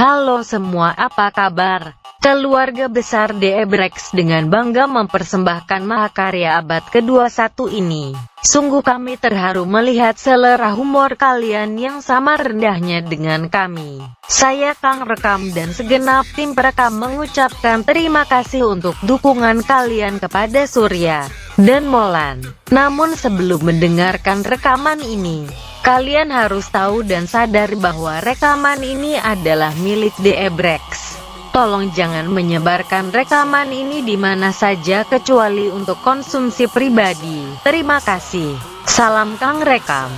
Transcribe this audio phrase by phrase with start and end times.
[0.00, 1.92] Halo semua, apa kabar?
[2.24, 8.16] Keluarga besar DE Brex dengan bangga mempersembahkan mahakarya abad ke-21 ini.
[8.40, 14.00] Sungguh kami terharu melihat selera humor kalian yang sama rendahnya dengan kami.
[14.24, 21.28] Saya Kang Rekam dan segenap tim perekam mengucapkan terima kasih untuk dukungan kalian kepada Surya
[21.60, 22.40] dan Molan.
[22.72, 25.44] Namun sebelum mendengarkan rekaman ini,
[25.80, 31.16] Kalian harus tahu dan sadar bahwa rekaman ini adalah milik The Ebrex.
[31.56, 37.48] Tolong jangan menyebarkan rekaman ini di mana saja kecuali untuk konsumsi pribadi.
[37.64, 38.60] Terima kasih.
[38.84, 40.12] Salam Kang Rekam.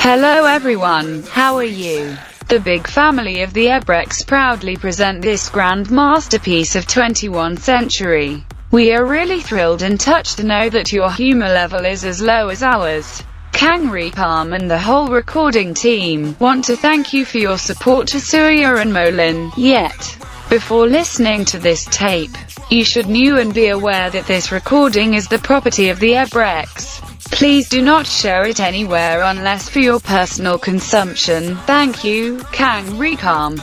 [0.00, 2.16] Hello everyone, how are you?
[2.48, 8.44] The big family of the Ebrex proudly present this grand masterpiece of 21st century.
[8.74, 12.48] We are really thrilled and touched to know that your humor level is as low
[12.48, 13.22] as ours.
[13.52, 18.18] Kangri Palm and the whole recording team want to thank you for your support to
[18.18, 19.52] Surya and Molin.
[19.56, 20.18] Yet,
[20.50, 22.36] before listening to this tape,
[22.68, 27.00] you should know and be aware that this recording is the property of the Ebrex.
[27.30, 31.54] Please do not share it anywhere unless for your personal consumption.
[31.58, 33.62] Thank you, Kang Rekam.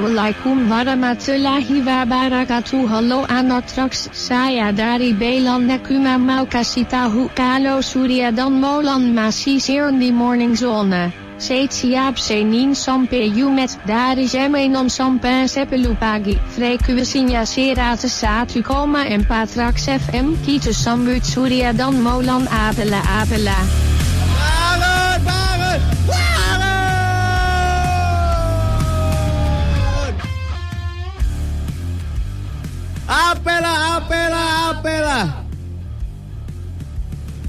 [0.00, 2.88] Assalamualaikum warahmatullahi wabarakatuh.
[2.88, 11.12] Hallo Anatrax Saya dari Belan Nekuma Maukasitahu Kalo Surya dan Molan in the morning zone.
[11.36, 19.84] Seet siap senin sampai jumet dari zemenon sampai sepelupagi Frekuensinya serate satu koma empat Trax
[20.00, 23.89] FM Kita sambut Surya dan Molan Apela Apela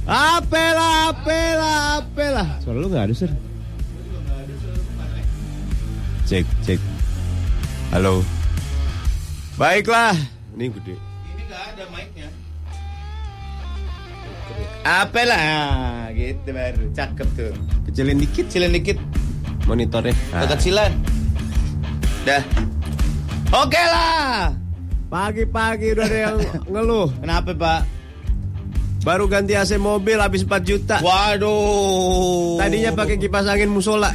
[0.08, 1.12] apela.
[1.12, 1.72] Apela,
[2.02, 2.46] apela.
[2.64, 3.32] Suara lu gak ada, Sir?
[6.32, 6.80] Cek, cek.
[7.92, 8.24] Halo.
[9.60, 10.16] Baiklah.
[10.56, 10.96] Ini gede.
[10.96, 12.28] Ini nggak ada mic-nya.
[14.88, 15.42] Apela,
[16.16, 16.88] gitu baru.
[16.96, 17.52] Cakep tuh.
[17.92, 18.98] Kecilin dikit, kecilin dikit.
[19.68, 20.16] Monitornya.
[20.32, 20.48] Ah.
[20.48, 20.96] Kekecilan.
[22.24, 22.44] Dah.
[23.52, 24.56] Oke lah.
[25.12, 26.38] Pagi-pagi udah ada yang
[26.72, 27.12] ngeluh.
[27.20, 27.82] Kenapa, Pak?
[29.02, 30.96] Baru ganti AC mobil habis 4 juta.
[31.02, 32.56] Waduh.
[32.56, 34.08] Tadinya pakai kipas angin musola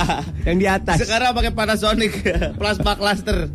[0.46, 1.00] yang di atas.
[1.00, 2.12] Sekarang pakai Panasonic
[2.60, 3.48] plasma cluster.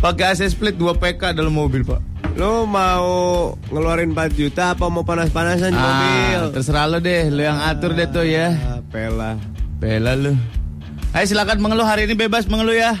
[0.00, 2.00] pakai AC split 2 PK dalam mobil, Pak.
[2.34, 6.40] Lo mau ngeluarin 4 juta apa mau panas-panasan di mobil?
[6.40, 8.50] Ah, terserah lo deh, lo yang atur deh tuh ya.
[8.66, 9.38] Ah, pela.
[9.78, 10.32] Bela lu.
[11.14, 12.98] Ayo silakan mengeluh hari ini bebas mengeluh ya.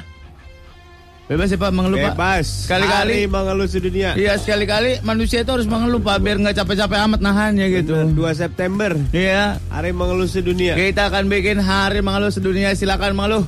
[1.24, 2.20] Bebas ya Pak mengeluh Pak.
[2.20, 2.46] Bebas.
[2.68, 3.24] Sekali-kali.
[3.24, 4.12] Mengeluh sedunia.
[4.12, 7.96] Iya sekali-kali manusia itu harus mengeluh Pak biar nggak capek-capek amat nahannya gitu.
[8.12, 8.92] 2 September.
[9.08, 9.56] Iya.
[9.72, 10.76] Hari mengeluh sedunia.
[10.76, 12.76] Kita akan bikin hari mengeluh sedunia.
[12.76, 13.44] Silakan mengeluh.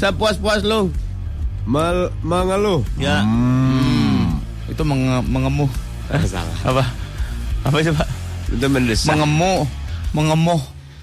[0.00, 0.88] Sepuas-puas lu.
[1.68, 2.80] Mel- mengeluh.
[2.96, 3.20] Ya.
[3.20, 4.40] Hmm.
[4.72, 5.68] Itu menge mengemuh.
[6.24, 6.56] Salah.
[6.72, 6.84] Apa?
[7.68, 8.08] Apa sih Pak?
[8.48, 9.12] Itu mendesak.
[9.12, 9.68] Mengemuh.
[10.16, 10.62] Mengemuh.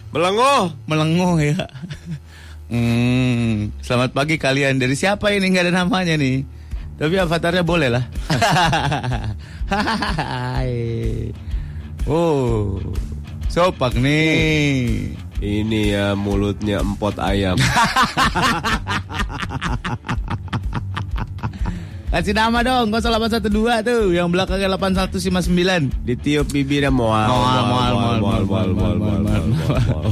[0.09, 0.73] Melenguh.
[0.89, 1.61] Melenguh ya.
[2.65, 4.81] Hmm, selamat pagi kalian.
[4.81, 6.41] Dari siapa ini nggak ada namanya nih?
[6.97, 8.05] Tapi avatarnya boleh lah.
[12.05, 12.81] Oh,
[13.49, 15.13] sopak nih.
[15.41, 17.57] Ini ya mulutnya empot ayam.
[22.15, 25.91] Kasih nama dong, 0812 tuh, yang belakangnya 8159.
[26.07, 26.87] Ditiup bibirnya.
[26.87, 27.91] Moal, moal, moal,
[28.23, 29.19] moal, moal, moal, moal,
[29.51, 30.07] moal.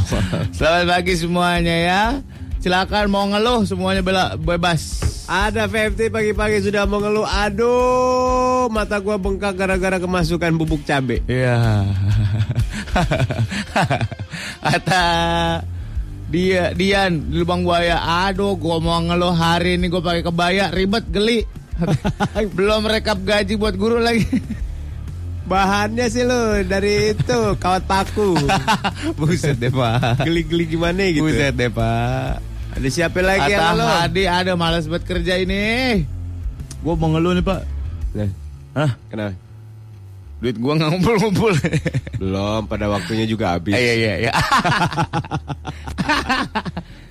[0.52, 2.20] Selamat pagi semuanya ya.
[2.64, 5.04] Silakan mau ngeluh semuanya bela- bebas.
[5.28, 7.28] Ada VFT pagi-pagi sudah mengeluh.
[7.28, 11.20] Aduh, mata gua bengkak gara-gara kemasukan bubuk cabe.
[11.28, 11.84] Iya.
[14.64, 15.04] Kata
[16.32, 18.00] dia Dian di lubang buaya.
[18.32, 21.44] Aduh, gua mau ngeluh hari ini gua pakai kebaya ribet geli.
[22.56, 24.24] Belum rekap gaji buat guru lagi.
[25.44, 28.40] Bahannya sih lo dari itu kawat paku.
[29.20, 30.24] Buset deh pak.
[30.24, 31.28] Geli-geli gimana gitu.
[31.28, 32.53] Buset deh pak.
[32.74, 33.90] Ada siapa lagi yang Kata ngeluh?
[34.02, 36.02] Hadi ada malas buat kerja ini.
[36.82, 37.62] Gua mau ngeluh nih pak.
[38.74, 38.92] Hah?
[39.08, 39.38] kenapa?
[40.42, 41.54] Duit gua nggak ngumpul-ngumpul.
[42.20, 43.78] Belum, pada waktunya juga habis.
[43.78, 44.34] Iya iya iya.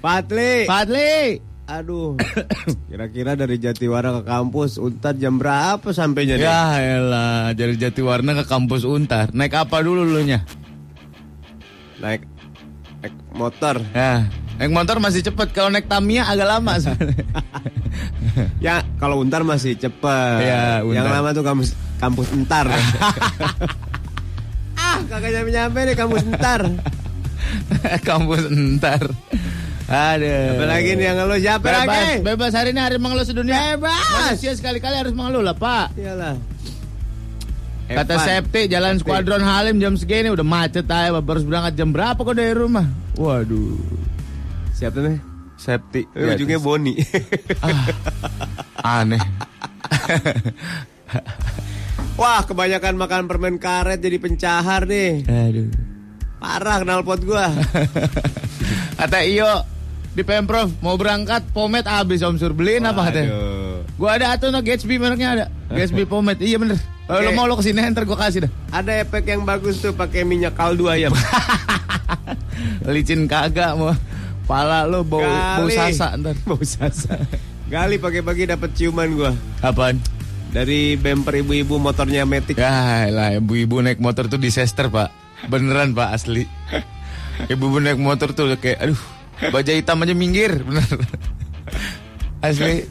[0.04, 0.66] Patli.
[0.66, 1.38] Fadli.
[1.70, 2.18] Aduh.
[2.90, 6.44] Kira-kira dari Jatiwara ke kampus Untar jam berapa sampainya nih?
[6.44, 6.64] Ya
[6.98, 9.30] elah, dari Jatiwarna ke kampus Untar.
[9.30, 10.42] Naik apa dulu lu nya?
[12.02, 12.41] Naik naik
[13.34, 13.80] motor.
[13.92, 14.26] Ya,
[14.60, 15.48] naik motor masih cepet.
[15.52, 17.26] Kalau naik Tamiya agak lama sebenarnya.
[18.64, 20.38] Ya, kalau Untar masih cepet.
[20.40, 20.96] Iya, Untar.
[20.96, 21.68] Yang lama tuh kampus
[22.00, 22.66] kampus Entar.
[24.80, 26.60] ah, kagak nyampe-nyampe nih kampus Entar.
[28.08, 29.02] kampus Untar.
[29.92, 30.56] Aduh.
[30.56, 32.24] Apalagi nih yang ngeluh siapa bebas, lagi?
[32.24, 33.76] bebas hari ini hari mengeluh sedunia.
[33.76, 34.00] Bebas.
[34.00, 35.92] Manusia sekali-kali harus mengeluh lah, Pak.
[36.00, 36.40] Iyalah.
[37.96, 38.14] Kata.
[38.22, 41.12] Septi, jalan Skuadron Halim jam segini udah macet aja.
[41.12, 42.86] Harus berangkat jam berapa kok dari rumah?
[43.20, 43.76] Waduh.
[44.72, 45.20] Siapa nih?
[45.60, 46.02] Septi.
[46.16, 46.96] Eh, ujungnya Boni.
[48.82, 49.22] Aneh.
[52.20, 55.24] Wah, kebanyakan makan permen karet jadi pencahar nih.
[55.26, 55.70] Aduh.
[56.42, 57.46] Parah knalpot gua.
[58.98, 59.62] Kata Iyo
[60.12, 63.30] di Pemprov mau berangkat pomade habis Om Sur beliin apa katanya?
[63.94, 65.44] Gua ada atau no Gatsby mereknya ada.
[65.68, 66.42] Gatsby pomade.
[66.42, 66.78] Iya bener.
[67.02, 67.26] Kalau Oke.
[67.26, 68.50] lo mau lo ke sini ntar gua kasih dah.
[68.72, 71.12] Ada efek yang bagus tuh pakai minyak kaldu ayam.
[72.86, 73.92] Licin kagak mau.
[74.42, 75.76] Pala lo bau bau Kali.
[75.76, 76.34] sasa ntar.
[76.48, 77.14] Bau sasa.
[77.66, 79.96] Gali pagi-pagi dapat ciuman gua Apaan?
[80.52, 82.60] dari bemper ibu-ibu motornya Matic.
[82.60, 85.08] Ya lah ibu-ibu naik motor tuh disaster pak.
[85.48, 86.44] Beneran pak asli.
[87.48, 89.00] Ibu-ibu naik motor tuh kayak aduh
[89.48, 90.84] baja hitam aja minggir bener.
[92.44, 92.84] Asli.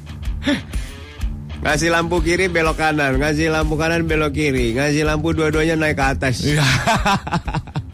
[1.62, 6.06] Ngasih lampu kiri belok kanan, ngasih lampu kanan belok kiri, ngasih lampu dua-duanya naik ke
[6.10, 6.42] atas.
[6.42, 6.66] Iya.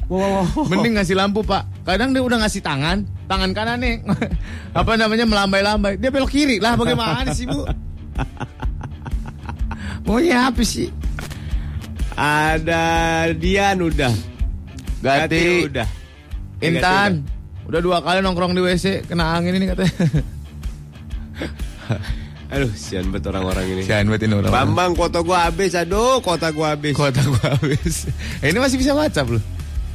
[0.72, 1.68] Mending ngasih lampu pak.
[1.84, 4.00] Kadang dia udah ngasih tangan, tangan kanan nih,
[4.80, 6.00] apa namanya melambai-lambai.
[6.00, 6.80] Dia belok kiri lah.
[6.80, 7.68] Bagaimana sih bu?
[10.08, 10.88] Maunya apa sih?
[12.16, 12.84] Ada
[13.36, 14.16] Dian udah.
[15.04, 15.88] Gati, udah.
[16.64, 17.28] Intan,
[17.68, 19.92] udah dua kali nongkrong di WC kena angin ini katanya.
[22.48, 23.82] Aduh, sian bet orang-orang ini.
[23.84, 24.52] Sian banget ini orang.
[24.56, 26.96] Bambang kota gua habis, aduh kota gua habis.
[26.96, 28.08] Kota gua habis.
[28.44, 29.44] Eh, ini masih bisa WhatsApp loh.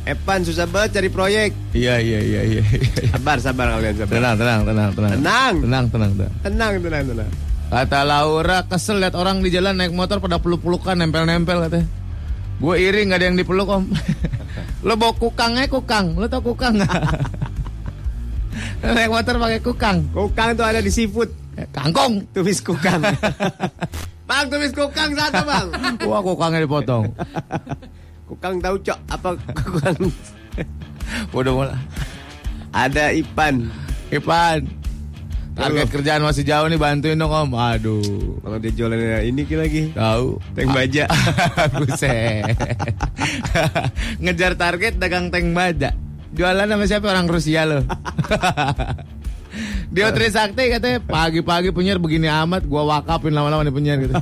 [0.05, 1.55] Epan susah banget cari proyek.
[1.73, 2.63] Iya iya iya iya.
[2.67, 3.09] iya.
[3.15, 4.15] Sabar, sabar kalian sabar.
[4.19, 5.11] Tenang tenang tenang tenang.
[5.15, 5.55] Tenang.
[5.63, 6.33] tenang tenang tenang.
[6.43, 7.31] Tenang, tenang, tenang.
[7.73, 11.89] Kata Laura kesel lihat orang di jalan naik motor pada peluk-pelukan nempel-nempel katanya.
[12.61, 13.89] Gue iri nggak ada yang dipeluk om.
[14.87, 16.91] Lo bawa kukangnya kukang, lo tau kukang nggak?
[18.83, 21.31] Naik motor pakai kukang, Kukang tuh ada di seafood.
[21.57, 22.25] Eh, kangkong.
[22.33, 23.03] Tumis kukang.
[24.29, 25.67] bang, tumis kukang satu bang.
[26.09, 27.05] Wah kukangnya dipotong.
[28.33, 30.09] Kukang tahu cok apa kukang?
[31.37, 31.77] Udah mulai.
[32.73, 33.69] Ada Ipan.
[34.09, 34.65] Ipan,
[35.53, 37.53] target kerjaan masih jauh nih bantuin dong om.
[37.53, 38.41] Aduh.
[38.41, 39.93] Kalau dia jualannya ini lagi.
[39.93, 40.41] Tahu.
[40.57, 41.05] Tank baja.
[41.77, 42.57] Buset.
[44.25, 45.93] Ngejar target dagang tank baja.
[46.33, 47.85] Jualan sama siapa orang Rusia lo.
[49.93, 54.15] Dia Trisakti katanya pagi-pagi penyiar begini amat gua wakapin lama-lama nih penyiar gitu.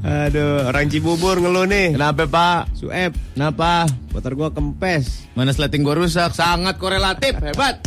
[0.00, 1.98] Aduh, orang Cibubur ngeluh nih.
[1.98, 2.60] Kenapa Pak?
[2.78, 3.90] Sueb, Kenapa?
[4.14, 5.26] motor gua kempes.
[5.34, 6.30] Mana sleting gua rusak?
[6.32, 7.82] Sangat korelatif, hebat.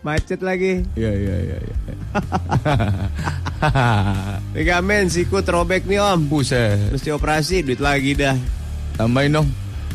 [0.00, 0.80] Macet lagi.
[0.96, 1.56] Iya iya iya.
[1.60, 1.76] iya.
[4.56, 6.24] Ligamen sikut robek nih om.
[6.24, 6.88] Buset.
[6.88, 8.32] Mesti operasi, duit lagi dah.
[8.96, 9.48] Tambahin dong.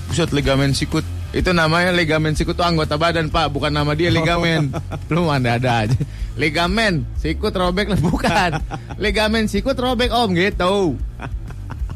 [0.06, 1.15] Buset ligamen sikut.
[1.36, 4.72] Itu namanya ligamen sikut tuh anggota badan pak, bukan nama dia ligamen.
[5.12, 6.00] Lu ada ada aja.
[6.40, 8.56] Ligamen sikut robek lah bukan.
[8.96, 10.96] Ligamen sikut robek om gitu.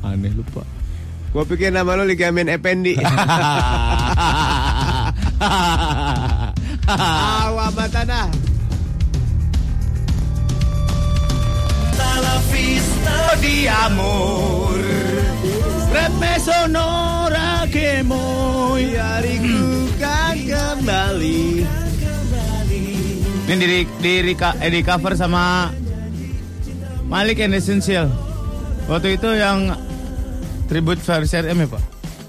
[0.03, 0.67] Aneh lupa.
[1.31, 2.99] Gua pikir nama lu ligamen Effendi.
[6.89, 8.27] Awa matana.
[11.99, 14.98] La vista di amor.
[15.89, 17.65] Repe sonora
[18.05, 19.61] muy Hariku
[19.97, 21.65] kan kembali.
[23.49, 25.73] Ini di di, reka- eh, di cover sama
[27.09, 28.05] Malik and Essential.
[28.85, 29.73] Waktu itu yang
[30.69, 31.83] tribute Faris RM ya Pak?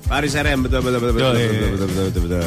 [0.09, 2.45] Paris RM betul betul betul betul betul, betul, betul, betul, betul, betul.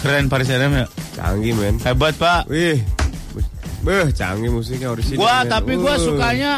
[0.00, 0.86] Keren Faris RM ya?
[1.12, 1.74] Canggih men.
[1.84, 2.48] Hebat Pak.
[2.48, 2.80] Wih.
[3.84, 5.20] Beh, canggih musiknya orisinal.
[5.20, 5.52] Gua men.
[5.52, 6.00] tapi gua Uh.
[6.02, 6.52] sukanya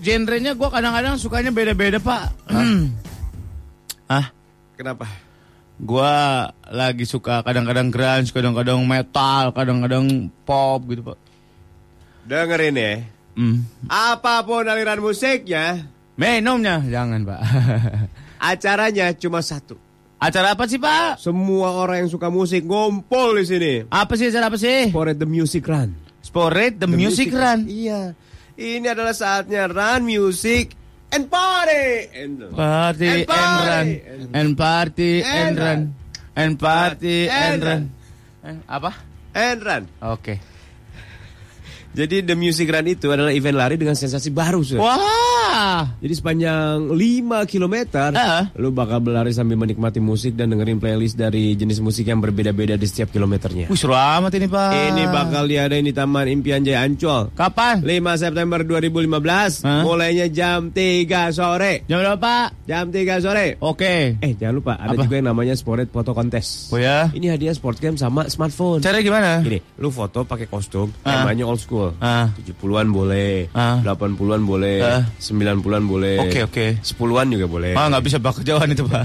[0.00, 2.32] genrenya gua kadang-kadang sukanya beda-beda Pak.
[4.10, 4.30] Ah,
[4.78, 5.06] Kenapa?
[5.78, 11.18] gua lagi suka kadang-kadang grunge, kadang-kadang metal, kadang-kadang pop gitu Pak.
[12.26, 12.92] Dengerin ya.
[13.32, 13.64] Hmm.
[13.88, 17.40] Apa pun aliran musiknya, Minumnya jangan Pak.
[18.52, 19.80] acaranya cuma satu.
[20.22, 21.18] Acara apa sih Pak?
[21.18, 23.72] Semua orang yang suka musik ngumpul di sini.
[23.90, 24.94] Apa sih acara apa sih?
[24.94, 25.98] For the Music Run.
[26.22, 27.66] Sporade the, Music Run.
[27.66, 28.14] Iya.
[28.54, 30.76] Ini adalah saatnya run music
[31.12, 31.84] and party.
[32.16, 33.96] And, Party And and, run party.
[34.32, 35.80] and party and, And run
[36.32, 37.82] and party And and, run.
[38.40, 38.56] run.
[38.56, 38.90] Eh, apa?
[39.32, 39.82] and run.
[40.02, 40.34] Oke.
[41.92, 44.80] Jadi The Music Run itu adalah event lari dengan sensasi baru, Sur.
[45.98, 46.98] Jadi sepanjang 5
[47.44, 47.76] km,
[48.12, 48.50] Ah.
[48.54, 52.84] lu bakal berlari sambil menikmati musik dan dengerin playlist dari jenis musik yang berbeda-beda di
[52.84, 53.66] setiap kilometernya.
[53.66, 54.70] Wih, seru amat ini, Pak.
[54.90, 57.30] Ini bakal diadain di Taman Impian Jaya Ancol.
[57.32, 57.80] kapan?
[57.80, 59.82] 5 September 2015, Hah?
[59.82, 61.84] mulainya jam 3 sore.
[61.84, 62.46] Jam berapa, Pak?
[62.64, 63.56] Jam 3 sore.
[63.58, 64.16] Oke.
[64.18, 65.02] Eh, jangan lupa ada Apa?
[65.02, 66.70] juga yang namanya Sported Photo Contest.
[66.70, 67.08] Oh ya.
[67.10, 68.80] Ini hadiah sport game sama smartphone.
[68.80, 69.30] Caranya gimana?
[69.40, 71.22] Gini, lu foto pakai kostum, Ah.
[71.22, 71.92] temanya old school.
[71.98, 72.30] Ah.
[72.36, 73.78] 70-an boleh, Ah.
[73.80, 75.02] 80-an boleh, Ah.
[75.60, 76.16] 90-an boleh.
[76.24, 76.66] Oke, oke.
[76.80, 77.72] 10-an juga boleh.
[77.76, 79.04] Ah, nggak bisa bak kejauhan itu, Pak.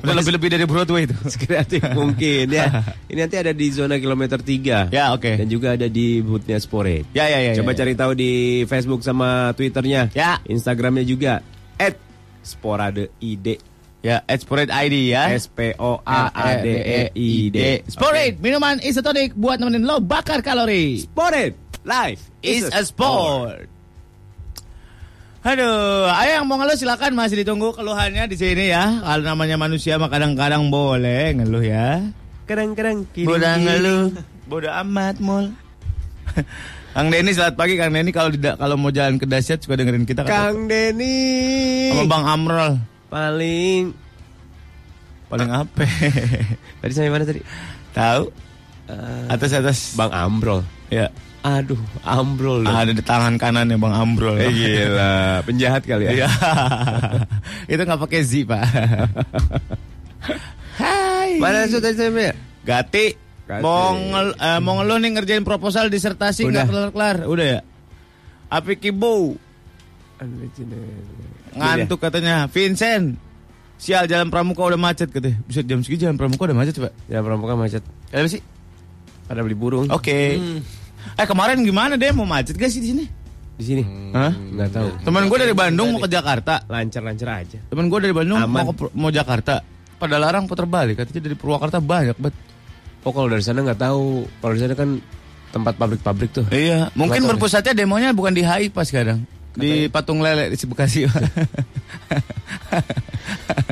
[0.00, 1.16] Udah lebih-lebih dari Broadway itu.
[1.34, 2.84] Sekreatif mungkin ya.
[3.10, 4.92] Ini nanti ada di zona kilometer 3.
[4.92, 5.40] Ya, oke.
[5.40, 7.08] Dan juga ada di boothnya Sporet.
[7.16, 7.56] Ya, ya, ya.
[7.56, 8.30] Coba ya, cari tahu di
[8.68, 10.12] Facebook sama Twitternya.
[10.12, 10.38] Ya.
[10.44, 11.40] Instagramnya juga.
[11.80, 11.96] At
[12.44, 13.64] Sporadeid.
[14.00, 15.28] Ya, at Sporade ID ya.
[15.36, 17.84] S P O A A D E I D.
[17.84, 21.04] Sporade, minuman isotonik buat nemenin lo bakar kalori.
[21.04, 21.52] Sporet.
[21.84, 23.79] Life is a sport.
[25.40, 29.00] Aduh, ayo yang mau ngeluh silakan masih ditunggu keluhannya di sini ya.
[29.00, 32.04] Kalau namanya manusia mah kadang-kadang boleh ngeluh ya.
[32.44, 34.02] Kadang-kadang Bodoh ngeluh,
[34.44, 35.48] bodoh amat mul.
[36.90, 40.04] Kang Denny selamat pagi Kang Denny kalau tidak kalau mau jalan ke dasyat suka dengerin
[40.04, 41.16] kita Kang Denny.
[41.94, 42.72] sama Bang Amrol.
[43.08, 43.94] Paling
[45.30, 45.86] Paling apa?
[46.82, 47.38] Tadi sampai mana tadi?
[47.94, 48.22] Tahu?
[48.90, 49.78] Eh, Atas atas.
[49.94, 50.66] Bang Ambrol.
[50.90, 51.06] Ya.
[51.40, 52.68] Aduh, Ambrol.
[52.68, 52.76] dong.
[52.76, 54.36] Ada di tangan kanannya Bang Amrol.
[54.36, 56.12] Eh, gila, penjahat kali ya.
[56.12, 56.28] Iya.
[57.72, 58.64] Itu nggak pakai Z, Pak.
[60.80, 61.40] Hai.
[61.40, 62.36] Mana su tadi sampai?
[62.60, 63.06] Gati.
[63.48, 63.62] Gati.
[63.64, 66.52] Mau ngel, eh, mau ngeluh nih ngerjain proposal disertasi Udah.
[66.52, 67.16] nggak kelar-kelar.
[67.24, 67.60] Udah ya?
[68.52, 69.40] Api Kibo
[71.56, 72.46] ngantuk katanya.
[72.50, 73.16] Vincent.
[73.80, 75.40] Sial jalan Pramuka udah macet katanya.
[75.48, 76.92] Bisa jam segini jalan Pramuka udah macet, Pak.
[77.08, 77.80] Ya pramuka macet.
[78.12, 78.42] Kenapa sih?
[79.24, 79.88] Pada beli burung.
[79.88, 80.36] Oke.
[81.18, 83.04] Eh kemarin gimana deh mau macet gak sih di sini?
[83.60, 83.84] Di sini.
[84.16, 84.32] Hah?
[84.32, 84.88] Nggak tahu.
[85.04, 86.64] Temen gue dari Bandung mau ke Jakarta.
[86.64, 87.58] Lancar-lancar aja.
[87.68, 88.48] Temen gue dari Bandung Aman.
[88.48, 89.60] mau ke, mau Jakarta.
[90.00, 92.36] Pada larang putar balik katanya dari Purwakarta banyak banget.
[93.04, 94.24] Oh kalau dari sana nggak tahu.
[94.40, 94.96] Kalau di sana kan
[95.52, 96.46] tempat pabrik-pabrik tuh.
[96.48, 99.28] Iya, mungkin berpusatnya demonya bukan di HI pas sekarang.
[99.52, 101.04] Di Patung Lele di Bekasi.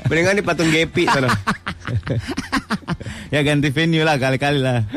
[0.08, 1.28] Mendingan di patung Gepi sana.
[3.34, 4.88] ya ganti venue lah kali-kali lah.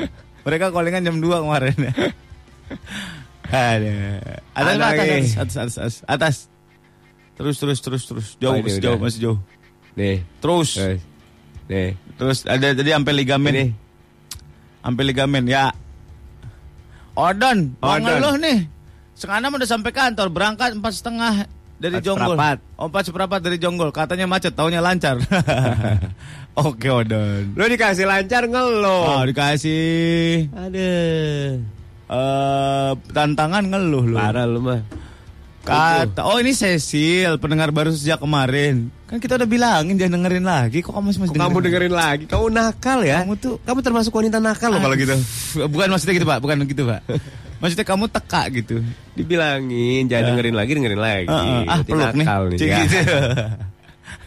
[0.41, 1.75] Mereka callingan jam 2 kemarin.
[3.51, 3.93] Ada.
[4.55, 6.35] Atas, atas, atas, atas, atas, atas, atas.
[7.35, 8.27] Terus, terus, terus, terus.
[8.37, 8.85] Jauh, Oh, ini masih udah.
[8.85, 9.39] jauh, masih jauh.
[9.93, 10.17] Nih.
[10.39, 10.97] Terus, Eh,
[11.67, 11.89] Nih.
[12.15, 13.51] terus ada tadi sampai ligamen.
[13.51, 13.65] Ini.
[14.81, 15.73] Sampai ligamen, ya.
[17.11, 18.01] Odon, Odon.
[18.01, 18.59] ngeluh nih.
[19.13, 21.33] Sekarang udah sampai kantor, berangkat empat setengah
[21.75, 22.33] dari Empat Jonggol.
[22.33, 22.57] seperempat.
[22.79, 23.91] Oh, empat seperempat dari Jonggol.
[23.91, 25.19] Katanya macet, taunya lancar.
[26.51, 27.55] Oke, Odon.
[27.55, 29.07] Lu dikasih lancar ngeluh.
[29.07, 31.63] Oh, dikasih Aduh.
[32.11, 34.17] eh tantangan ngeluh lu.
[34.19, 34.83] Parah lu mah.
[35.61, 38.89] Kata, oh ini Cecil, pendengar baru sejak kemarin.
[39.05, 40.81] Kan kita udah bilangin jangan dengerin lagi.
[40.81, 42.23] Kok kamu masih masih Kok kamu dengerin lagi?
[42.25, 43.21] Kamu nakal ya?
[43.21, 45.13] Kamu tuh Kamu termasuk wanita nakal loh kalau gitu.
[45.69, 47.01] Bukan maksudnya gitu pak, bukan gitu pak.
[47.61, 48.81] Maksudnya kamu teka gitu.
[49.13, 51.27] Dibilangin jangan dengerin lagi, dengerin lagi.
[51.29, 51.61] Heeh.
[51.69, 52.25] ah Berarti peluk nih.
[52.25, 52.57] nakal nih.
[52.57, 52.77] Cik, ya.
[52.89, 53.17] gitu.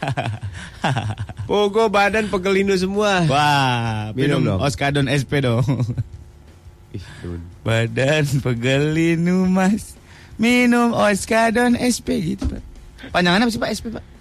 [1.49, 3.25] Pogo badan pegelindo semua.
[3.25, 4.59] Wah, Minum minum dong.
[4.65, 5.65] Oskadon SP dong.
[6.95, 7.03] Ih.
[7.65, 9.99] Badan pegelinu mas
[10.39, 12.63] Minum Oskadon SP gitu pak
[13.11, 14.14] Panjangannya apa sih pak SP pak?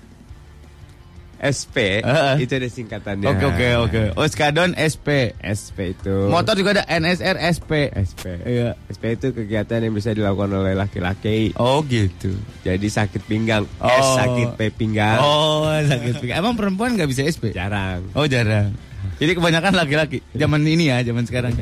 [1.44, 2.40] SP Heeh.
[2.40, 3.28] itu ada singkatannya.
[3.28, 6.32] Oke oke oke Oskadon SP SP itu.
[6.32, 8.24] Motor juga ada NSR SP SP.
[8.48, 11.52] Iya SP itu kegiatan yang bisa dilakukan oleh laki-laki.
[11.60, 12.32] Oh gitu
[12.62, 13.92] Jadi sakit pinggang, Oh.
[13.92, 15.20] S sakit P pinggang.
[15.20, 17.52] Oh sakit pinggang Emang perempuan nggak bisa SP?
[17.52, 18.08] Jarang.
[18.16, 18.72] Oh jarang
[19.20, 21.52] Jadi kebanyakan laki-laki Zaman ini ya Zaman sekarang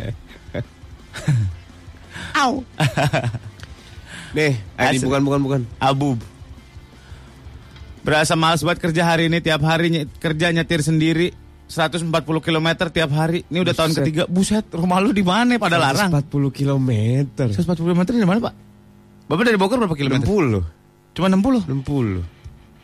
[2.33, 2.63] Au
[4.37, 5.61] Nih, ini bukan bukan bukan.
[5.77, 6.17] Abu
[8.03, 11.31] Berasa males banget kerja hari ini Tiap hari ny- kerja nyetir sendiri
[11.65, 14.03] 140 km tiap hari Ini udah tahun Buset.
[14.03, 16.91] ketiga Buset rumah lu di mana pada larang 40 km.
[17.49, 18.55] 140 km di mana pak?
[19.25, 20.27] Bapak dari Bogor berapa kilometer?
[20.27, 20.61] 60.
[21.13, 22.21] Cuma 60 60.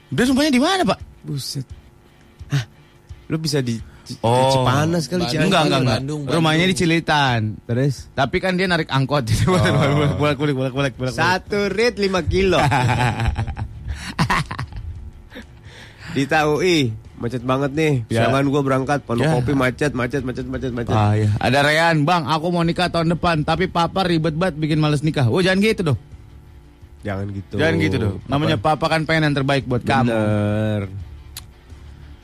[0.08, 0.98] Dia rumahnya di mana pak?
[1.20, 1.66] Buset.
[2.48, 2.64] Hah?
[3.26, 3.76] Lu bisa di
[4.24, 4.48] Oh.
[4.48, 5.44] Cipanas kali Bandung.
[5.44, 5.98] Enggak, enggak, enggak.
[6.00, 6.72] Bandung, Rumahnya Bandung.
[6.72, 7.40] di Cilitan.
[7.60, 9.20] Terus Tapi kan dia narik angkot.
[9.28, 10.96] Jadi bolak.
[11.12, 12.56] satu rit 5 kilo.
[16.18, 16.78] di TUI
[17.18, 17.92] macet banget nih.
[18.08, 18.26] Ya.
[18.26, 19.34] Siangan gua berangkat penuh Ya.
[19.34, 20.90] kopi macet macet macet macet macet.
[20.90, 21.30] Ah iya.
[21.36, 25.26] Ada Rean, Bang, aku mau nikah tahun depan, tapi papa ribet banget bikin males nikah.
[25.26, 25.98] Oh, jangan gitu dong.
[27.02, 27.54] Jangan gitu.
[27.54, 28.16] Jangan gitu dong.
[28.26, 30.10] Namanya papa kan pengen yang terbaik buat kamu.
[30.10, 30.82] Bener.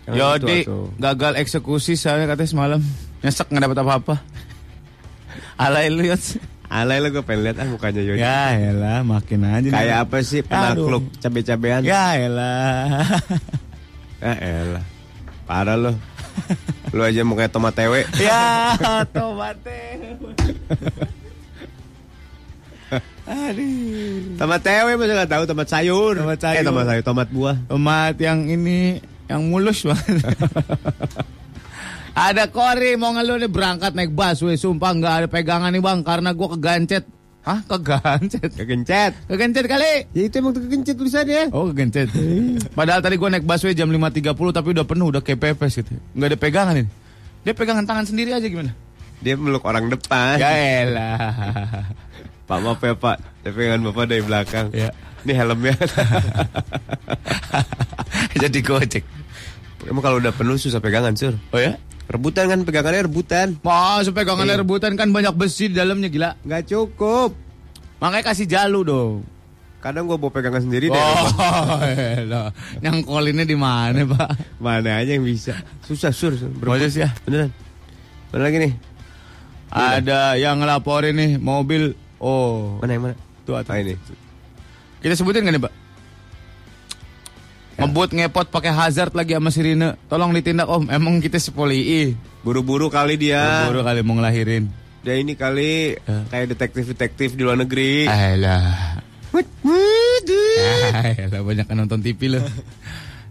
[0.05, 0.87] Jangan Yodi gitu, atuh.
[1.01, 2.81] gagal eksekusi soalnya katanya semalam.
[3.19, 4.15] Nyesek nggak dapat apa-apa.
[5.57, 6.39] Alay lu Yots.
[6.67, 8.21] Alay lo gue pengen lihat ah mukanya Yodi.
[8.21, 9.63] Ya elah, makin aja.
[9.63, 9.73] nih.
[9.73, 11.83] Kayak apa sih penakluk cabe-cabean?
[11.83, 13.01] Ya elah.
[14.25, 14.85] Ya elah.
[15.45, 15.93] Parah lo.
[16.97, 18.09] Lu aja mau kayak tomat tewe.
[18.25, 20.01] ya, tomate.
[23.29, 24.33] Aduh.
[24.41, 26.17] Tomat tewe masa nggak tahu tomat sayur.
[26.17, 26.57] Tomat sayur.
[26.57, 27.57] Eh tomat sayur, tomat buah.
[27.69, 30.25] Tomat yang ini yang mulus banget.
[32.33, 36.33] ada Kori mau ngeluh nih berangkat naik busway sumpah nggak ada pegangan nih bang karena
[36.33, 37.05] gua kegancet.
[37.45, 38.57] Hah kegancet?
[38.57, 39.13] Kegencet.
[39.29, 40.09] Kegancet kali.
[40.17, 41.53] Ya itu emang kegencet tulisannya.
[41.53, 42.09] Oh kegancet.
[42.73, 45.93] Padahal tadi gua naik busway jam 5.30 tapi udah penuh udah kayak pepes gitu.
[46.17, 46.89] Nggak ada pegangan ini.
[47.45, 48.73] Dia pegangan tangan sendiri aja gimana?
[49.21, 50.41] Dia meluk orang depan.
[50.41, 51.93] Ya elah.
[52.49, 53.21] Pak maaf ya pak.
[53.45, 54.73] Dia pegangan bapak dari belakang.
[54.73, 54.89] Ya.
[55.29, 55.77] Ini helmnya.
[58.41, 59.05] Jadi gojek.
[59.85, 61.37] emang kalau udah penuh susah pegangan sur.
[61.53, 61.77] Oh ya?
[62.05, 63.57] Rebutan kan pegangannya rebutan.
[63.61, 64.63] Mas, pegangannya Iya.
[64.63, 66.31] rebutan kan banyak besi di dalamnya gila.
[66.45, 67.33] Nggak cukup.
[67.99, 69.15] Makanya kasih jalu dong.
[69.81, 70.97] Kadang gua bawa pegangan sendiri deh.
[70.97, 71.81] Oh,
[72.21, 72.49] elah.
[72.81, 74.61] Nyangkolinnya di mana, Pak?
[74.61, 75.57] Mana aja yang bisa.
[75.85, 76.33] Susah sur.
[76.37, 77.13] Masa sih ya?
[77.25, 77.53] Beneran.
[78.33, 78.73] Mana lagi nih?
[79.69, 81.93] Ada yang ngelaporin nih mobil.
[82.21, 83.17] Oh, Mana yang mana?
[83.45, 83.97] tuh Ah ini.
[85.05, 85.73] Kita sebutin gak nih, Pak?
[87.75, 89.99] Ngebut ngepot pakai hazard lagi sama sirine.
[90.07, 90.91] Tolong ditindak, Om.
[90.95, 93.67] Emang kita sepoli Buru-buru kali dia.
[93.67, 94.69] Buru kali mau ngelahirin.
[95.05, 96.25] Dia ini kali Ya.
[96.33, 98.09] kayak detektif-detektif di luar negeri.
[98.09, 99.01] Alah.
[100.95, 102.41] Alah, banyak kan nonton TV lo.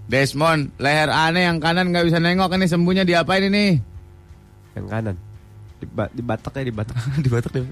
[0.06, 3.80] Desmond, leher aneh yang kanan nggak bisa nengok ini sembuhnya diapain ini?
[4.76, 5.16] Yang kanan.
[5.80, 6.96] Di, ba di batak ya di batak.
[7.26, 7.66] di Batak deh.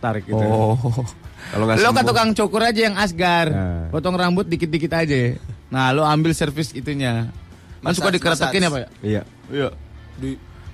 [0.00, 0.40] Tarik gitu.
[0.40, 0.76] Oh.
[1.52, 3.52] Kalau Lo ke tukang cukur aja yang asgar.
[3.52, 3.88] Nah.
[3.92, 5.36] Potong rambut dikit-dikit aja.
[5.70, 7.30] Nah, lo ambil servis itunya.
[7.80, 8.68] Kan suka Massage, dikeretakin ya.
[8.68, 8.80] Pak?
[8.80, 8.88] ya?
[9.00, 9.22] Iya.
[9.50, 9.68] Iya.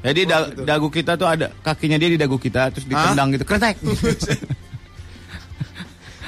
[0.07, 3.45] Jadi da- dagu kita tuh ada kakinya dia di dagu kita terus ditendang gitu.
[3.45, 3.77] Kretek.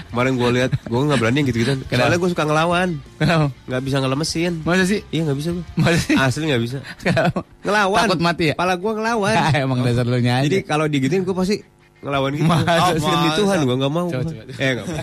[0.09, 1.72] Kemarin gue lihat, gue nggak berani yang gitu-gitu.
[1.85, 2.09] Kenapa?
[2.09, 2.88] Soalnya gue suka ngelawan,
[3.20, 3.46] Kenapa?
[3.68, 4.52] nggak bisa ngelemesin.
[4.64, 5.00] Masa sih?
[5.12, 5.64] Iya nggak bisa gue.
[5.76, 6.16] Masa sih?
[6.16, 6.78] Asli nggak bisa.
[7.04, 7.40] Kenapa?
[7.61, 8.00] Ngelawan.
[8.09, 8.54] Takut mati ya?
[8.57, 9.37] Pala gue ngelawan.
[9.68, 10.48] Emang dasar lo nyanyi.
[10.48, 11.61] Jadi kalau digituin gue pasti
[12.00, 12.48] ngelawan gitu.
[12.48, 13.04] Masa oh, sih?
[13.04, 14.09] demi Tuhan gue nggak mau.
[14.09, 14.42] Coba, coba.
[14.57, 14.96] Eh nggak mau.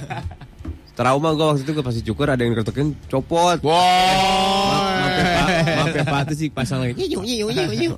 [0.95, 3.60] Trauma gue waktu itu gue pasti cukur ada yang keretokin copot.
[3.60, 3.75] Wow.
[3.75, 6.95] Maaf ya Pak, maaf ya Pak itu sih pasang lagi.
[6.95, 7.93] Nyiu, nyiu, nyiu, nyiu.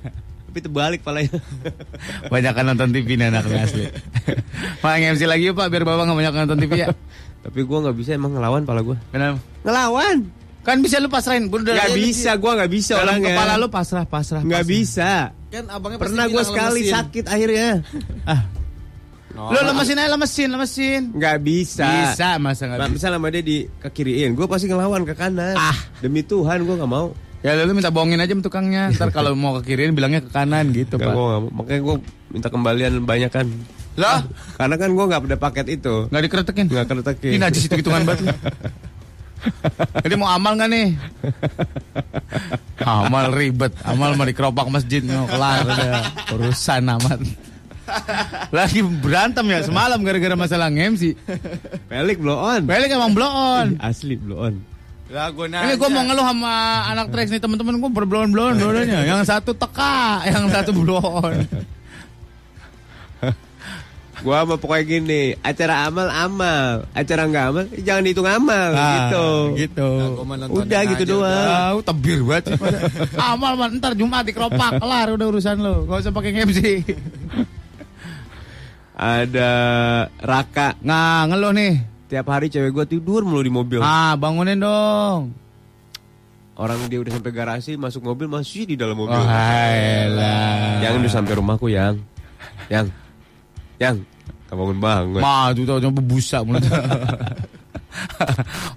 [0.48, 1.38] Tapi terbalik palanya.
[2.26, 3.86] Banyak kan nonton TV nih anaknya asli.
[4.82, 6.86] Pak MC lagi yuk Pak biar Bapak nggak banyak nonton TV ya.
[7.38, 8.98] Tapi gue nggak bisa emang ngelawan pala gue.
[9.08, 9.38] Kenapa?
[9.62, 10.16] Ngelawan.
[10.66, 11.48] Kan bisa lu pasrahin.
[11.48, 13.30] Udah Gak bisa, gue nggak bisa Dalam orangnya.
[13.32, 14.42] kepala lu pasrah, pasrah.
[14.42, 15.32] Nggak bisa.
[15.48, 17.80] Kan abangnya Pernah gue sekali sakit akhirnya.
[18.26, 18.42] Ah.
[19.38, 21.02] Lu lemesin aja lemesin, lemesin.
[21.14, 21.86] Nggak bisa.
[21.86, 22.90] Bisa masa nggak bisa?
[22.90, 25.54] misal sama dia di ke kiriin, gue pasti ngelawan ke kanan.
[25.54, 27.14] Ah, demi Tuhan gue nggak mau.
[27.38, 28.90] Ya lu minta bohongin aja sama tukangnya.
[28.98, 31.14] Ntar kalau mau ke kiriin bilangnya ke kanan gitu Pak.
[31.14, 31.50] gua nggak mau.
[31.62, 31.96] Makanya gue
[32.34, 33.46] minta kembalian banyak kan.
[33.98, 34.22] Lah,
[34.54, 36.06] Karena kan gue nggak ada paket itu.
[36.10, 36.66] nggak dikeretekin.
[36.70, 37.32] Nggak keretekin.
[37.38, 38.26] Ini aja situ hitungan batu.
[40.02, 40.86] Jadi mau amal nggak nih?
[42.88, 45.94] amal ribet, amal mau dikeropak masjid, mau kelar udah
[46.34, 47.18] urusan amat.
[48.56, 51.16] Lagi berantem ya semalam gara-gara masalah MC.
[51.88, 52.62] Pelik blow on.
[52.64, 53.76] Balik emang blow on.
[53.80, 54.54] Asli blow on.
[55.08, 58.56] Lah gue Ini gue mau ngeluh sama anak Trax nih temen-temen gue berblow blow on
[58.60, 59.08] dua-duanya.
[59.08, 61.42] Yang satu teka, yang satu blow on.
[64.18, 69.26] Gua mah pokoknya gini, acara amal amal, acara nggak amal eh, jangan dihitung amal gitu.
[69.54, 69.90] Gitu.
[70.58, 71.46] Udah gitu doang.
[71.46, 72.58] Tahu tebir banget.
[73.30, 75.86] Amal man, ntar Jumat dikeropak kelar udah urusan lo.
[75.86, 76.58] Gak usah pakai MC.
[78.98, 79.50] Ada
[80.18, 81.86] Raka, Nah, ngeluh nih.
[82.10, 83.78] tiap hari cewek gua tidur mulu di mobil.
[83.78, 85.30] Ah, bangunin dong.
[86.58, 89.14] Orang dia udah sampai garasi, masuk mobil masih di dalam mobil.
[89.14, 90.82] Oh, lah.
[90.82, 91.94] Yang udah sampai rumahku yang,
[92.66, 92.90] yang,
[93.78, 94.02] yang,
[94.50, 95.22] tak bangun bangun.
[95.22, 96.66] Ma, tuh tau coba busa mulut.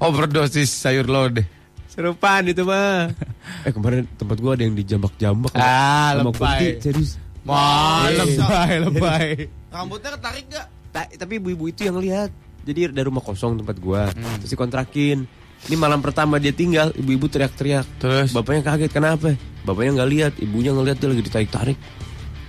[0.05, 1.49] Overdosis sayur lodeh.
[1.89, 3.10] Serupaan itu mah.
[3.65, 5.57] Eh kemarin tempat gua ada yang dijambak-jambak.
[5.57, 6.38] Ah, lebay.
[6.38, 7.17] kunti, serius.
[7.41, 9.27] Ma, lebay, lebay.
[9.67, 10.65] Rambutnya ketarik gak?
[10.91, 12.30] Ta- tapi ibu-ibu itu yang lihat.
[12.62, 14.13] Jadi ada rumah kosong tempat gua.
[14.38, 15.25] Terus dikontrakin.
[15.62, 17.86] Ini malam pertama dia tinggal, ibu-ibu teriak-teriak.
[17.97, 19.34] Terus Bapaknya kaget, kenapa?
[19.62, 21.77] Bapaknya nggak lihat, ibunya ngeliat dia lagi ditarik-tarik.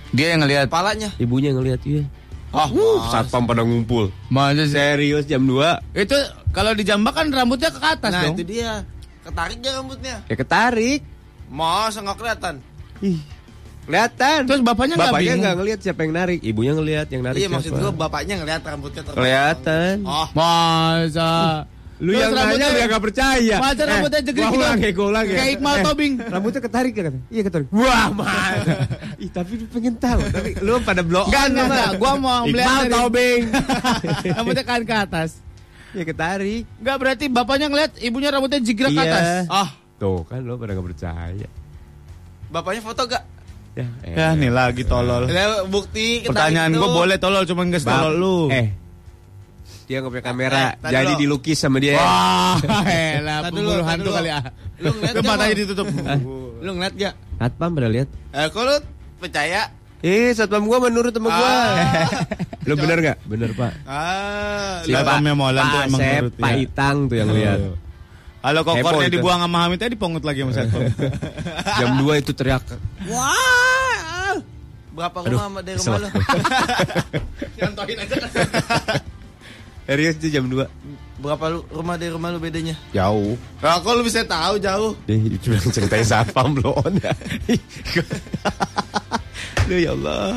[0.09, 0.69] dia yang ngelihat.
[0.69, 1.09] Kepalanya.
[1.17, 2.03] Ibunya yang ngeliat iya.
[2.53, 4.13] Oh, Uh, satpam pada ngumpul.
[4.29, 4.77] masa sih?
[4.77, 6.13] Serius jam 2 Itu
[6.53, 8.37] kalau dijambak kan rambutnya ke atas Nah dong.
[8.37, 8.85] itu dia.
[9.25, 10.15] Ketarik gak rambutnya?
[10.23, 11.01] Ya ketarik.
[11.49, 12.55] Masa nggak kelihatan?
[12.99, 13.17] Ih,
[13.83, 14.39] kelihatan.
[14.43, 15.41] Terus bapaknya nggak Bapaknya bingung.
[15.41, 17.55] nggak ngeliat siapa yang narik, ibunya ngeliat yang narik Iya siapa.
[17.55, 19.19] maksud gue bapaknya ngeliat rambutnya terpotong.
[19.19, 19.95] Kelihatan.
[20.03, 21.33] Oh, Masa
[21.95, 23.55] Lu Terus yang nanya rambutnya- lu yang gak percaya.
[23.57, 24.59] Masa rambutnya eh, jegrik gua gitu?
[24.59, 25.35] ulang ya, gua ulang ya.
[25.35, 26.13] Kayak Iqbal Tobing.
[26.25, 27.19] Rambutnya ketarik ya kata.
[27.29, 27.67] Iya ketarik.
[27.71, 28.59] Wah, mas.
[29.15, 30.19] Ih, tapi lu pengen tahu.
[30.27, 31.25] Tapi lu pada blok.
[31.29, 31.89] Enggak, enggak, enggak.
[31.95, 33.41] Gua mau melihat Iqbal dari- Tobing.
[34.35, 35.29] rambutnya kan ke atas.
[35.93, 36.63] ya ketarik.
[36.75, 39.07] Enggak berarti bapaknya ngeliat ibunya rambutnya jigrak ke Iya.
[39.07, 39.23] atas.
[39.47, 41.47] oh, Tuh kan lu pada gak percaya.
[42.49, 43.23] bapaknya foto gak?
[43.73, 44.13] Ya, eh.
[44.13, 45.25] Ya nih lagi tolol.
[45.25, 46.21] Ada bukti.
[46.29, 48.37] Pertanyaan gue boleh tolol cuman gak tolol lu.
[48.53, 48.69] Eh.
[49.83, 51.19] Dia nggak punya kamera, Eh, jadi lo.
[51.19, 51.99] dilukis sama dia.
[51.99, 52.55] Wah,
[53.19, 54.39] elah dulu, pemburu hantu kali ya.
[54.79, 55.85] Lu ngeliat Lu gak, matanya ditutup.
[56.63, 57.13] Lu ngeliat gak?
[57.35, 58.07] Satpam pada lihat.
[58.31, 58.75] Eh, kok lu
[59.19, 59.61] percaya?
[59.99, 61.43] Eh, satpam gua menurut sama gua.
[61.43, 62.07] Ah.
[62.67, 63.17] Lu bener gak?
[63.27, 63.71] Bener, Pak.
[63.83, 66.57] Ah, Si Satpamnya Molan tuh emang Asep, nurut, Pak ya.
[66.63, 67.59] Itang tuh yang lihat.
[68.43, 70.83] Kalau kokornya dibuang sama Hamid tadi dipungut lagi sama Satpam.
[71.79, 72.63] Jam 2 itu teriak.
[73.07, 74.35] Wah.
[74.93, 76.07] Berapa Aduh, rumah dari rumah lu?
[76.11, 76.19] aku.
[77.57, 78.15] Nyontohin aja.
[79.87, 80.59] Serius itu jam 2.
[81.19, 82.75] Berapa lu rumah dari rumah lu bedanya?
[82.93, 83.35] Jauh.
[83.59, 84.91] Nah, kok lu bisa tahu jauh?
[85.07, 87.11] Dia cuma ceritain satpam lo on ya.
[89.65, 90.31] Duh ya Allah.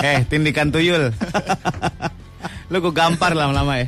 [0.00, 1.12] eh, tindikan tuyul.
[2.72, 3.86] Lu gue gampar lama-lama ya.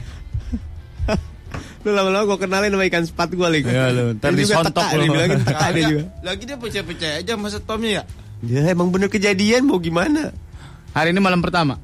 [1.85, 3.69] Lu lama-lama gue kenalin sama ikan sepat gue lagi.
[3.69, 4.05] Iya, lu.
[4.17, 5.05] Ntar disontok lu.
[5.05, 6.05] Dia bilangin teka dia juga.
[6.25, 8.03] Lagi dia percaya-percaya aja sama satpamnya ya?
[8.45, 10.33] Ya emang bener kejadian mau gimana?
[10.97, 11.77] Hari ini malam pertama.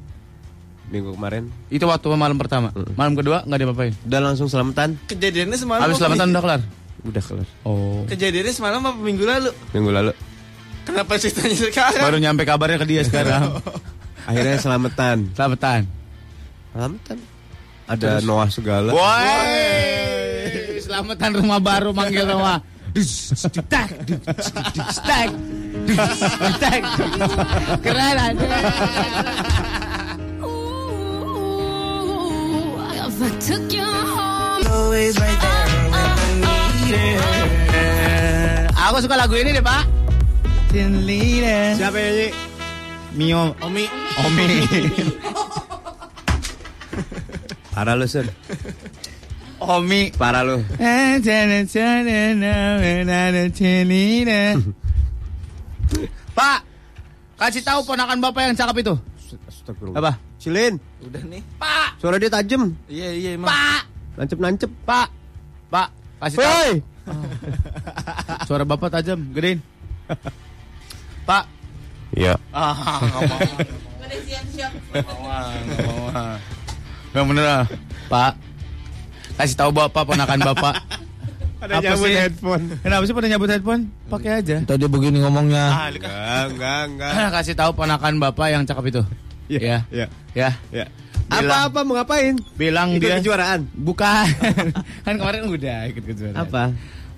[0.90, 2.74] Minggu kemarin Itu waktu malam pertama.
[2.98, 3.94] Malam kedua nggak diapa-apain.
[4.08, 4.98] udah langsung selamatan.
[5.06, 6.60] Kejadiannya semalam Habis selamatan udah kelar.
[7.06, 7.48] Udah kelar.
[7.62, 8.02] Oh.
[8.10, 9.50] Kejadiannya semalam apa minggu lalu?
[9.76, 10.12] Minggu lalu.
[10.88, 12.02] Kenapa ceritanya sekarang?
[12.02, 13.60] Baru nyampe kabarnya ke dia sekarang.
[14.28, 15.30] Akhirnya selamatan.
[15.36, 15.80] Selamatan.
[16.74, 17.16] Selamatan.
[17.90, 18.94] Ada Noah segala.
[18.94, 22.22] Woi, selamatan rumah baru manggil
[23.66, 25.30] tak, dus,
[26.58, 26.82] tak.
[27.82, 28.48] Keren aja.
[38.90, 39.82] Aku suka lagu ini deh, Pak.
[41.74, 42.28] Siapa nyanyi?
[43.18, 43.54] Mio.
[43.62, 43.86] Omi.
[44.22, 44.46] Omi.
[47.80, 48.28] Parah lu, Sun.
[49.56, 50.12] Omi.
[50.12, 50.60] Parah lu.
[56.36, 56.60] Pak,
[57.40, 58.94] kasih tahu ponakan bapak yang cakep itu.
[59.96, 60.20] Apa?
[60.36, 61.40] Cilin, Udah nih.
[61.56, 62.76] Pak, suara dia tajam.
[62.84, 63.48] Iya, iya emang.
[63.48, 63.82] Pak,
[64.20, 64.68] Nancep-nancep.
[64.84, 65.08] Pak,
[65.72, 65.88] Pak,
[66.20, 66.52] kasih tahu.
[66.52, 66.72] Woi.
[68.44, 69.64] Suara bapak tajam, gedein.
[71.24, 71.48] Pak.
[72.12, 72.36] Iya.
[72.52, 72.76] Ah,
[73.24, 73.40] mau,
[77.10, 77.64] Yang bener ah.
[78.06, 78.32] Pak,
[79.36, 80.74] kasih tahu bapak ponakan bapak.
[81.60, 82.16] Ada Apa nyambut sih?
[82.16, 82.64] headphone.
[82.80, 83.82] Kenapa sih pada nyabut headphone?
[84.08, 84.56] Pakai aja.
[84.64, 85.64] Tadi begini ngomongnya.
[85.68, 87.12] Ah, Enggak, enggak, enggak.
[87.36, 89.02] kasih tahu ponakan bapak yang cakep itu.
[89.50, 89.78] Iya, Ya.
[89.92, 90.50] iya, Ya.
[90.72, 90.86] iya.
[91.28, 92.34] Apa-apa mau ngapain?
[92.56, 93.68] Bilang Ikut dia kejuaraan.
[93.70, 94.26] Bukan.
[95.04, 96.38] kan kemarin udah ikut kejuaraan.
[96.38, 96.62] Apa?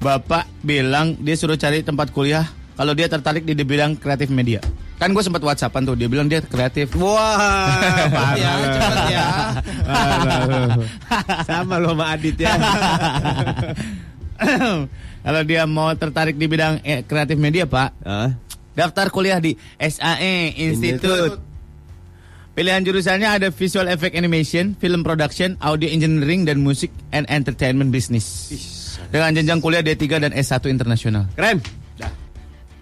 [0.02, 4.60] Bapak bilang dia suruh cari tempat kuliah kalau dia tertarik di bidang kreatif media.
[4.96, 6.94] Kan gue sempat whatsappan tuh, dia bilang dia kreatif.
[6.94, 9.26] Wah, Cepet ya, cepet ya.
[11.48, 12.54] Sama lo sama Adit ya.
[15.22, 18.34] Kalau dia mau tertarik di bidang eh, kreatif media, Pak, Ah,
[18.74, 20.98] daftar kuliah di SAE Institute.
[20.98, 21.34] Institute.
[22.52, 28.52] Pilihan jurusannya ada Visual Effect Animation, Film Production, Audio Engineering, dan Music and Entertainment Business.
[29.08, 31.32] Dengan jenjang kuliah D3 dan S1 internasional.
[31.32, 31.64] Keren.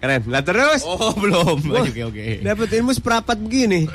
[0.01, 0.21] Keren.
[0.27, 0.81] Lah terus.
[0.81, 1.61] Oh, belum.
[1.61, 2.41] Oke, oke.
[2.41, 3.85] Dapat ilmu seperapat begini.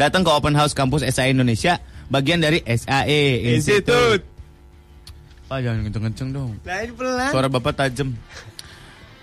[0.00, 1.76] Datang ke Open House Kampus SAE Indonesia,
[2.08, 4.24] bagian dari SAE Institute.
[5.48, 6.50] Pak, jangan kenceng-kenceng dong.
[6.64, 7.30] Ini pelan.
[7.32, 8.16] Suara Bapak tajam.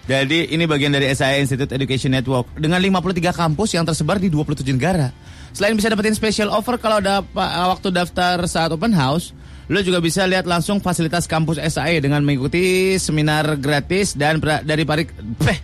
[0.06, 4.78] Jadi ini bagian dari SIA Institute Education Network dengan 53 kampus yang tersebar di 27
[4.78, 5.10] negara.
[5.50, 9.34] Selain bisa dapetin special offer kalau dapat waktu daftar saat open house,
[9.66, 14.84] lo juga bisa lihat langsung fasilitas kampus SIA dengan mengikuti seminar gratis dan pra- dari
[14.84, 15.60] parik peh,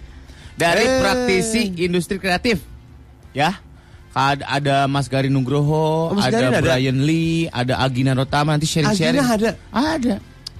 [0.54, 0.98] dari Eh.
[1.00, 2.62] praktisi industri kreatif.
[3.32, 3.62] Ya.
[4.12, 6.60] Ada, ada Mas Gari Nugroho, Oh, Mas ada Garin ada?
[6.60, 9.24] Brian Lee, ada Agina Rotama nanti sharing-sharing.
[9.24, 9.52] Agina ada?
[9.72, 10.16] Ada.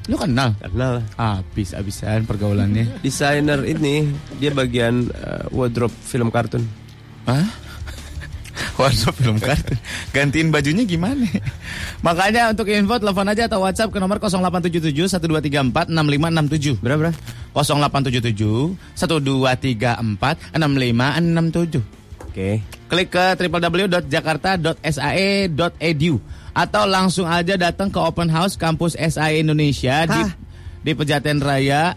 [0.08, 0.56] Lu kenal?
[0.58, 1.04] Kenal.
[1.14, 3.04] Habis-habisan pergaulannya.
[3.04, 4.08] Desainer ini
[4.40, 6.64] dia bagian eh, wardrobe film kartun.
[7.28, 7.44] Hah?
[8.82, 9.78] Wardrobe film kartun.
[10.10, 11.30] Gantiin bajunya gimana?
[12.02, 16.82] Makanya untuk info telepon aja atau WhatsApp ke nomor 0877 1234 6567.
[16.82, 17.14] Berapa?
[17.14, 17.22] berapa?
[17.54, 22.02] 0877 1234 6567.
[22.32, 22.64] Oke.
[22.92, 26.16] Klik ke www.jakarta.sae.edu
[26.52, 30.36] atau langsung aja datang ke open house kampus SAE Indonesia di Hah?
[30.84, 31.96] di Pejaten Raya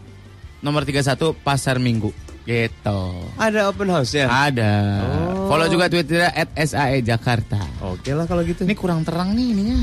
[0.62, 2.14] nomor 31 Pasar Minggu.
[2.44, 3.00] Gitu.
[3.34, 4.28] Ada open house ya?
[4.28, 4.72] Ada.
[5.00, 5.48] Oh.
[5.48, 7.56] Follow juga Twitternya at SAE Jakarta.
[7.82, 8.62] Oke lah kalau gitu.
[8.62, 9.78] Ini kurang terang nih ininya.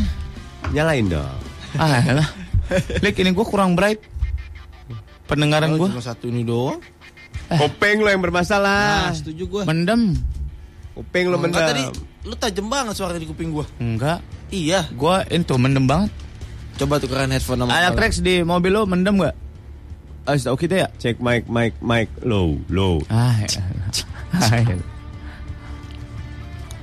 [0.69, 1.41] Nyalain dong.
[1.73, 2.27] Ah lah.
[2.99, 4.03] Lik ini gue kurang bright.
[5.23, 6.83] Pendengaran Oh, gue cuma satu ini doang.
[7.47, 9.11] Kuping lo yang Nah, bermasalah.
[9.11, 9.63] setuju gua.
[9.63, 10.15] mendem.
[10.93, 11.69] Kuping lo Enggak mendam.
[11.71, 11.83] tadi
[12.21, 13.63] lu tajem banget suara di kuping gua.
[13.77, 14.19] Enggak.
[14.49, 14.83] Iya.
[14.91, 16.11] Gue itu mendem banget.
[16.75, 18.01] Coba tukeran headphone sama Anak kepala.
[18.03, 19.35] Rex di mobil lo mendem gak?
[20.21, 20.87] Ayo tahu kita ya?
[21.01, 23.01] Cek mic mic mic low low.
[23.09, 23.49] Ah, ya.
[24.31, 24.77] Ah, ya.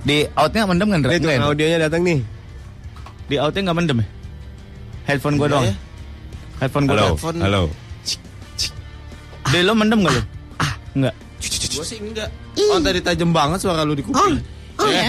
[0.03, 1.01] Di outnya mendem kan?
[1.01, 1.19] Ini Rex?
[1.19, 1.47] tuh Nggak ya?
[1.47, 2.19] audionya datang nih.
[3.31, 4.07] Di outnya nggak mendem ya?
[5.07, 5.65] Headphone gue doang.
[5.65, 5.75] ya?
[6.59, 7.03] Headphone gue Halo.
[7.05, 7.17] doang.
[7.17, 7.35] Telepon.
[7.41, 7.63] Halo.
[9.49, 10.23] Di lo mendem gak lo?
[10.61, 11.15] Ah, enggak.
[11.73, 12.29] Gua sih enggak.
[12.69, 14.43] Oh, tadi tajem banget suara lu di kuping.
[14.79, 15.05] Oh ya.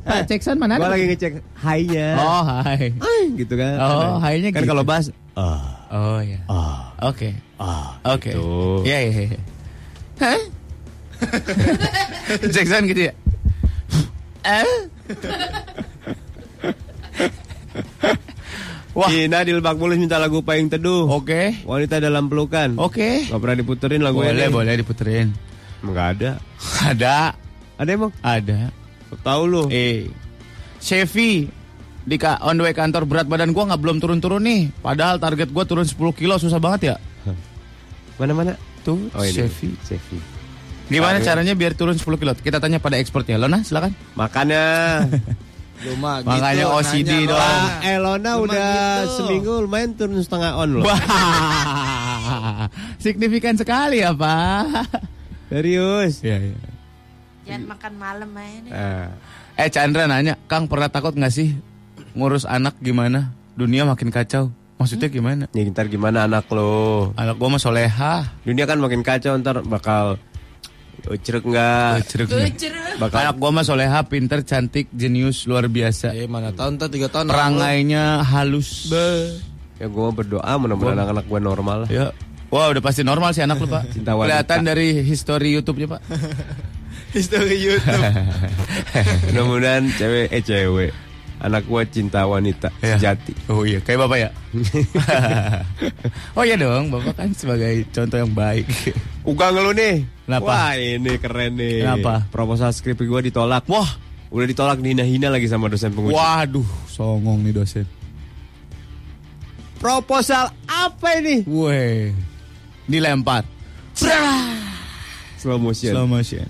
[0.00, 2.08] Pak Jackson mana Gua lagi ngecek high-nya.
[2.16, 2.94] Oh, hai.
[3.36, 3.74] gitu kan.
[3.76, 4.70] Oh, high-nya Kan gitu.
[4.70, 6.38] kalau bass ah Oh ya.
[6.48, 7.34] ah Oke.
[7.60, 7.96] ah.
[8.06, 8.32] Oke.
[8.84, 9.40] Iya, iya, iya.
[10.20, 10.40] Hah?
[12.54, 13.12] Jackson gitu ya?
[14.44, 14.68] Eh?
[18.94, 19.10] Wah.
[19.10, 21.10] Cina di Lebak Bulus minta lagu Payung Teduh.
[21.10, 21.66] Oke.
[21.66, 22.78] Wanita dalam pelukan.
[22.78, 23.26] Oke.
[23.26, 24.54] Gak pernah diputerin lagu Boleh, ini.
[24.54, 25.34] boleh diputerin.
[25.82, 26.30] Enggak ada.
[26.86, 27.16] Ada.
[27.74, 28.12] Ada emang?
[28.22, 28.70] Ada.
[29.26, 29.62] Tahu lu.
[29.68, 30.06] Eh,
[30.78, 31.50] Chevy
[32.04, 34.68] di ka on the way kantor berat badan gua nggak belum turun-turun nih.
[34.78, 36.94] Padahal target gua turun 10 kilo susah banget ya.
[38.20, 38.54] Mana-mana?
[38.84, 39.24] Tuh, Oh.
[39.24, 39.74] Chevy.
[39.82, 40.18] Chevy.
[40.84, 41.24] Gimana Ayo.
[41.24, 42.30] caranya biar turun 10 kilo?
[42.34, 43.34] Kita tanya pada ekspornya.
[43.34, 43.90] Lona, silakan.
[44.14, 44.62] Makanya
[45.84, 46.28] Lu mah gitu.
[46.30, 47.64] Makanya OCD nanya, dong.
[47.82, 48.68] Elona Cuma udah
[49.02, 49.12] gitu.
[49.18, 50.84] seminggu lumayan turun setengah on loh.
[50.86, 50.96] Wah,
[53.02, 54.88] signifikan sekali ya Pak.
[55.50, 56.20] Serius.
[56.20, 56.56] Iya, iya.
[57.44, 58.70] Jangan makan malam aja deh.
[58.72, 59.08] Ah.
[59.54, 61.52] Eh Chandra nanya, Kang pernah takut nggak sih
[62.14, 63.34] ngurus anak gimana?
[63.54, 64.50] Dunia makin kacau.
[64.74, 65.46] Maksudnya gimana?
[65.54, 67.14] Ya ntar gimana anak lo?
[67.14, 68.26] Anak gua mah soleha.
[68.42, 70.18] Dunia kan makin kacau ntar bakal
[71.06, 72.02] ucrek nggak?
[72.10, 72.56] Ceruk Tuh, nggak?
[72.58, 72.94] cerah.
[72.98, 76.14] Bakal Anak gua mah soleha, pinter, cantik, jenius, luar biasa.
[76.14, 77.26] Eh, mana tahun ntar 3 tahun.
[77.30, 78.90] Perangainya halus.
[79.74, 81.88] ya gue berdoa mudah-mudahan anak-anak gue normal lah.
[81.90, 82.06] Ya.
[82.46, 83.90] Wah udah pasti normal sih anak lu pak.
[83.90, 84.46] Cinta wanita.
[84.46, 86.00] Kelihatan dari history YouTube-nya pak.
[87.14, 88.02] History YouTube.
[89.30, 90.90] Mudah-mudahan cewek eh cewek
[91.38, 92.94] anak gue cinta wanita Ya.
[92.96, 93.34] sejati.
[93.48, 94.30] Oh iya, kayak bapak ya.
[96.38, 98.66] oh iya dong, bapak kan sebagai contoh yang baik.
[99.22, 100.06] Uga ngeluh nih.
[100.24, 100.46] Kenapa?
[100.46, 101.84] Wah ini keren nih.
[101.84, 102.24] Kenapa?
[102.28, 103.66] Proposal skrip gue ditolak.
[103.66, 104.02] Wah,
[104.34, 106.10] Udah ditolak dihina-hina lagi sama dosen penguji.
[106.10, 107.86] waduh, songong nih dosen.
[109.78, 111.44] Proposal apa ini?
[111.46, 112.10] Weh,
[112.88, 113.46] dilempar.
[115.38, 115.92] Slow motion.
[115.92, 116.48] Slow motion.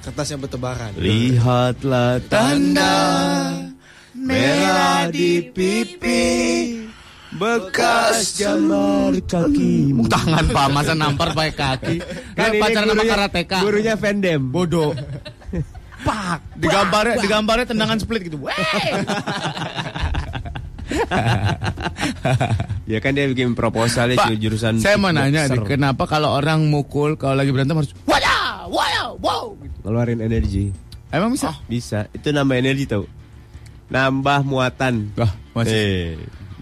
[0.00, 0.96] Kertasnya bertebaran.
[0.96, 2.96] Lihatlah tanda
[4.14, 6.22] merah di pipi,
[7.34, 10.06] bekas jamar kakimu.
[10.10, 11.96] Tangan pak, masa nampar pakai kaki.
[12.34, 13.58] Kan pacaran sama gurunya- karateka.
[13.62, 14.40] Gurunya Vendem.
[14.50, 14.92] Bodoh.
[16.00, 18.40] Pak, digambarnya digambarnya tendangan split gitu.
[22.88, 27.14] Ya kan dia bikin proposalnya Pak, jurusan saya mau nanya nih, kenapa kalau orang mukul
[27.14, 29.44] kalau lagi berantem harus wadah, wow, wow.
[29.86, 30.74] Ngeluarin energi.
[31.12, 31.54] Emang bisa?
[31.70, 32.10] Bisa.
[32.10, 33.06] Itu nambah energi tau.
[33.90, 35.10] Nambah muatan.
[35.18, 35.74] Wah, masih.
[35.74, 36.08] Eh,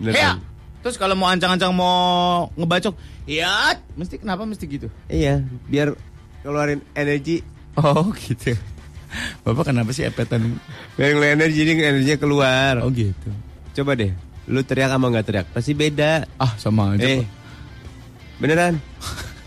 [0.01, 0.17] beneran.
[0.17, 0.33] Hea.
[0.81, 2.95] Terus kalau mau ancang-ancang mau ngebacok,
[3.29, 4.89] iya, mesti kenapa mesti gitu?
[5.11, 5.93] Iya, biar
[6.47, 7.45] ngeluarin energi.
[7.77, 8.57] Oh, gitu.
[9.45, 10.57] Bapak kenapa sih epetan?
[10.97, 12.81] Biar ngeluarin energi, jadi energinya keluar.
[12.81, 13.29] Oh, gitu.
[13.77, 14.15] Coba deh,
[14.49, 16.25] lu teriak sama nggak teriak, pasti beda.
[16.41, 17.05] Ah, sama aja.
[17.05, 17.27] Eh,
[18.41, 18.81] beneran.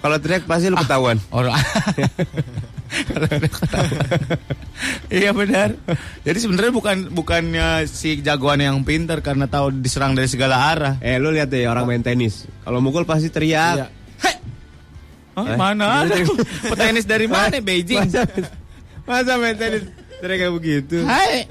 [0.01, 1.17] Kalau teriak pasti lu ketahuan.
[1.33, 1.55] Orang
[3.07, 4.39] Kalau ada ketahuan.
[5.11, 5.75] Iya benar.
[6.23, 10.95] Jadi sebenarnya bukan bukannya si jagoan yang pintar karena tahu diserang dari segala arah.
[10.97, 12.47] Eh, lu lihat deh orang main tenis.
[12.63, 13.91] Kalau mukul pasti teriak.
[15.31, 16.07] Oh, Eh, mana?
[16.63, 17.59] Petenis dari mana?
[17.59, 18.03] Beijing.
[18.03, 18.23] Masa,
[19.03, 19.83] masa main tenis
[20.19, 20.97] teriak kayak begitu?
[21.03, 21.43] Hai.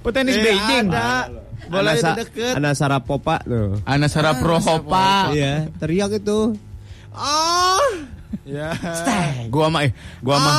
[0.00, 0.86] Petenis Eh, Beijing.
[0.90, 1.30] ada.
[1.68, 2.52] Bola Anak itu deket.
[2.54, 3.76] Anak Sarapopa tuh.
[3.84, 5.30] Ana Saraprohopa.
[5.30, 6.54] Iya, teriak itu.
[7.12, 7.82] Ah,
[8.44, 8.76] Ya.
[9.48, 10.54] Gua mah eh, gua mah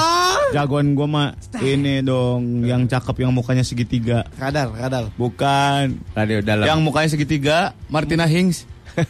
[0.54, 4.24] jagoan gua mah ini dong yang cakep yang mukanya segitiga.
[4.38, 5.10] Kadal, kadal.
[5.18, 5.98] Bukan.
[6.14, 6.66] radio dalam.
[6.66, 8.66] Yang mukanya segitiga Martina Hingis.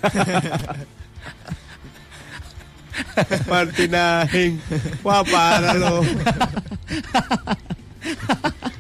[3.52, 4.60] Martina Hing.
[5.04, 6.04] Wah parah lo.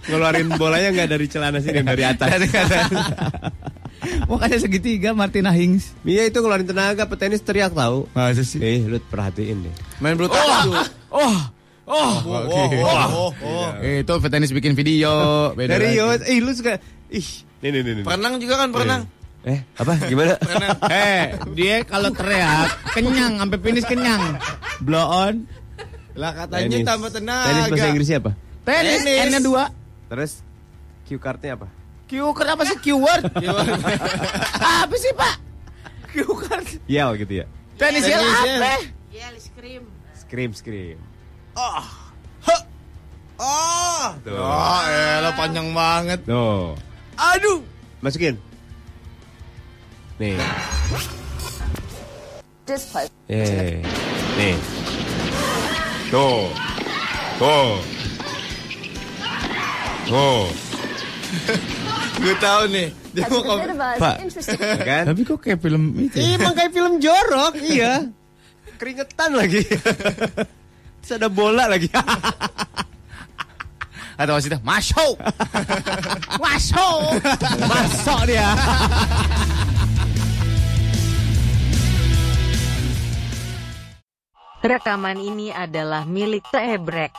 [0.10, 2.28] Ngeluarin bolanya nggak dari celana sini, dari atas.
[2.28, 2.90] Dari atas.
[4.30, 5.94] mukanya segitiga Martina Hingis.
[6.04, 8.06] Iya itu ngeluarin tenaga, petenis teriak tahu.
[8.14, 8.60] Masa sih?
[8.60, 9.74] Eh, lu perhatiin deh.
[10.02, 10.92] Main bulu tangkis.
[11.10, 11.38] Oh.
[11.90, 12.14] Oh.
[12.46, 12.78] Oke.
[12.86, 13.70] Oh, oh, oh.
[13.82, 15.10] Eh, Itu petenis bikin video.
[15.58, 15.98] Beda lagi.
[15.98, 16.78] Serius, ih lu suka
[17.10, 17.26] Ih,
[17.66, 17.94] nih nih nih.
[17.98, 18.04] nih.
[18.06, 19.02] Perenang juga kan, perenang.
[19.42, 19.94] Eh, apa?
[20.06, 20.38] Gimana?
[20.94, 24.38] Eh, dia kalau teriak kenyang sampai finish kenyang.
[24.86, 25.50] Blow on.
[26.14, 27.50] Lah katanya tambah tenaga.
[27.50, 28.32] Tenis bahasa Inggrisnya apa?
[28.68, 29.02] Tenis.
[29.02, 29.26] Tenis.
[29.26, 29.64] N-nya dua.
[30.14, 30.32] Terus
[31.10, 31.68] cue cardnya apa?
[32.10, 33.22] Q kenapa sih keyword?
[34.58, 35.36] apa sih pak?
[36.10, 36.66] Q card.
[36.90, 37.46] Yell gitu ya.
[37.78, 38.58] Tenis yel Tenis yel.
[38.58, 38.74] apa?
[39.14, 39.84] Iya, scream.
[40.18, 40.98] Scream scream.
[41.54, 41.86] Oh.
[44.26, 44.36] Tuh.
[44.36, 46.20] Oh, elah panjang banget.
[46.26, 46.74] Tuh.
[47.14, 47.62] Aduh.
[48.02, 48.36] Masukin.
[50.18, 50.36] Nih.
[53.30, 53.80] Eh.
[54.34, 54.56] Nih.
[56.10, 56.50] Tuh.
[57.38, 57.72] Tuh.
[60.10, 60.50] Tuh.
[62.20, 62.88] Gue tahu nih.
[63.16, 63.68] Dia mau komen.
[63.80, 64.16] Pak.
[64.90, 65.04] Kan?
[65.08, 66.20] Tapi kok kayak film itu?
[66.20, 67.94] Iya, emang kayak film jorok, iya.
[68.76, 69.64] Keringetan lagi.
[71.04, 71.88] Terus ada bola lagi.
[74.20, 75.16] Atau wasitnya masuk.
[76.44, 77.00] masuk.
[77.64, 78.52] Masuk dia.
[84.60, 87.16] Rekaman ini adalah milik Tebrex.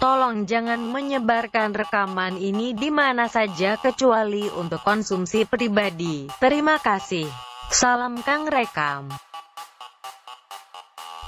[0.00, 6.24] Tolong jangan menyebarkan rekaman ini di mana saja kecuali untuk konsumsi pribadi.
[6.40, 7.28] Terima kasih.
[7.68, 9.12] Salam Kang Rekam.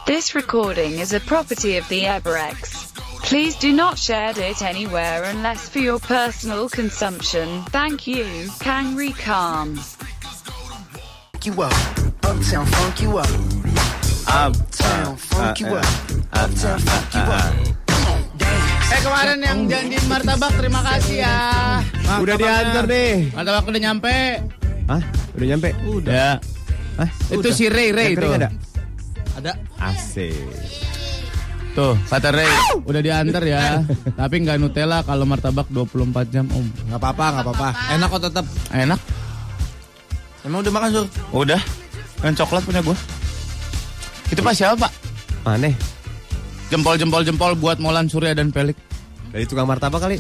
[0.09, 2.91] This recording is a property of the Everex.
[3.29, 7.69] Please do not share it anywhere unless for your personal consumption.
[7.69, 9.77] Thank you, Kangri Khan.
[9.77, 11.77] Funk you up.
[12.25, 13.33] Uptown funk you up.
[14.33, 15.93] Uptown funk you up.
[16.33, 17.82] Uptown funk you up.
[18.93, 21.37] Eh kemarin yang janjiin martabak terima kasih ya.
[22.21, 23.33] Udah diantar deh.
[23.33, 24.17] Martabak udah nyampe.
[24.85, 25.03] Hah?
[25.33, 25.69] Udah nyampe?
[25.89, 26.13] Udah.
[26.13, 26.31] Ya.
[27.01, 27.09] Hah?
[27.33, 28.29] Itu si Ray Ray itu.
[28.29, 28.53] ada?
[29.41, 29.53] Ada.
[29.81, 30.37] Asik.
[31.73, 32.53] Tuh, kata Ray,
[32.85, 33.81] udah diantar ya.
[34.21, 36.93] Tapi nggak Nutella kalau martabak 24 jam, Om.
[36.93, 37.69] Nggak apa-apa, nggak apa-apa.
[37.97, 38.45] Enak kok tetap.
[38.77, 39.01] Enak.
[40.45, 41.07] Emang udah makan, Sur?
[41.33, 41.61] Udah.
[42.21, 42.97] Yang coklat punya gua.
[44.29, 44.93] Itu Pak siapa, Pak?
[45.49, 45.73] Mana?
[46.73, 48.81] Jempol-jempol jempol buat Molan Surya dan Pelik.
[49.29, 50.17] Dari tukang martabak kali?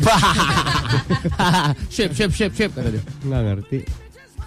[1.88, 3.02] sip, sip, sip, sip kata dia.
[3.24, 3.78] Nggak ngerti.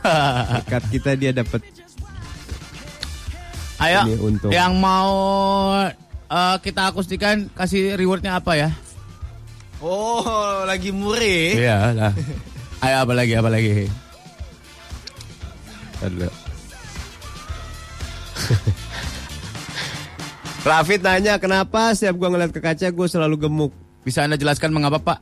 [0.62, 1.66] Dekat kita dia dapat
[3.82, 4.52] Ayo, Ini untung.
[4.54, 5.12] yang mau
[6.30, 8.70] eh, kita akustikan kasih rewardnya apa ya?
[9.82, 11.58] Oh, lagi murih.
[11.58, 12.14] Iya lah.
[12.86, 13.90] Ayo apa lagi, apa lagi?
[16.06, 16.30] Aduh.
[20.66, 23.72] Rafid nanya kenapa setiap gua ngeliat ke kaca gua selalu gemuk.
[24.02, 25.20] Bisa Anda jelaskan mengapa, Pak?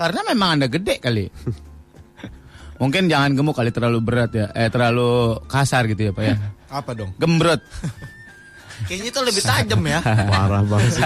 [0.00, 1.28] Karena memang Anda gede kali.
[2.80, 4.48] Mungkin jangan gemuk kali terlalu berat ya.
[4.56, 6.34] Eh terlalu kasar gitu ya, Pak ya.
[6.80, 7.12] Apa dong?
[7.20, 7.60] Gembrot.
[8.88, 10.00] Kayaknya itu lebih tajam ya.
[10.00, 11.04] Parah banget sih.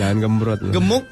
[0.00, 0.72] Jangan gembrot lu.
[0.72, 1.04] Gemuk,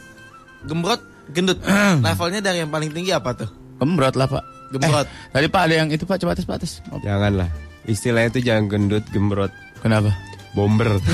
[0.65, 1.03] gembrot,
[1.37, 1.61] gendut.
[2.05, 3.53] Levelnya dari yang paling tinggi apa tuh?
[3.77, 4.73] Gembrot lah, Pak.
[4.73, 5.05] Gembrot.
[5.05, 6.17] Eh, tadi Pak ada yang itu, Pak.
[6.25, 6.73] Coba atas, Pak atas.
[7.05, 7.53] Janganlah.
[7.85, 9.53] Istilahnya itu jangan gendut, gembrot,
[9.85, 10.17] Kenapa?
[10.57, 10.97] Bomber.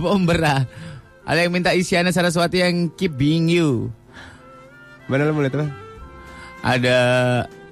[0.00, 0.64] Bomber ah.
[1.28, 3.92] Ada yang minta Isyana Saraswati yang keep being you.
[5.06, 5.68] Mana mau lihat apa?
[6.64, 6.96] Ada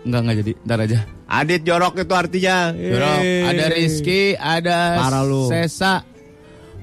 [0.05, 0.99] enggak enggak jadi, ntar aja.
[1.29, 2.77] Adit jorok itu artinya.
[2.77, 3.21] Jorok.
[3.49, 5.49] Ada Rizky, ada Parah lu.
[5.49, 6.05] Sesa,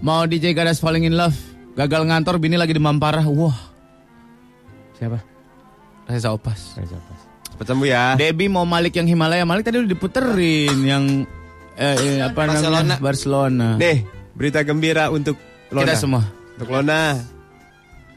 [0.06, 1.38] Mau DJ Gadas Falling in Love.
[1.76, 3.26] Gagal ngantor, bini lagi demam parah.
[3.28, 3.56] Wah.
[4.96, 5.20] Siapa?
[6.08, 6.78] Reza Opas.
[7.56, 8.20] Cepat sembuh ya.
[8.20, 9.47] Debbie mau Malik yang Himalaya.
[9.47, 11.24] Malik tadi udah diputerin yang
[11.80, 12.99] eh, eh, apa namanya?
[12.99, 13.80] Barcelona.
[13.80, 14.03] Nih,
[14.36, 15.39] berita gembira untuk
[15.72, 15.88] Lona.
[15.88, 16.28] Kita semua.
[16.60, 17.16] Untuk Lona.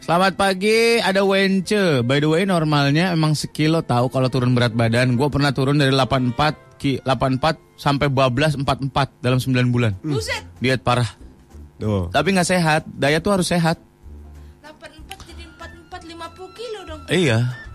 [0.03, 2.03] Selamat pagi, ada Wence.
[2.03, 5.15] By the way, normalnya emang sekilo tahu kalau turun berat badan.
[5.15, 9.95] Gue pernah turun dari 84 ki 84 sampai bablas 44 dalam 9 bulan.
[10.03, 10.43] Buset.
[10.59, 11.15] Diet parah.
[11.79, 12.11] Tuh.
[12.11, 12.91] Tapi nggak sehat.
[12.91, 13.79] Diet tuh harus sehat.
[14.67, 17.01] 84 jadi 44 50 kilo dong.
[17.07, 17.68] Iya, 40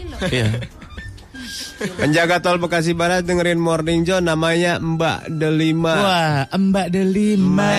[0.00, 0.16] kilo.
[0.32, 0.48] iya.
[1.80, 5.94] Penjaga tol Bekasi Barat dengerin Morning Joe namanya Mbak Delima.
[5.96, 7.72] Wah, Mbak Delima.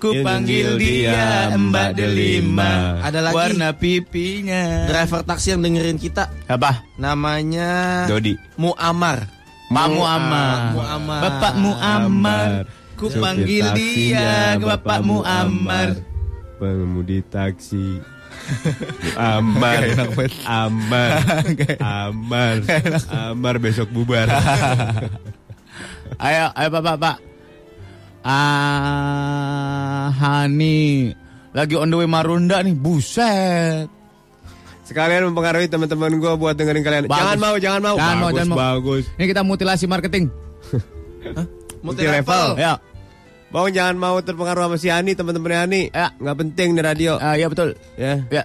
[0.00, 1.12] Ku panggil dia
[1.52, 3.02] dia Mbak Delima.
[3.04, 3.36] Ada lagi.
[3.36, 4.88] Warna pipinya.
[4.88, 6.86] Driver taksi yang dengerin kita Apa?
[6.96, 8.32] namanya Dodi.
[8.56, 9.28] Muamar.
[9.70, 10.58] Pak Muammar.
[10.74, 11.20] Muammar.
[11.20, 12.48] Bapak Muammar.
[12.96, 16.00] Ku panggil dia Bapak Muammar.
[16.56, 18.00] Pengemudi taksi.
[19.16, 19.82] Amar,
[20.44, 21.10] Amar,
[21.80, 22.56] Amar,
[23.10, 24.26] Amar besok bubar.
[26.20, 27.16] Ayo, ayo Pak, Pak, Pak.
[28.20, 31.14] Ah, Hani.
[31.56, 33.88] Lagi on the way Marunda nih, buset.
[34.84, 37.02] Sekalian mempengaruhi teman-teman gue buat dengerin kalian.
[37.06, 37.16] Bagus.
[37.16, 37.96] Jangan mau, jangan mau.
[37.96, 38.58] Jangan mau, bagus, jangan mau.
[38.58, 39.04] bagus.
[39.16, 40.24] Ini kita mutilasi marketing.
[41.86, 42.46] Multi level.
[42.60, 42.72] Ya,
[43.50, 45.82] Bang jangan mau terpengaruh sama si Hani, teman-temannya Hani.
[45.90, 46.14] Ya.
[46.16, 47.18] Nggak penting di radio.
[47.18, 47.74] ah, ya betul.
[47.94, 48.22] Ya.
[48.30, 48.42] Ya.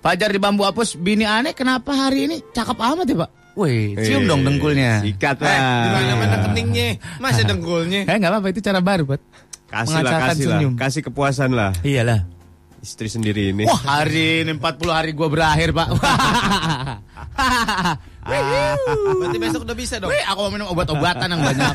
[0.00, 3.30] Fajar di bambu apus, bini aneh kenapa hari ini cakep amat ya Pak?
[3.54, 5.00] Wih, cium Eh, dong dengkulnya.
[5.00, 5.56] Sikat Eh, lah.
[5.80, 6.88] di mana-mana keningnya.
[7.16, 8.04] Masih dengkulnya.
[8.04, 9.20] Eh nggak apa-apa itu cara baru Pak.
[9.64, 10.58] Kasih lah, kasih lah.
[10.60, 10.72] senyum.
[10.76, 11.72] Kasih kepuasan lah.
[11.80, 12.24] Iyalah.
[12.80, 13.64] Istri sendiri ini.
[13.64, 15.88] Wah hari ini 40 hari gua berakhir Pak.
[18.24, 20.08] Berarti besok udah bisa dong.
[20.08, 21.74] Wih, aku mau minum obat-obatan yang banyak.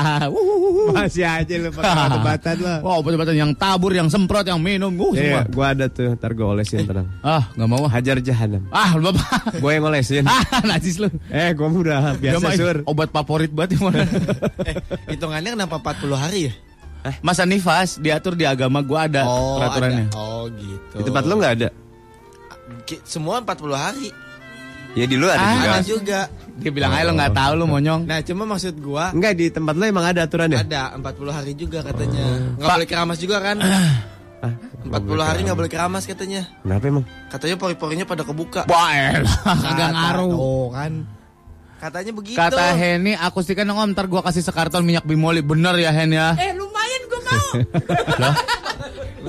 [0.96, 2.78] Masih aja lu pakai obat-obatan lah.
[2.82, 5.42] Wah, obat-obatan yang tabur, yang semprot, yang minum, uh, semua.
[5.42, 7.10] Iya, gua ada tuh, ntar gue olesin tenang.
[7.20, 7.90] Ah, nggak mau ah.
[7.90, 8.62] Hajar jahanam.
[8.70, 9.58] Ah, lu bapak.
[9.58, 10.24] Gue yang olesin.
[10.30, 11.10] Ah, najis lu.
[11.30, 12.76] eh, gue udah biasa sur.
[12.86, 14.06] Obat favorit banget yang mana?
[14.62, 14.74] Eh,
[15.10, 16.52] hitungannya kenapa 40 hari ya?
[17.20, 20.06] Masa nifas diatur di agama gua ada peraturannya.
[20.12, 20.16] ada.
[20.20, 20.94] Oh, gitu.
[21.00, 21.68] Di tempat lu nggak ada?
[23.02, 24.08] Semua 40 hari.
[24.92, 25.70] Ya di lu ada Ah, juga.
[25.70, 26.20] Ada juga.
[26.60, 28.00] Dia bilang aja lo nggak tahu lu monyong.
[28.04, 30.60] Nah, cuma maksud gua Enggak di tempat lu emang ada aturannya?
[30.60, 32.24] ada 40 hari juga katanya.
[32.52, 32.74] Nggak Pak.
[32.74, 33.56] boleh keramas juga kan?
[34.40, 36.42] Ah, 40 hari nggak boleh keramas katanya.
[36.60, 37.04] Kenapa emang?
[37.28, 38.66] Katanya pori-porinya pada kebuka.
[38.66, 40.32] Wah, elah, kagak ngaruh.
[40.32, 40.92] Oh, kan.
[41.76, 42.36] Katanya begitu.
[42.36, 45.40] Kata Henny, akustikan dong om, ntar gua kasih sekarton minyak bimoli.
[45.40, 46.36] Bener ya Hen ya?
[46.36, 47.48] Eh lumayan gue mau.
[48.20, 48.34] Loh?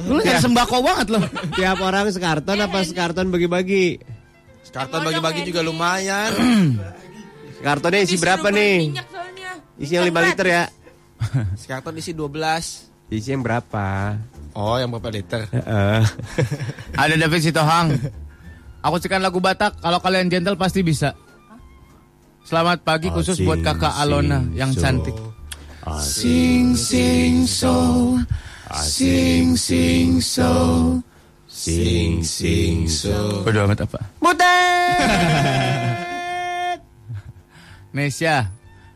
[0.10, 1.24] Lu nyari sembako banget loh.
[1.52, 4.00] Tiap orang sekarton apa sekarton bagi-bagi?
[4.72, 6.32] Karton bagi-bagi juga lumayan.
[7.66, 8.90] Kartonnya isi berapa nih?
[8.90, 9.52] minyak soalnya.
[9.78, 10.64] Isi yang 5 liter ya?
[11.60, 13.12] Sekarton isi 12.
[13.12, 14.18] Isi yang berapa?
[14.56, 15.46] Oh, yang berapa liter?
[15.52, 16.02] Heeh.
[17.02, 17.88] Ada David Sitohang.
[18.82, 21.14] Akustikan lagu Batak, kalau kalian gentle pasti bisa.
[22.42, 24.82] Selamat pagi khusus Asing, buat kakak Alona sing, yang so.
[24.82, 25.18] cantik.
[26.02, 27.78] Sing sing so,
[28.82, 30.54] sing sing so,
[31.52, 33.44] Sing sing so.
[33.44, 34.00] Bodo amat apa?
[37.92, 38.48] Nesya.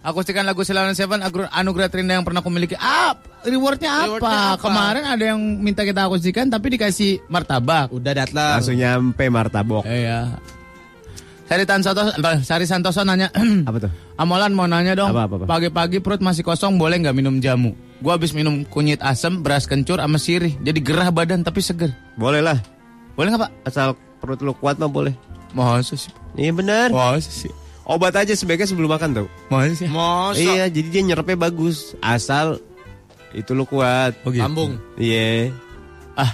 [0.06, 2.78] Akustikan lagu Selawan Seven anugerah terindah yang pernah aku miliki.
[2.78, 4.22] Ah, rewardnya apa?
[4.22, 4.62] Rewardnya apa?
[4.62, 7.90] Kemarin ada yang minta kita akustikan tapi dikasih martabak.
[7.90, 8.62] Udah datang.
[8.62, 9.82] Langsung nyampe martabok.
[9.84, 10.38] Iya.
[11.46, 12.02] Sari Santoso,
[12.42, 13.30] Sari Santoso nanya,
[13.70, 13.92] Apa tuh?
[14.18, 15.46] Amolan mau nanya dong, Apa, apa, apa?
[15.46, 17.78] pagi-pagi perut masih kosong boleh nggak minum jamu?
[18.02, 21.94] Gua habis minum kunyit asam, beras kencur sama sirih, jadi gerah badan tapi seger.
[22.18, 22.58] Boleh lah.
[23.14, 23.52] Boleh nggak pak?
[23.62, 25.14] Asal perut lu kuat mah boleh.
[25.54, 26.12] Masa sih?
[26.34, 26.90] Iya benar.
[26.90, 27.54] Masa sih?
[27.86, 29.28] Obat aja sebaiknya sebelum makan tau.
[29.54, 29.88] Masa sih?
[29.88, 31.94] Masa Iya, jadi dia nyerapnya bagus.
[32.02, 32.58] Asal
[33.38, 34.18] itu lu kuat.
[34.26, 34.42] Oh, gitu.
[34.42, 34.82] lambung.
[34.98, 35.54] Iya.
[36.18, 36.34] Ah,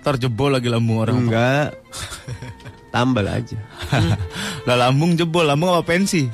[0.00, 1.28] terjebol lagi lambung orang.
[1.28, 1.76] Enggak.
[2.94, 3.58] Tambal aja.
[4.70, 6.30] Lah lambung jebol, lambung apa pensi?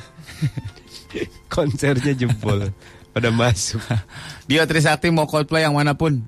[1.55, 2.69] Konsernya jempol.
[3.17, 3.81] Pada masuk.
[4.49, 6.21] Dia Trisakti mau Coldplay yang mana pun.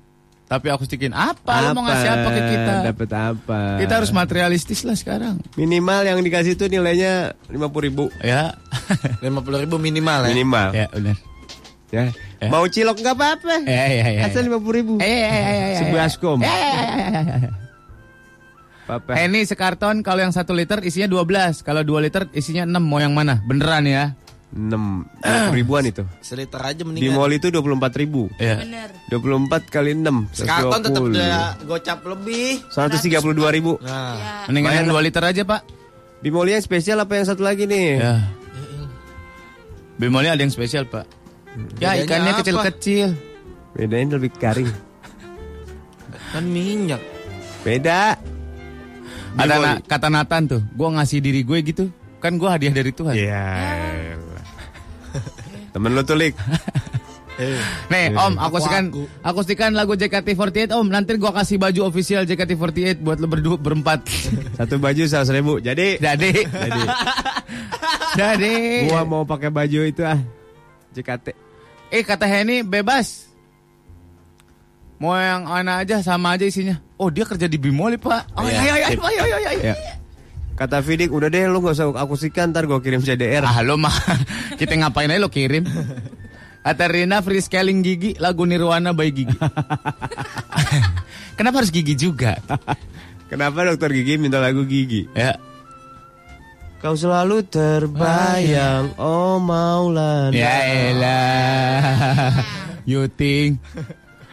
[0.49, 1.69] Tapi aku stikin apa?
[1.69, 2.73] Lu mau ngasih apa ke kita?
[2.93, 3.59] Dapat apa?
[3.77, 5.37] Kita harus materialistis lah sekarang.
[5.53, 8.09] Minimal yang dikasih itu nilainya 50 ribu.
[8.21, 8.57] Ya.
[9.21, 10.29] 50 ribu minimal ya.
[10.29, 10.67] Minimal.
[10.73, 11.17] ya, benar.
[11.93, 12.03] Ya.
[12.41, 12.49] Ya.
[12.49, 13.65] Mau cilok nggak apa-apa.
[13.69, 14.21] Ya, ya, ya.
[14.29, 14.93] Asal 50 ribu.
[14.97, 16.41] Eh, eh, eh, eh, eh, Sebaskom.
[16.41, 17.51] eh, eh, eh, eh,
[18.85, 18.93] eh.
[18.93, 19.11] Apa?
[19.13, 23.11] Henny sekarton kalau yang 1 liter isinya 12 Kalau 2 liter isinya 6 Mau yang
[23.11, 23.39] mana?
[23.41, 24.11] Beneran ya?
[24.53, 24.69] 6
[25.49, 26.05] 20 ribuan itu.
[26.19, 27.17] Seliter aja Di mendingan.
[27.17, 28.29] mall itu 24 ribu.
[28.37, 28.89] Iya Bener.
[29.09, 30.29] 24 kali 6.
[30.29, 31.09] Sekarton tetap 120.
[31.09, 32.61] udah gocap lebih.
[32.69, 33.71] 132 ribu.
[33.81, 34.33] Nah, Ya.
[34.45, 35.01] Mendingan yang Bayar.
[35.01, 35.61] 2 liter aja pak
[36.21, 37.97] Di mall yang spesial apa yang satu lagi nih?
[37.97, 38.15] Ya
[39.93, 41.05] Bimoli ada yang spesial pak
[41.77, 43.09] Ya Bedanya ikannya kecil-kecil
[43.73, 44.69] Bedanya lebih garing.
[46.29, 47.01] Kan minyak.
[47.61, 48.17] Beda.
[49.33, 51.85] Ada na- kata Nathan tuh, gue ngasih diri gue gitu.
[52.21, 53.15] Kan gue hadiah dari Tuhan.
[53.17, 53.45] Iya.
[55.73, 56.37] Temen lu tuh Lik.
[57.89, 58.93] Nih Om, akustikan
[59.25, 60.85] akustikan lagu JKT48 Om.
[60.85, 64.05] Nanti gua kasih baju official JKT48 buat lo berdua berempat.
[64.61, 65.57] Satu baju seratus ribu.
[65.57, 66.81] Jadi, Jadi, jadi
[68.13, 68.53] jadi.
[68.85, 70.21] gua mau pakai baju itu ah.
[70.93, 71.33] JKT.
[71.89, 73.32] Eh kata Henny bebas.
[75.03, 76.79] Mau yang mana aja sama aja isinya.
[76.95, 78.39] Oh dia kerja di Bimoli pak.
[78.39, 79.51] Oh Iya, iya iya iya iya iya.
[79.51, 79.75] iya.
[79.75, 79.75] Ya.
[80.55, 83.43] Kata Fidik, udah deh lu gak usah akustikan, ntar gua kirim CDR.
[83.43, 83.91] Ah lo mah
[84.59, 85.67] kita ngapain aja lo kirim.
[86.63, 89.35] Kata Rina free scaling gigi lagu Nirwana by Gigi.
[91.37, 92.39] Kenapa harus gigi juga?
[93.27, 95.03] Kenapa dokter gigi minta lagu gigi?
[95.11, 95.35] Ya.
[96.79, 100.31] Kau selalu terbayang, oh Maulana.
[100.31, 102.39] Ya elah.
[102.87, 103.59] Yuting.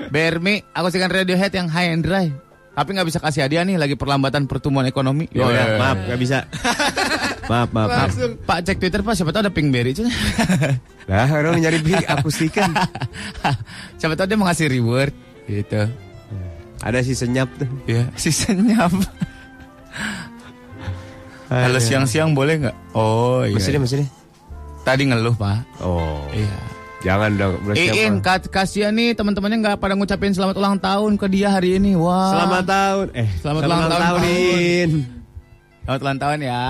[0.08, 2.32] Bermi, aku sikan Radiohead yang high and dry.
[2.70, 5.28] Tapi nggak bisa kasih hadiah nih, lagi perlambatan pertumbuhan ekonomi.
[5.36, 6.48] Oh ya, maaf, gak bisa.
[7.50, 8.10] maaf, maaf, maaf.
[8.46, 10.06] Pak cek Twitter Pak, siapa tahu ada Pinkberry itu.
[11.10, 12.70] Nah, orang nyari big akustikan.
[14.00, 15.12] siapa tahu dia mau ngasih reward
[15.44, 15.90] gitu.
[16.80, 17.68] Ada si senyap tuh.
[17.84, 18.94] Ya, si senyap.
[21.50, 22.76] Halo siang-siang boleh nggak?
[22.94, 23.58] Oh iya.
[23.58, 24.08] Masih deh, masih deh.
[24.86, 25.82] Tadi ngeluh Pak.
[25.82, 26.79] Oh, Iya.
[27.00, 27.54] Jangan dong.
[27.64, 28.14] berarti Iin,
[28.48, 31.96] kasihan nih teman-temannya nggak pada ngucapin selamat ulang tahun ke dia hari ini.
[31.96, 32.32] Wah.
[32.36, 33.06] Selamat tahun.
[33.16, 34.24] Eh, Selamat ulang tahun, Pak.
[34.28, 34.90] In.
[35.84, 36.62] Selamat ulang tahun ya.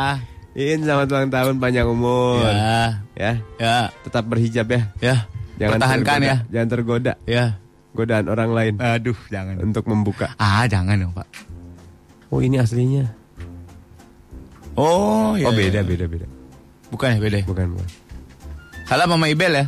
[0.50, 2.42] In, selamat ulang tahun panjang umur.
[2.42, 4.82] Ya, Ya, ya, tetap berhijab ya.
[4.98, 5.16] ya.
[5.60, 6.36] Pertahankan tergoda, ya.
[6.48, 7.44] Jangan tergoda Ya.
[7.92, 9.60] godaan orang lain Aduh, jangan.
[9.60, 10.32] untuk membuka.
[10.40, 11.26] Ah, jangan dong, Pak.
[12.30, 13.10] Oh, ini aslinya.
[14.78, 15.50] Oh, iya.
[15.50, 15.84] oh, beda, iya.
[15.84, 16.26] beda, beda.
[16.88, 17.36] Bukan ya, beda.
[17.42, 17.44] ya?
[17.44, 17.88] Bukan, bukan.
[18.86, 19.64] Salah Mama Ibel ya.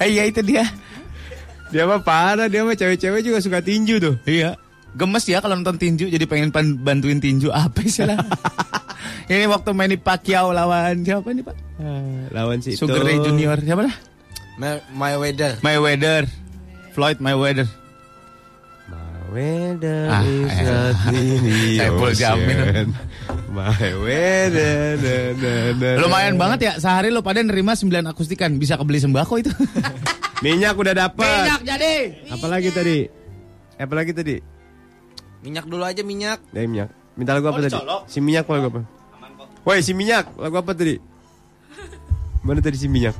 [0.00, 0.64] Eh, Iya itu dia.
[1.68, 4.14] Dia mah parah, dia mah cewek-cewek juga suka tinju tuh.
[4.24, 4.56] Iya.
[4.96, 6.48] Gemes ya kalau nonton tinju jadi pengen
[6.80, 8.16] bantuin tinju apa sih lah.
[9.28, 11.56] Ini waktu main di Pacquiao lawan siapa nih Pak?
[12.32, 13.94] Lawan si Sugar Ray Junior siapa lah?
[14.56, 15.60] My, my weather.
[15.60, 16.24] Mayweather.
[16.96, 17.68] Floyd Mayweather.
[19.28, 20.96] Weather Ah, is elah.
[20.96, 22.56] not in the Saiful Jamil.
[22.56, 22.86] ocean.
[23.50, 23.68] My
[23.98, 24.96] weather.
[24.96, 26.00] na, na, na, na.
[26.00, 29.52] Lumayan banget ya sehari lo pada nerima 9 akustikan bisa kebeli sembako itu.
[30.44, 31.60] Minyak udah dapat.
[31.60, 32.24] jadi.
[32.30, 32.98] Apalagi tadi?
[33.76, 34.36] Apalagi tadi?
[35.38, 36.40] Minyak dulu aja minyak.
[36.48, 36.88] Dari minyak.
[37.12, 37.74] Minta lagu apa tadi?
[38.06, 38.80] Si minyak lagu apa?
[39.62, 40.96] Woi, si minyak lagu apa tadi?
[42.40, 43.12] Mana tadi si minyak?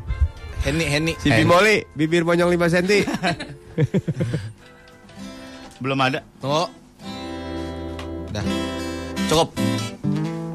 [0.65, 1.13] Henny, Henny.
[1.19, 3.05] Si Bimoli, bibir monyong 5 cm.
[5.79, 6.21] Belum ada.
[6.43, 6.67] Tunggu.
[8.35, 8.45] Dah.
[9.31, 9.49] Cukup.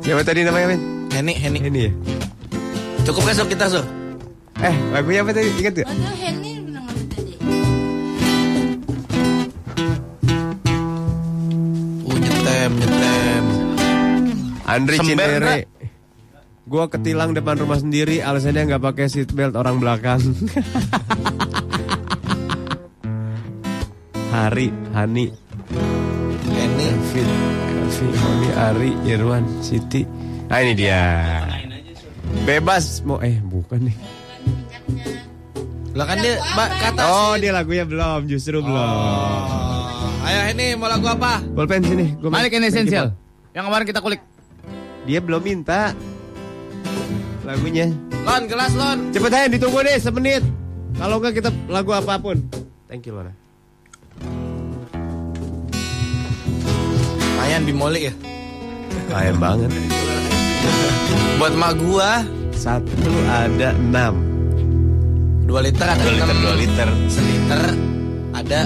[0.03, 0.81] Siapa tadi namanya, Men?
[1.15, 1.59] Henny, Henny.
[1.63, 1.91] Ini ya.
[3.07, 3.85] Cukup kan sob kita sob?
[4.59, 5.49] Eh, lagunya apa tadi?
[5.59, 5.87] Ingat gak?
[5.87, 6.07] Aduh,
[6.75, 7.33] apa tadi?
[12.03, 13.43] Uh, nyetem, nyetem.
[14.67, 15.55] Andri Cinere.
[16.63, 20.19] Gua ketilang depan rumah sendiri, alasannya nggak pakai seat belt orang belakang.
[24.33, 25.29] Hari, Hani,
[26.57, 26.89] Henny.
[27.13, 27.29] Fit,
[27.69, 30.09] Elvi, Honi, Ari, Irwan, Siti.
[30.49, 30.97] Ah ini dia.
[32.41, 33.97] Bebas mau eh bukan nih.
[35.93, 38.73] Lah kan dia mbak kata Oh dia lagunya belum, justru belum.
[38.73, 40.25] Oh.
[40.25, 41.45] Ayo Henny mau lagu apa?
[41.53, 42.17] Bolpen sini.
[42.17, 43.13] Gua Malik ini esensial.
[43.53, 44.21] Yang kemarin kita kulik.
[45.05, 45.93] Dia belum minta
[47.45, 47.85] lagunya.
[48.25, 49.13] Lon, gelas Lon.
[49.13, 50.41] Cepet aja ditunggu deh semenit.
[50.97, 52.41] Kalau enggak kita lagu apa pun.
[52.89, 53.42] Thank you Lona.
[57.43, 58.13] Lumayan bimoli ya.
[59.11, 59.67] Kaya banget.
[61.43, 62.23] Buat mak gua
[62.55, 64.15] Satu ada enam.
[65.43, 66.87] 2 liter ada 2 liter 2 liter.
[67.11, 67.61] Seliter
[68.31, 68.63] ada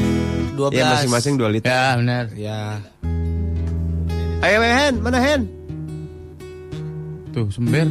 [0.54, 0.78] 12.
[0.78, 1.74] Ya masing-masing dua liter.
[1.74, 2.30] Ya benar.
[2.38, 2.78] Ya.
[4.46, 5.50] Ayo Hen, mana Hen?
[7.34, 7.90] Tuh sember.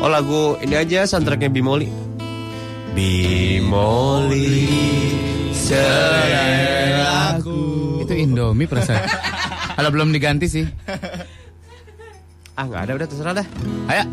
[0.00, 1.92] Oh lagu ini aja soundtracknya Bimoli.
[2.96, 4.56] Bimoli
[5.66, 7.58] seleraku.
[8.06, 9.02] Itu Indomie perasaan.
[9.76, 10.64] Kalau belum diganti sih.
[12.56, 13.46] Ah nggak ada udah terserah dah.
[13.90, 14.04] Ayo.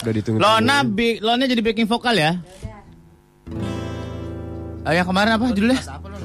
[0.00, 0.40] Udah ditunggu.
[0.40, 2.40] Lona, bi Lona jadi backing vokal ya.
[4.80, 5.76] Ah, yang kemarin apa judulnya?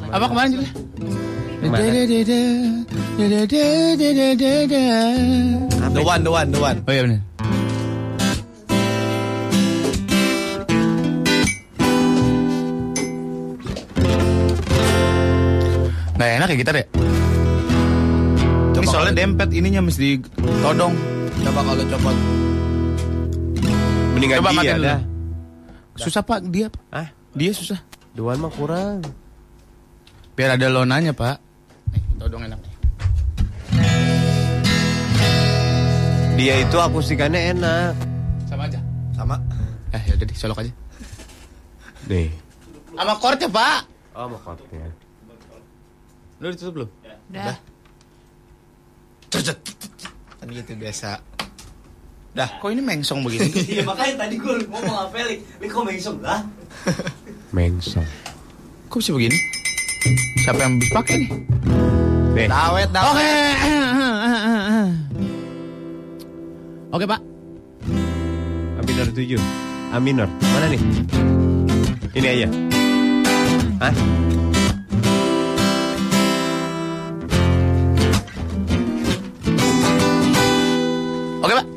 [0.09, 0.74] Apa kemarin judulnya?
[5.95, 6.78] The one, the one, the one.
[6.88, 7.20] Oh iya benar.
[16.16, 16.86] Nah enak ya gitar ya?
[18.76, 20.20] Ini soalnya dempet ininya mesti
[20.63, 20.95] todong.
[21.43, 22.16] Coba kalau copot.
[24.16, 24.99] Mendingan Coba dia dah.
[25.99, 26.72] Susah pak dia.
[26.72, 26.82] Pak.
[26.91, 27.80] Ah, Dia susah.
[28.16, 29.03] Doan mah kurang.
[30.39, 31.39] Biar ada lonanya pak.
[31.91, 32.59] Nih, tau dong enak.
[36.36, 37.91] Dia itu akustikannya enak.
[38.47, 38.80] Sama aja.
[39.16, 39.36] Sama.
[39.95, 40.72] Eh ya udah deh, solok aja.
[42.07, 42.32] Nih.
[42.95, 43.80] Sama chordnya pak.
[44.16, 44.88] Oh, mau kortnya.
[46.40, 46.90] Lu ditutup belum?
[47.32, 47.58] Udah.
[49.32, 49.58] Cercet.
[50.40, 51.20] Kan gitu biasa.
[52.36, 53.48] Dah, kok ini mengsong begini?
[53.80, 55.40] Iya makanya tadi gue ngomong apa Lik?
[55.64, 56.44] Lik kok mengsong lah?
[57.56, 58.04] Mengsong.
[58.92, 59.38] kok bisa begini?
[60.44, 61.30] Siapa yang habis pakai nih?
[62.36, 62.48] Nih.
[62.52, 63.16] Dawet dawet.
[63.16, 63.32] Oke.
[66.92, 67.22] Oke pak.
[68.76, 69.40] A minor 7.
[69.96, 70.28] A minor.
[70.52, 70.82] Mana nih?
[72.12, 72.48] Ini aja.
[73.80, 73.94] Hah?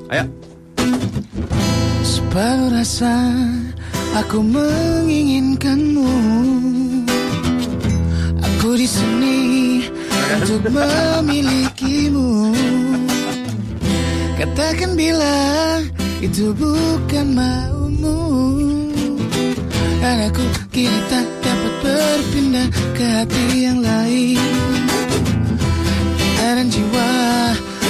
[0.09, 0.25] Ayo.
[2.01, 3.13] Separuh rasa
[4.17, 6.13] aku menginginkanmu.
[8.41, 9.39] Aku di sini
[10.33, 12.57] untuk memilikimu.
[14.41, 15.37] Katakan bila
[16.25, 18.21] itu bukan maumu.
[20.01, 20.41] Dan aku
[20.73, 24.41] kini tak dapat berpindah ke hati yang lain.
[26.41, 27.13] Dan jiwa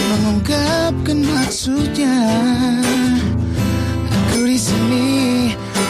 [0.08, 2.16] mengungkapkan maksudnya.
[4.08, 5.08] Aku di sini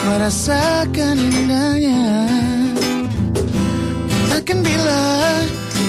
[0.07, 2.27] merasakan indahnya.
[4.31, 5.03] Takkan bila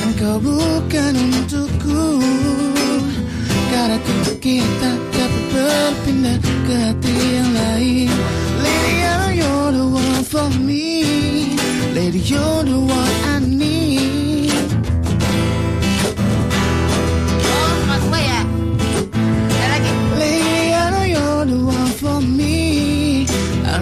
[0.05, 2.21] engkau bukan untukku.
[3.69, 8.09] Karena ku kita dapat berpindah ke hati yang lain.
[8.61, 8.93] Lady,
[9.39, 11.05] you're the one for me.
[11.95, 13.78] Lady, you're the one I need.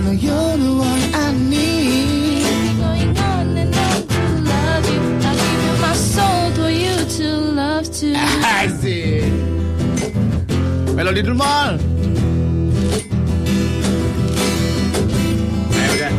[0.08, 2.46] Know you're the one I need.
[2.80, 5.02] Going on and on to love you.
[5.28, 7.28] I give you my soul for you to
[7.60, 8.08] love to.
[8.56, 9.32] Asik.
[10.96, 11.72] Melodi dulu mal.
[15.76, 16.12] Ayo udah.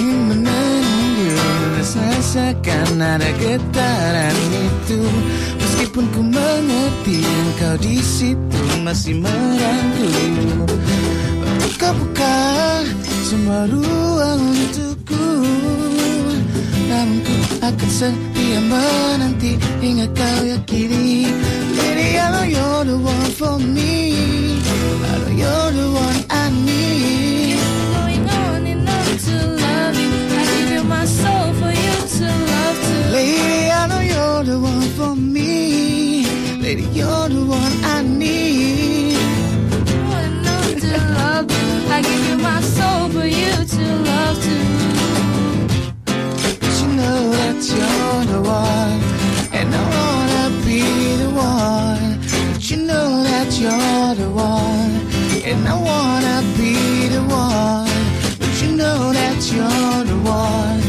[0.00, 1.28] Ingin menunggu
[1.76, 5.00] Rasakan ada getaran itu
[5.96, 10.08] Meskipun ku mengerti Engkau di situ masih meragu
[11.40, 12.36] Untuk kau buka
[13.24, 15.28] Semua ruang untukku.
[16.92, 17.34] Namun ku
[17.64, 21.32] akan setia menanti Hingga kau yakini.
[21.80, 24.20] Lady, I know you're the one for me
[25.00, 27.56] I know you're the one I need.
[27.56, 30.12] Going on and on to love you.
[30.12, 31.35] I give you my soul
[33.12, 36.26] Lady, I know you're the one for me.
[36.60, 39.16] Lady, you're the one I need.
[39.86, 41.92] Going on to love you.
[41.94, 44.56] I give you my soul for you to love to.
[46.60, 49.00] But you know that you're the one,
[49.58, 50.82] and I wanna be
[51.22, 52.18] the one.
[52.52, 54.92] But you know that you're the one,
[55.44, 56.74] and I wanna be
[57.08, 57.88] the one.
[58.40, 60.80] But you know that you're the one,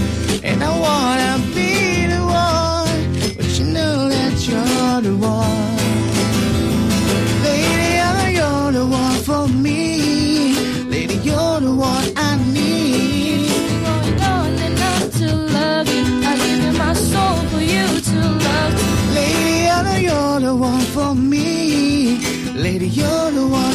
[0.43, 1.36] and I wanna
[21.17, 22.17] me.
[22.53, 23.66] Lady, you're the one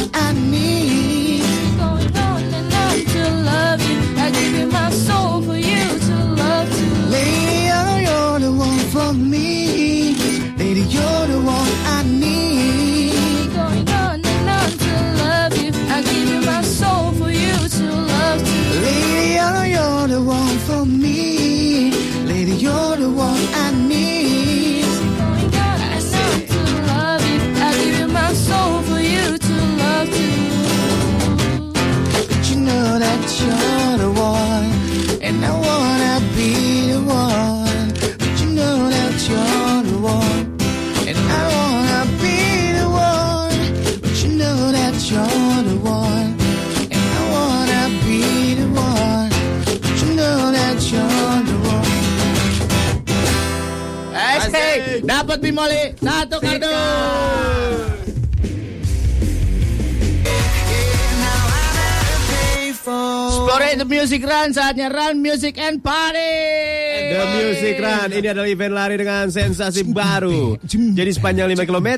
[55.53, 56.73] Bimoli satu kardus.
[62.73, 66.82] Explore the music run, saatnya run music and party.
[67.13, 70.57] The Music Run ini adalah event lari dengan sensasi baru.
[70.65, 71.89] Jadi sepanjang 5 km,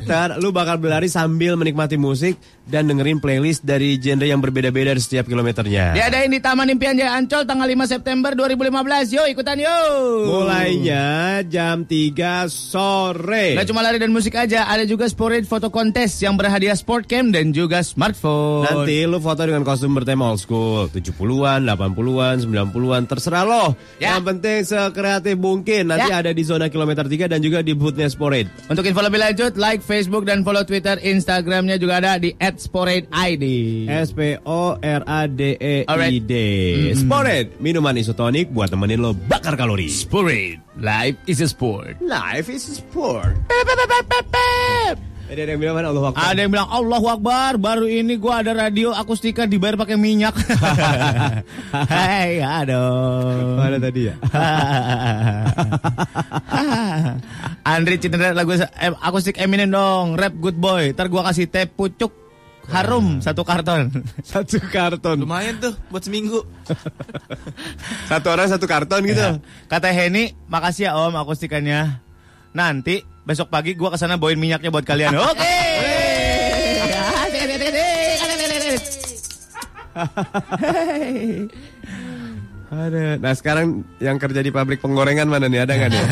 [0.44, 2.36] lu bakal berlari sambil menikmati musik
[2.68, 5.96] dan dengerin playlist dari genre yang berbeda-beda di setiap kilometernya.
[5.96, 9.16] Diadain di Taman Impian Jaya Ancol tanggal 5 September 2015.
[9.16, 9.80] Yo, ikutan yo.
[10.28, 13.56] Mulainya jam 3 sore.
[13.56, 17.32] Nggak cuma lari dan musik aja, ada juga Sporade Foto Kontes yang berhadiah sport cam
[17.32, 18.68] dan juga smartphone.
[18.68, 24.18] Nanti lu foto dengan kostum bertema old school 70-an, 80-an, 90-an Terserah lo Ya.
[24.18, 24.60] Yang penting
[25.06, 26.18] sekreatif mungkin Nanti Ya.
[26.26, 28.50] ada di zona kilometer 3 Dan juga di boothnya Sporade.
[28.66, 33.42] Untuk info lebih lanjut, like Facebook dan follow Twitter, Instagramnya juga ada di @sporadeid.
[33.86, 35.04] S-P-O-R-A-D-E-I-D
[36.98, 39.90] Sporade Minuman isotonik buat temenin lo bakar kalori.
[39.94, 42.02] Sporade, life is a sport.
[42.02, 43.38] Life is a sport
[45.26, 48.54] Ada yang bilang mana Allah Akbar Ada yang bilang Allahu Akbar, baru ini gua ada
[48.54, 50.38] radio akustika dibayar pakai minyak.
[51.94, 53.58] Hei, aduh.
[53.58, 54.16] Mana tadi ya?
[57.74, 58.70] Andri Cinta lagu eh,
[59.02, 60.94] akustik Eminem dong, rap good boy.
[60.94, 62.14] Ntar gua kasih teh pucuk
[62.70, 63.90] harum satu karton.
[64.30, 66.46] Satu karton Lumayan tuh buat seminggu.
[68.10, 69.42] Satu orang satu karton gitu Ya.
[69.70, 72.02] Kata Henny, makasih ya Om akustikannya.
[72.54, 75.18] Nanti besok pagi gua ke sana bawain minyaknya buat kalian.
[75.30, 75.58] Oke.
[82.76, 83.22] Ada.
[83.22, 85.64] Nah sekarang yang kerja di pabrik penggorengan mana nih?
[85.64, 86.06] Ada nggak nih?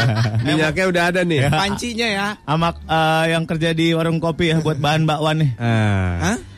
[0.46, 1.40] Minyaknya udah ada nih.
[1.48, 2.26] Pancinya ya.
[2.44, 5.50] Sama eh, yang kerja di warung kopi ya buat bahan bakwan nih.
[5.56, 6.34] Ah.
[6.34, 6.38] Hah?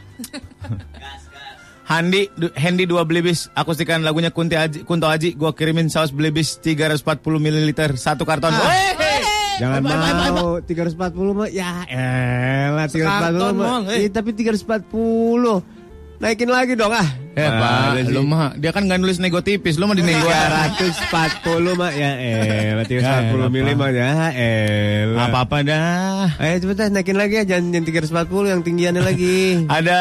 [1.93, 7.05] Handi, Handy dua belibis, akustikan lagunya Kunti Aji, Kunto Aji, gua kirimin saus belibis 340
[7.21, 7.69] ml
[8.01, 8.49] satu karton.
[8.49, 9.12] Weh!
[9.61, 10.33] Jangan Bye, bye, bye, bye.
[10.33, 13.67] mau 340 mah ya elah 340 Sekarton, mah.
[13.69, 13.99] Mong, eh.
[14.05, 15.81] Iya, tapi 340.
[16.23, 17.09] Naikin lagi dong ah.
[17.33, 20.23] Eh, Pak, lu mah dia kan nggak nulis nego tipis, lu mah di nego.
[20.23, 25.27] 240 mah ya elah 340 mili mah ya elah.
[25.27, 26.31] Apa-apa dah.
[26.39, 29.37] Ayo cepetan naikin lagi ya jangan yang 340 yang tinggiannya lagi.
[29.83, 29.99] Ada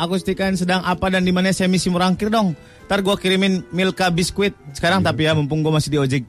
[0.00, 2.56] akustikan sedang apa dan di mana saya misi murangkir dong.
[2.88, 6.22] Ntar gua kirimin Milka biskuit sekarang tapi ya mumpung gua masih di ojek.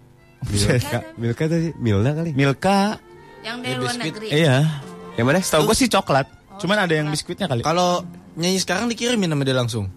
[0.46, 2.32] Milka, Milka tadi Milna kali.
[2.32, 3.00] Milka,
[3.42, 4.28] Yang dari luar negeri.
[4.30, 4.58] iya.
[5.16, 5.38] Yang mana?
[5.40, 6.28] Tahu gua sih coklat.
[6.56, 7.62] Cuman ada yang biskuitnya kali.
[7.62, 8.04] Kalau
[8.36, 9.88] nyanyi sekarang dikirimin sama dia langsung.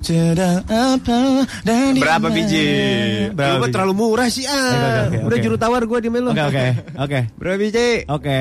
[0.00, 2.64] Apa dan Berapa biji?
[3.30, 3.72] Berapa biji?
[3.72, 4.56] terlalu murah sih ah.
[4.56, 6.32] Oke, oke, oke, Udah juru tawar gua di melu.
[6.32, 6.66] Oke oke
[6.96, 7.88] oke Berapa biji?
[8.08, 8.38] oke.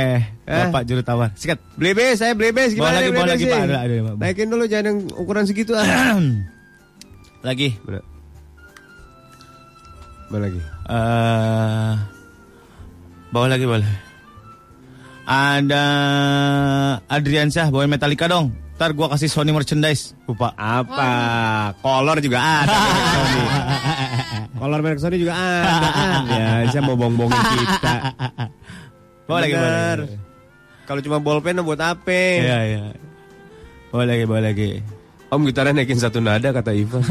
[0.48, 1.36] Bapak juru tawar.
[1.36, 1.60] Sikat.
[1.76, 2.72] Beli bes, saya beli bes.
[2.74, 3.52] Bawa Gimana lagi, beli lagi, Pak.
[3.52, 3.64] sih?
[3.68, 4.14] Ada, ada, Pak.
[4.18, 5.84] Naikin dulu jangan yang ukuran segitu ah.
[7.48, 7.76] lagi.
[7.84, 8.00] Mana?
[10.30, 10.62] Mana lagi?
[10.90, 11.94] eh
[13.30, 13.94] bawa lagi boleh.
[15.30, 15.86] Ada
[17.06, 18.50] Adriansyah bawain Metallica dong.
[18.78, 20.18] Ntar gua kasih Sony merchandise.
[20.26, 20.54] Lupa.
[20.58, 21.10] Apa?
[21.84, 22.74] Kolor juga ada.
[24.60, 26.26] Kolor merek Sony juga ada.
[26.34, 27.96] ya, saya mau bong-bongin kita.
[29.30, 30.18] Bawa lagi, bawa lagi.
[30.90, 32.10] Kalau cuma bolpen buat apa?
[32.42, 32.82] Iya, iya.
[33.94, 34.82] Bawa lagi, bawa lagi.
[35.30, 37.06] Om gitarnya naikin satu nada kata Ivan.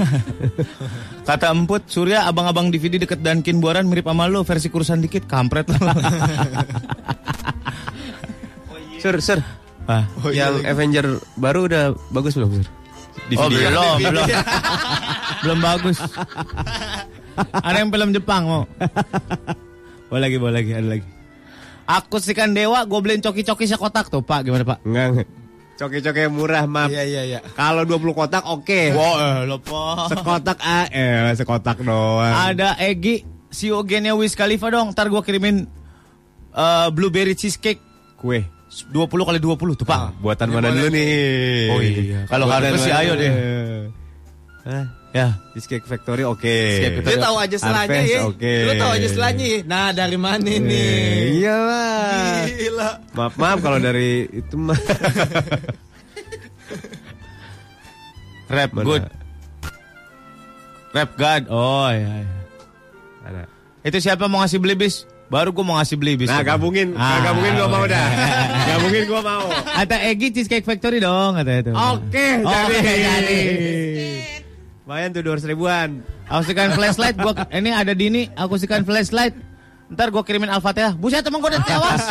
[1.28, 5.70] Kata Emput, Surya abang-abang DVD deket Dunkin Buaran mirip sama lu, versi kurusan dikit, kampret
[5.70, 5.78] lu.
[8.98, 9.38] Sir, sir.
[9.86, 10.04] Ah.
[10.34, 11.06] yang Avenger
[11.38, 12.66] baru udah bagus belum, sir?
[13.30, 13.70] Di Oh, video.
[13.70, 14.26] belum, belum.
[15.46, 15.96] belum bagus.
[17.54, 18.62] Ada yang film Jepang mau.
[20.10, 21.06] Bawa lagi, bawa lagi, ada lagi.
[21.86, 24.44] Akustikan Dewa, gue beliin coki-coki sekotak tuh, Pak.
[24.44, 24.82] Gimana, Pak?
[24.84, 25.28] Enggak, enggak.
[25.78, 26.90] Coki-coki yang murah, maaf.
[26.90, 27.38] Iya iya iya.
[27.54, 28.80] Kalau 20 kotak oke.
[28.98, 30.10] Wah, eh, lo, Pak.
[30.10, 32.34] Sekotak ah, eh sekotak doang.
[32.34, 34.90] Ada Egi, si Eugenia Wiz Khalifa dong.
[34.90, 35.70] Ntar gue kirimin
[36.50, 37.78] eh, blueberry cheesecake.
[38.18, 38.42] Kue.
[38.90, 40.18] 20 kali 20 tuh, Pak.
[40.18, 41.70] Buatan mana dulu nih?
[41.70, 42.20] Oh iya.
[42.26, 43.32] Kalau harus sih ayo deh.
[44.66, 44.84] Hah?
[45.08, 45.40] Ya.
[45.50, 46.56] Cheesecake Factory oke.
[47.00, 48.28] Lu tahu aja selanya ya.
[48.28, 48.54] oke.
[48.62, 49.58] Lu tahu aja selanya ya.
[49.64, 51.00] Nah, dari mana Eh, nih?
[51.38, 52.44] Iya lah.
[52.46, 52.90] Gila.
[53.14, 54.76] Maaf maaf kalau dari itu mah.
[58.48, 58.84] Rap Mana?
[58.84, 59.04] good.
[60.90, 61.42] Rap God.
[61.48, 62.24] Oh iya.
[62.24, 62.36] iya.
[63.22, 63.42] Ada.
[63.82, 65.04] Itu siapa mau ngasih beli bis?
[65.28, 66.28] Baru gue mau ngasih beli bis.
[66.28, 68.08] Nah gabungin, Ah, gabungin gua mau dah.
[68.66, 69.44] gabungin gua mau.
[69.52, 71.72] Kata Egi Cheesecake Factory dong kata itu.
[71.72, 72.98] Oke, Oke, jadi.
[72.98, 73.40] jadi.
[74.88, 76.00] Lumayan tuh 200 ribuan.
[76.32, 79.36] Akustikan flashlight gua ini ada Dini, akustikan flashlight.
[79.92, 80.96] Ntar gue kirimin Al-Fatihah.
[80.96, 82.08] Buset temen gue udah tewas.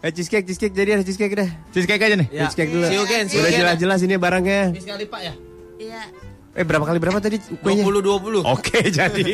[0.00, 1.48] Eh cheesecake, cheesecake jadi ada cheesecake dah.
[1.76, 2.28] Cheesecake aja nih.
[2.32, 2.48] Ya.
[2.48, 2.88] Cheesecake dulu.
[2.88, 4.72] See you Udah jelas-jelas ini barangnya.
[4.72, 5.34] Sekali Pak ya.
[5.76, 6.02] Iya.
[6.56, 7.84] Eh berapa kali berapa tadi kuenya?
[7.84, 8.48] 20 20.
[8.56, 9.24] Oke jadi.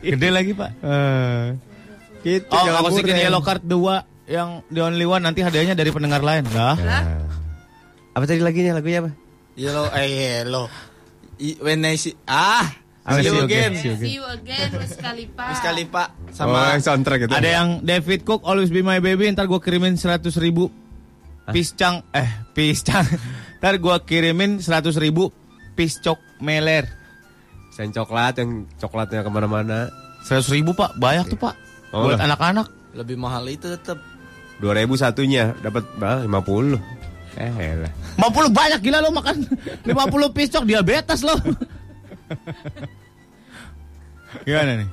[0.00, 0.80] Gede lagi pak.
[0.80, 1.44] Eh,
[2.24, 3.24] gitu Oh akustikan murah.
[3.28, 6.48] yellow card 2 yang the only one nanti hadiahnya dari pendengar lain.
[6.56, 6.72] Lah.
[8.16, 9.25] Apa tadi laginya lagunya apa?
[9.56, 10.68] Yellow eh yellow.
[11.36, 12.64] I- when I see ah
[13.06, 13.72] see see you again.
[13.72, 13.72] again?
[13.74, 15.44] See you See you again, Wiz Khalifa.
[15.48, 17.32] Wiz Khalifa Oh, sama yang soundtrack itu.
[17.32, 20.68] Ada yang David Cook Always Be My Baby ntar gue kirimin 100 ribu
[21.46, 23.06] piscang eh piscang
[23.60, 25.32] ntar gue kirimin 100 ribu
[25.72, 26.84] piscok meler
[27.70, 29.92] Sen coklat yang coklatnya ke mana-mana.
[30.24, 31.54] 100 ribu pak banyak tuh pak
[31.92, 34.00] Oh, buat anak-anak lebih mahal itu tetap.
[34.58, 36.80] 2000 satunya dapat bah, 50.
[37.36, 37.92] Eh lah.
[38.18, 39.44] 50 banyak gila lo makan
[39.84, 39.92] 50
[40.32, 41.36] piscok diabetes lo
[44.42, 44.88] gimana nih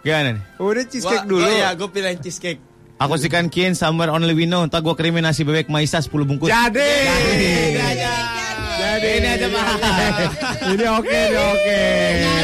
[0.00, 1.42] gimana nih Udah cheesecake Gua- dulu.
[1.42, 2.60] gua ya, gue pilih cheesecake.
[2.96, 6.46] aku sikan Kien somewhere only we know ntar gue kirimin nasi bebek Maisa 10 bungkus
[6.46, 6.92] Jadi.
[8.78, 9.66] jadi ini aja pak
[10.68, 11.80] Ini oke, ini oke.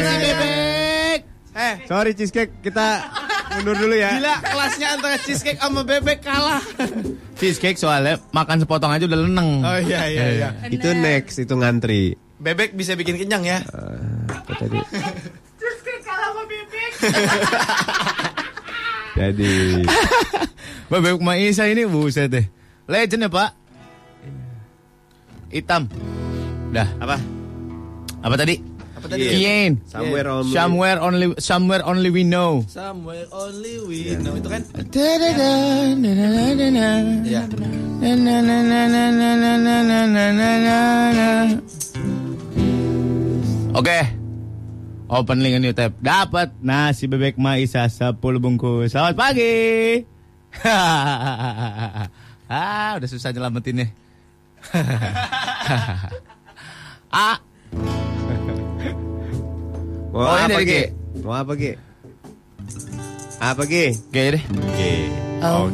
[0.01, 1.19] nasi bebek
[1.55, 2.99] Eh, Sorry cheesecake, kita
[3.59, 4.11] mundur dulu ya.
[4.19, 6.61] gila kelasnya antara cheesecake sama bebek kalah.
[7.39, 10.49] cheesecake soalnya makan sepotong aja udah leneng Oh iya iya iya.
[10.67, 12.15] Itu next, itu ngantri.
[12.35, 13.63] Bebek bisa bikin kenyang ya.
[14.27, 14.77] Apa tadi?
[19.19, 19.85] Jadi
[20.91, 22.45] Bebek Maisa ini buset deh.
[22.85, 23.49] Legend ya pak.
[25.49, 25.87] Hitam.
[26.75, 26.87] Dah.
[26.99, 27.17] apa?
[28.21, 28.74] Apa tadi?
[28.95, 29.27] Apa tadi?
[29.27, 29.71] Kien.
[29.91, 30.55] Somewhere only.
[30.55, 32.63] Somewhere only somewhere only we know.
[32.71, 34.63] Somewhere only we know itu kan.
[34.95, 35.11] Iya.
[37.27, 37.41] Iya.
[43.75, 43.99] Oke.
[45.05, 45.93] Opening a new tab.
[46.01, 48.95] Dapat nasi bebek Maisa 10 bungkus.
[48.95, 50.01] Selamat pagi.
[52.49, 53.91] ah, udah susah nyelamatinnya.
[57.13, 57.37] ah,
[60.15, 60.63] Mau Oh, ini apa?
[60.63, 60.81] Ge.
[61.19, 61.75] Mau apa, Ge?
[63.43, 63.91] Apa, Ge?
[63.99, 64.43] oke deh.
[64.47, 64.91] Oke.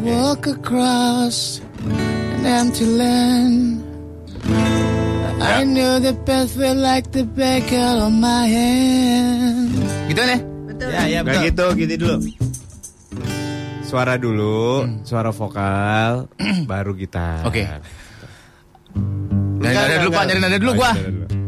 [0.01, 3.85] walk across an empty land.
[5.41, 9.77] I know the pathway like the back of my hand.
[10.09, 10.39] Gitu nih?
[10.73, 10.89] Betul.
[10.89, 11.41] Ya ya betul.
[11.45, 12.15] gitu, gitu dulu.
[13.85, 16.25] Suara dulu, suara vokal,
[16.69, 17.45] baru gitar.
[17.45, 17.61] Oke.
[19.61, 20.91] Nyari nada dulu pak, nyari nada dulu Oh, gua.
[20.97, 21.40] nyari nada dulu.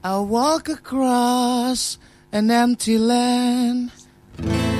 [0.00, 2.00] I walk across
[2.32, 3.92] an empty land.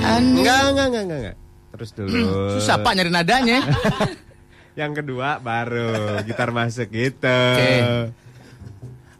[0.01, 1.37] Enggak, enggak, enggak, enggak, enggak.
[1.77, 2.25] Terus dulu.
[2.57, 3.61] Susah pak nyari nadanya.
[4.79, 7.29] Yang kedua baru gitar masuk gitu.
[7.29, 8.09] Oke.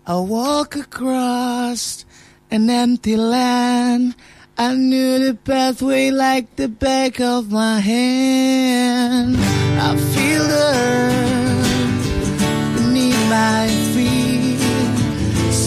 [0.10, 2.10] I walk across
[2.50, 4.18] an empty land.
[4.58, 9.38] I knew the pathway like the back of my hand.
[9.78, 12.06] I feel the earth
[12.74, 13.81] beneath my.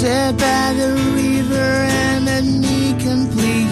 [0.05, 1.71] Set by the river
[2.05, 3.71] and the knee complete.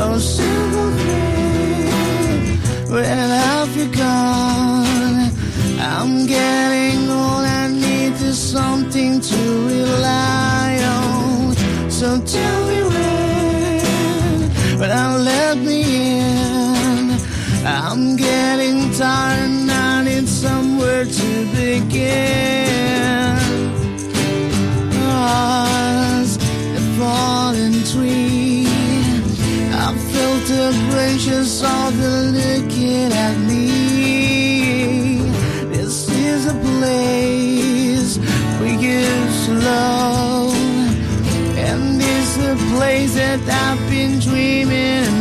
[0.00, 2.56] Oh, simple thing,
[2.90, 5.30] where have you gone?
[5.78, 9.40] I'm getting old, I need something to
[9.74, 11.54] rely on.
[11.90, 15.82] So tell me when, but I'll let me
[16.18, 17.18] in.
[17.66, 22.67] I'm getting tired and I need somewhere to begin.
[30.90, 33.68] Branches of the looking at me.
[35.70, 38.18] This is a place
[38.60, 40.52] we give slow,
[41.56, 45.17] and this is a place that I've been dreaming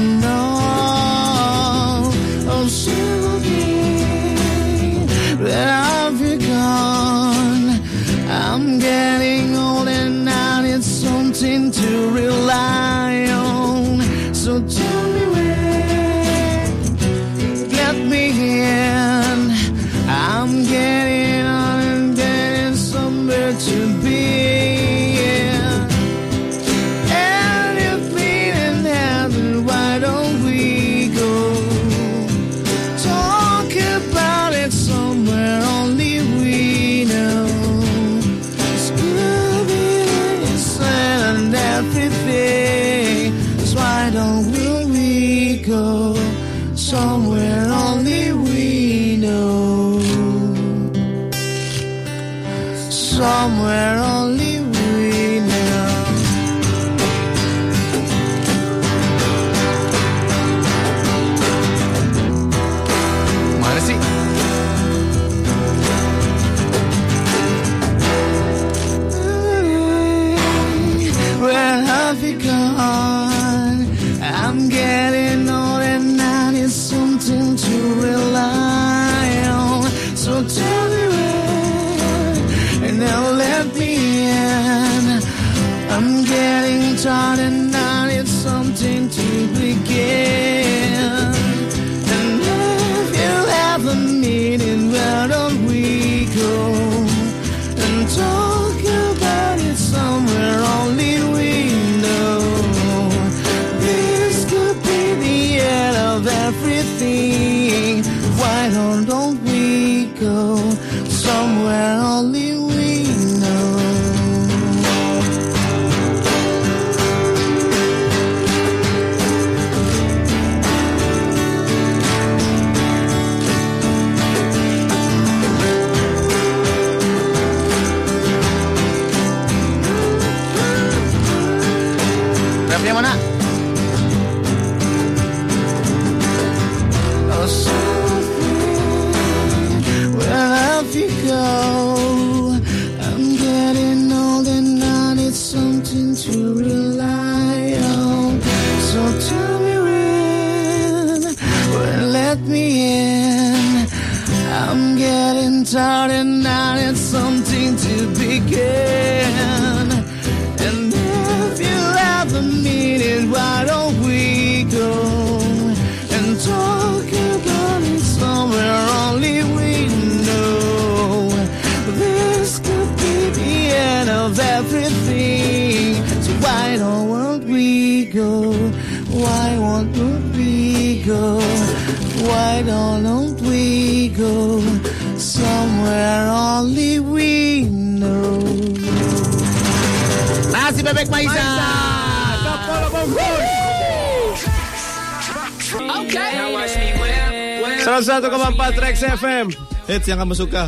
[198.76, 199.48] Rex FM.
[199.88, 200.68] Hits yang kamu suka.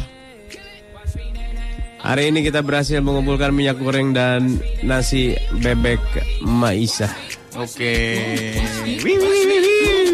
[1.99, 4.55] Hari ini kita berhasil mengumpulkan minyak goreng dan
[4.87, 5.99] nasi bebek
[6.47, 7.11] Maisa.
[7.59, 8.23] Oke.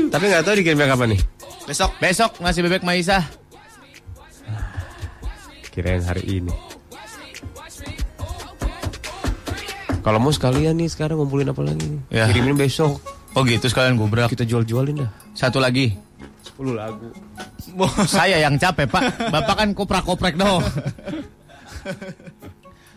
[0.09, 1.21] Tapi nggak tahu dikirimnya kapan nih.
[1.69, 3.21] Besok, besok nasi bebek Maisa.
[5.69, 6.53] Kirain hari ini.
[10.01, 12.01] Kalau mau sekalian nih sekarang ngumpulin apa lagi nih?
[12.09, 12.25] Ya.
[12.33, 12.97] Kirimin besok.
[13.37, 14.33] Oh gitu sekalian gubrak.
[14.33, 15.09] Kita jual-jualin dah.
[15.37, 15.93] Satu lagi.
[16.55, 17.09] 10 lagu.
[18.11, 19.31] Saya yang capek pak.
[19.31, 20.63] Bapak kan koprak-koprek dong.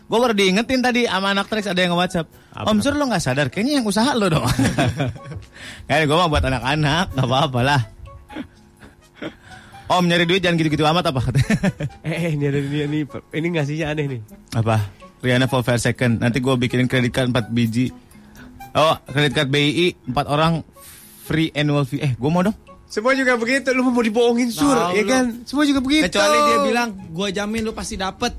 [0.09, 2.25] Gue baru diingetin tadi sama anak Trax ada yang nge-whatsapp.
[2.65, 4.41] Om Sur lo gak sadar, kayaknya yang usaha lo dong.
[5.87, 7.81] Kayak gue mah buat anak-anak, gak apa-apa lah.
[9.89, 11.21] Om nyari duit jangan gitu-gitu amat apa?
[12.09, 14.21] Eh, ini ada ini, ini, ini ngasihnya aneh nih.
[14.57, 14.81] apa?
[15.21, 16.17] Rihanna for fair second.
[16.17, 17.93] Nanti gue bikinin kredit card 4 biji.
[18.73, 20.65] Oh, kredit card BI 4 orang
[21.25, 22.01] free annual fee.
[22.01, 22.57] Eh, gue mau dong.
[22.89, 25.09] Semua juga begitu, lu mau dibohongin sur, Tahu ya lu.
[25.13, 25.25] kan?
[25.45, 26.09] Semua juga begitu.
[26.09, 28.33] Kecuali dia bilang, gue jamin lu pasti dapet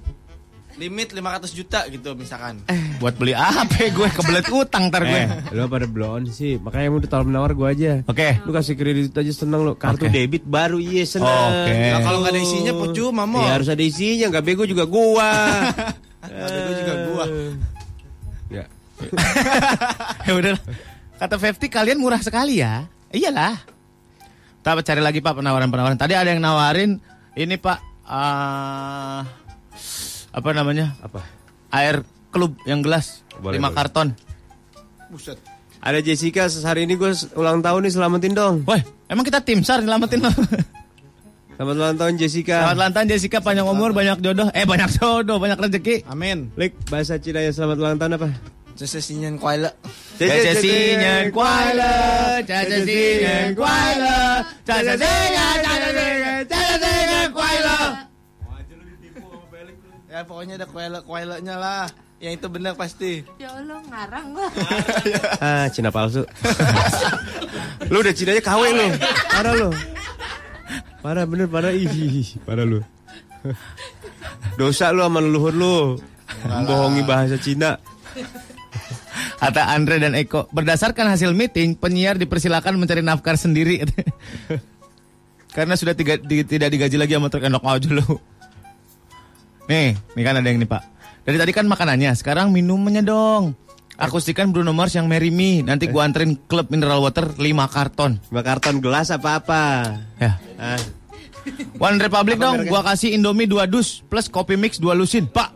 [0.75, 2.65] limit 500 juta gitu misalkan.
[3.05, 5.23] Buat beli apa gue kebelet utang ntar gue.
[5.29, 6.57] Eh, lu pada blown sih.
[6.57, 8.01] Makanya mau ditawar menawar gua aja.
[8.09, 8.41] Oke.
[8.49, 9.77] Lu kasih kredit aja seneng lu.
[9.77, 10.15] Kartu Oke.
[10.15, 11.29] debit baru iya seneng.
[11.29, 11.75] Oke.
[11.77, 13.45] Nah, kalau nggak ada isinya percuma mau.
[13.45, 15.31] Ya harus ada isinya, nggak bego juga gua.
[16.21, 17.25] Nggak bego juga gua.
[18.49, 18.65] Ya.
[20.29, 20.55] ya udah.
[21.17, 22.89] Kata Fifty kalian murah sekali ya.
[23.13, 23.57] Iyalah.
[24.61, 25.97] Kita cari lagi Pak penawaran-penawaran.
[25.97, 27.01] Tadi ada yang nawarin
[27.33, 29.23] ini Pak eh
[30.31, 30.93] apa namanya?
[31.01, 31.25] Apa?
[31.73, 33.73] Air klub yang gelas Boleh, 5 boleh.
[33.73, 34.09] karton.
[35.09, 35.41] Buset.
[35.81, 37.09] Ada Jessica hari ini gue
[37.41, 38.55] ulang tahun nih selamatin dong.
[38.69, 40.29] Woi, emang kita tim SAR nyelamatin lo.
[41.57, 42.57] Selamat ulang tahun Jessica.
[42.61, 44.53] Selamat ulang tahun Jessica panjang umur, banyak jodoh.
[44.53, 46.05] Eh banyak jodoh, banyak rezeki.
[46.05, 46.53] Amin.
[46.57, 48.29] Lik, bahasa Cina ya selamat ulang tahun apa?
[48.81, 49.69] Sesesinya kuala.
[50.17, 51.93] Caca sinyen kuala,
[52.49, 57.77] caca sinyen kuala, caca sinyen, caca sinyen, caca sinyen kuala.
[60.09, 61.85] Ya pokoknya ada lah.
[62.25, 63.13] Yang itu benar pasti.
[63.37, 64.49] Ya Allah ngarang gua.
[65.45, 66.25] Ah, Cina palsu.
[67.93, 68.89] lu udah Cinanya KW lu.
[69.29, 69.69] Parah lu.
[71.05, 71.85] Parah bener parah ih,
[72.49, 72.81] parah lu.
[74.57, 76.01] Dosa lu sama leluhur lu.
[76.49, 77.77] Membohongi bahasa Cina.
[79.41, 83.81] Kata Andre dan Eko, berdasarkan hasil meeting, penyiar dipersilakan mencari nafkah sendiri.
[85.57, 88.07] Karena sudah tiga, di- tidak digaji lagi sama truk enak aja lu.
[89.67, 90.83] Nih, nih kan ada yang nih Pak.
[91.25, 93.57] Dari tadi kan makanannya, sekarang minumannya dong.
[94.01, 95.61] Akustikan Bruno Mars yang Marry Me.
[95.61, 98.17] Nanti gua anterin klub mineral water 5 karton.
[98.33, 99.97] Lima karton gelas apa-apa.
[100.17, 100.41] Ya.
[100.57, 100.81] Ah,
[101.77, 105.29] One Republic Apa dong, gua kasih Indomie 2 dus plus kopi mix 2 lusin.
[105.29, 105.53] Pak,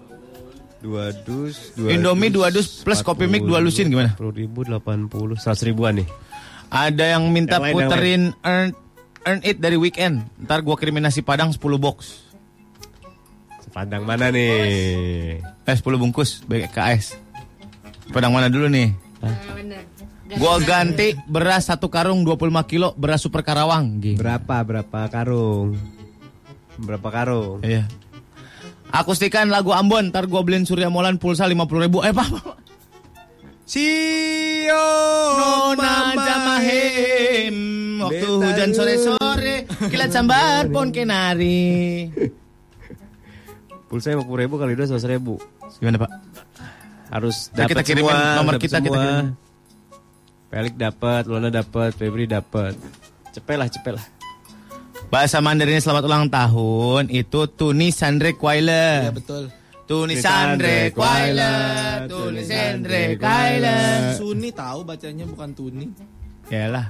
[0.84, 4.12] dua dus, dua Indomie dua dus plus kopi mix dua lusin gimana?
[4.20, 5.08] 10 ribu, 80,
[5.40, 6.08] 100 ribuan nih.
[6.68, 8.68] ada yang minta Yang lain, yang puterin earn,
[9.24, 10.28] earn it dari weekend.
[10.44, 12.20] Ntar gua kirimin nasi padang 10 box.
[13.64, 15.40] Sepandang mana nih?
[15.40, 17.16] Eh 10 bungkus BKS.
[18.12, 18.92] Padang mana dulu nih?
[19.56, 19.88] Bener.
[20.36, 24.04] Gua ganti beras satu karung 25 kilo beras super Karawang.
[24.04, 24.20] Gitu.
[24.20, 25.80] Berapa, berapa karung?
[26.76, 27.62] Berapa karung?
[27.64, 27.88] Iya.
[28.94, 31.98] Akustikan lagu Ambon, ntar gua beliin Surya Molan pulsa 50 ribu.
[32.06, 32.30] Eh, Pak.
[33.64, 34.84] Sio
[35.40, 37.56] Nona Jamahim
[37.96, 42.12] Waktu hujan sore-sore Kilat sambar pon kenari
[43.88, 45.40] Pulsa 50 ribu kali dua 100 ribu.
[45.80, 46.10] Gimana pak?
[47.08, 48.98] Harus Ntar kita dapat kirimin semua, nomor dapat kita, kita semua.
[48.98, 49.26] kirimin.
[50.50, 52.74] Pelik dapat, Lona dapat, Febri dapat.
[53.30, 54.04] Cepet lah, cepet lah.
[55.14, 59.46] Bahasa Mandarinnya selamat ulang tahun Itu Tuni Sandre Ya Kwaile betul.
[59.84, 61.52] Tunisandre Kwaile,
[62.08, 63.76] Tunisandre Kwaile.
[64.16, 65.92] Suni tahu bacanya bukan Tuni.
[66.48, 66.88] Yalah.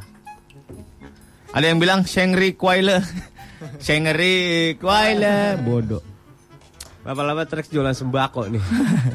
[1.50, 3.02] Ada yang bilang Shengri Kwaile.
[3.84, 5.58] Shengri Kwaile.
[5.66, 6.06] Bodoh.
[7.02, 8.62] Lama-lama tracks jualan sembako nih.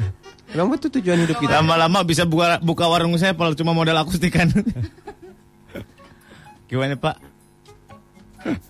[0.52, 1.64] Emang itu tujuan hidup kita?
[1.64, 4.52] Lama-lama bisa buka, buka warung saya kalau cuma modal akustikan.
[6.68, 7.29] Gimana Pak?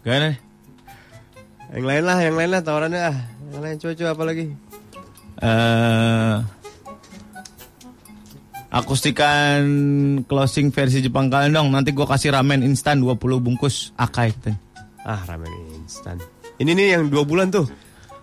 [0.03, 0.35] Gimana?
[1.71, 3.17] Yang lain lah, yang lain lah tawarannya ah.
[3.51, 4.47] Yang lain coba-coba apa lagi?
[5.41, 6.37] eh
[8.71, 9.61] akustikan
[10.29, 11.69] closing versi Jepang kalian dong.
[11.75, 14.31] Nanti gua kasih ramen instan 20 bungkus akai.
[15.03, 15.51] Ah, ramen
[15.83, 16.21] instan.
[16.61, 17.67] Ini nih yang dua bulan tuh.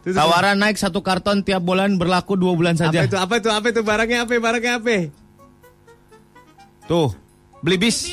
[0.06, 0.16] Tuh, tuh.
[0.16, 3.04] Tawaran naik satu karton tiap bulan berlaku dua bulan saja.
[3.04, 3.18] Apa itu?
[3.18, 3.50] Apa itu?
[3.50, 3.82] Apa itu?
[3.82, 4.34] Barangnya apa?
[4.38, 5.10] Barangnya apa?
[6.88, 7.12] Tuh,
[7.60, 8.08] beli bis.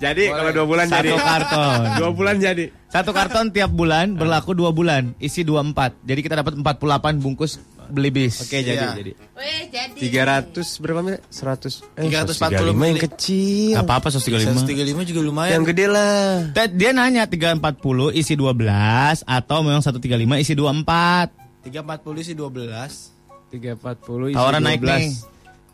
[0.00, 1.78] Jadi kalau dua bulan Satu jadi karton.
[2.00, 2.64] dua bulan jadi.
[2.88, 6.00] Satu karton tiap bulan berlaku dua bulan, isi 24.
[6.02, 8.40] Jadi kita dapat 48 bungkus beli bis.
[8.40, 8.96] Oke, jadi Iya.
[8.96, 9.12] jadi.
[9.36, 9.98] Weh, jadi.
[10.00, 11.20] 300 berapa menit?
[11.28, 13.76] 100 eh 340 135 yang kecil.
[13.76, 14.64] Apa apa 135.
[14.64, 15.52] 135 juga lumayan.
[15.60, 16.48] Yang gede lah.
[16.50, 21.28] Ted, Dia nanya 340 isi 12 atau memang 135 isi 24.
[21.60, 23.12] 340 sih 12.
[23.52, 24.88] 340 isi Tawaran naik 12.
[24.88, 25.12] nih.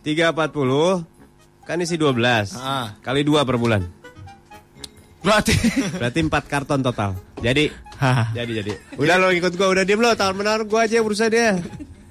[0.02, 1.04] 340
[1.62, 2.56] kan isi 12.
[2.56, 2.96] Ah.
[2.98, 3.82] Kali 2 per bulan.
[5.26, 5.54] Berarti
[6.00, 7.18] Berarti 4 karton total.
[7.42, 8.30] Jadi Hah.
[8.30, 8.72] jadi jadi.
[8.94, 11.58] Udah lo ikut gua, udah diem lo, tawar menawar gua aja yang berusaha dia.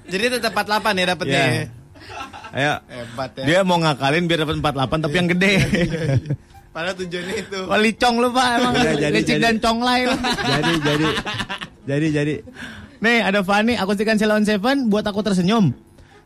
[0.06, 1.42] Jadi tetap 48 ya dapetnya.
[1.42, 1.64] Iya.
[2.54, 2.74] Ayo.
[2.86, 3.44] Hebat ya.
[3.48, 5.52] dia mau ngakalin biar dapat 48 tapi yang gede.
[6.76, 7.60] Padahal tujuannya itu.
[7.72, 9.44] Wah licong lu Pak emang Udah, jadi, licik jadi.
[9.48, 10.16] dan conglay lu.
[10.20, 11.08] Jadi jadi
[11.88, 12.34] jadi jadi.
[13.00, 15.72] Nih ada Fanny akustikan Ceylon Seven buat aku tersenyum.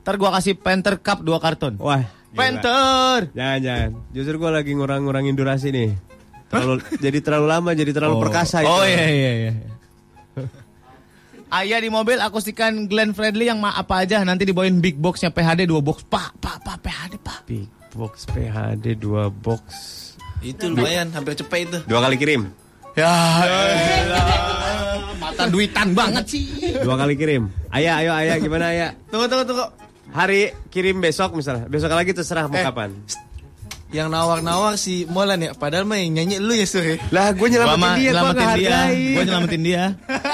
[0.03, 1.79] Ntar gua kasih Panther Cup 2 karton.
[1.79, 2.03] Wah.
[2.35, 3.31] Panther.
[3.31, 3.91] Jangan jangan.
[4.11, 6.10] Justru gua lagi ngurang-ngurangin durasi nih.
[6.51, 8.91] Terlalu jadi terlalu lama, jadi terlalu perkasa Oh itu.
[8.91, 9.53] iya iya iya.
[11.51, 15.67] Ayah di mobil akustikan Glenn Fredly yang ma apa aja nanti dibawain big boxnya PHD
[15.67, 16.07] 2 box.
[16.07, 17.39] Pak, pak, pak PHD, Pak.
[17.43, 19.63] Big box PHD 2 box.
[20.41, 21.79] Itu lumayan hampir cepet itu.
[21.85, 22.55] Dua kali kirim.
[22.95, 23.11] Ya.
[25.19, 26.47] Mata duitan banget sih.
[26.81, 27.51] Dua kali kirim.
[27.69, 28.91] Ayah, ayo ayah gimana ayah?
[29.11, 29.67] Tunggu tunggu tunggu.
[30.11, 30.41] Hari
[30.71, 31.67] kirim besok misalnya.
[31.67, 32.63] Besok lagi terserah mau Eh.
[32.63, 32.91] kapan.
[33.91, 35.51] Yang nawak-nawak si Molan ya.
[35.51, 36.95] Padahal mah yang nyanyi lu ya Suri.
[37.11, 38.47] Lah gue Gua nyelamatin dia, gue nyelamatin dia.
[38.47, 39.11] ngehargain.
[39.11, 39.83] Gua nyelamatin dia.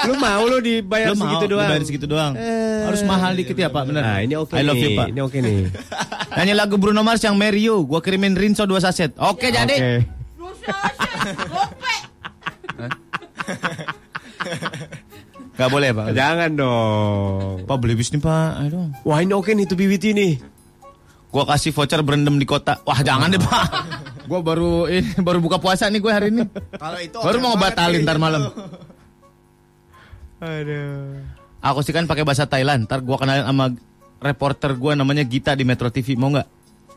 [0.05, 1.65] Lu mau lu dibayar Lu mau segitu doang.
[1.65, 2.33] dibayar segitu doang.
[2.33, 2.85] Eh.
[2.85, 4.01] Harus mahal dikit ya, Pak, bener.
[4.01, 4.85] Nah ini oke I love nih.
[4.85, 5.07] you, Pak.
[5.09, 5.57] Ini oke nih.
[6.37, 7.81] Nyanyi lagu Bruno Mars yang Marry You.
[7.81, 9.09] Gua kirimin Rinso 2 saset.
[9.17, 9.73] Oke, jadi.
[9.73, 9.93] Oke.
[10.37, 10.77] Dosa,
[11.49, 11.95] gope.
[15.57, 16.13] Gak boleh, Pak.
[16.13, 17.65] Jangan dong.
[17.65, 18.69] Pak beli bis nih, Pak.
[18.69, 18.93] Dong.
[19.01, 20.33] Wah ini oke nih tuh BBT nih.
[21.27, 22.79] Gua kasih voucher berendam di kota.
[22.87, 23.65] Wah, jangan deh, Pak.
[24.31, 26.43] Gua baru ini baru buka puasa nih gue hari ini.
[26.75, 28.05] Kalau itu Baru mau batalin nih.
[28.07, 28.51] ntar malam.
[30.43, 31.23] Aduh.
[31.63, 32.85] Aku sih kan pakai bahasa Thailand.
[32.85, 33.71] Ntar gua kenalin sama
[34.19, 36.19] reporter gua namanya Gita di Metro TV.
[36.19, 36.47] Mau nggak?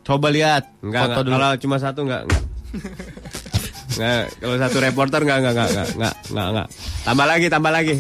[0.03, 1.25] Coba lihat Enggak, foto enggak.
[1.25, 1.35] dulu.
[1.39, 2.43] Kalau cuma satu enggak, enggak.
[3.91, 6.67] Enggak, kalau satu reporter enggak, enggak, enggak, enggak, enggak, enggak, enggak.
[7.07, 7.95] Tambah lagi, tambah lagi.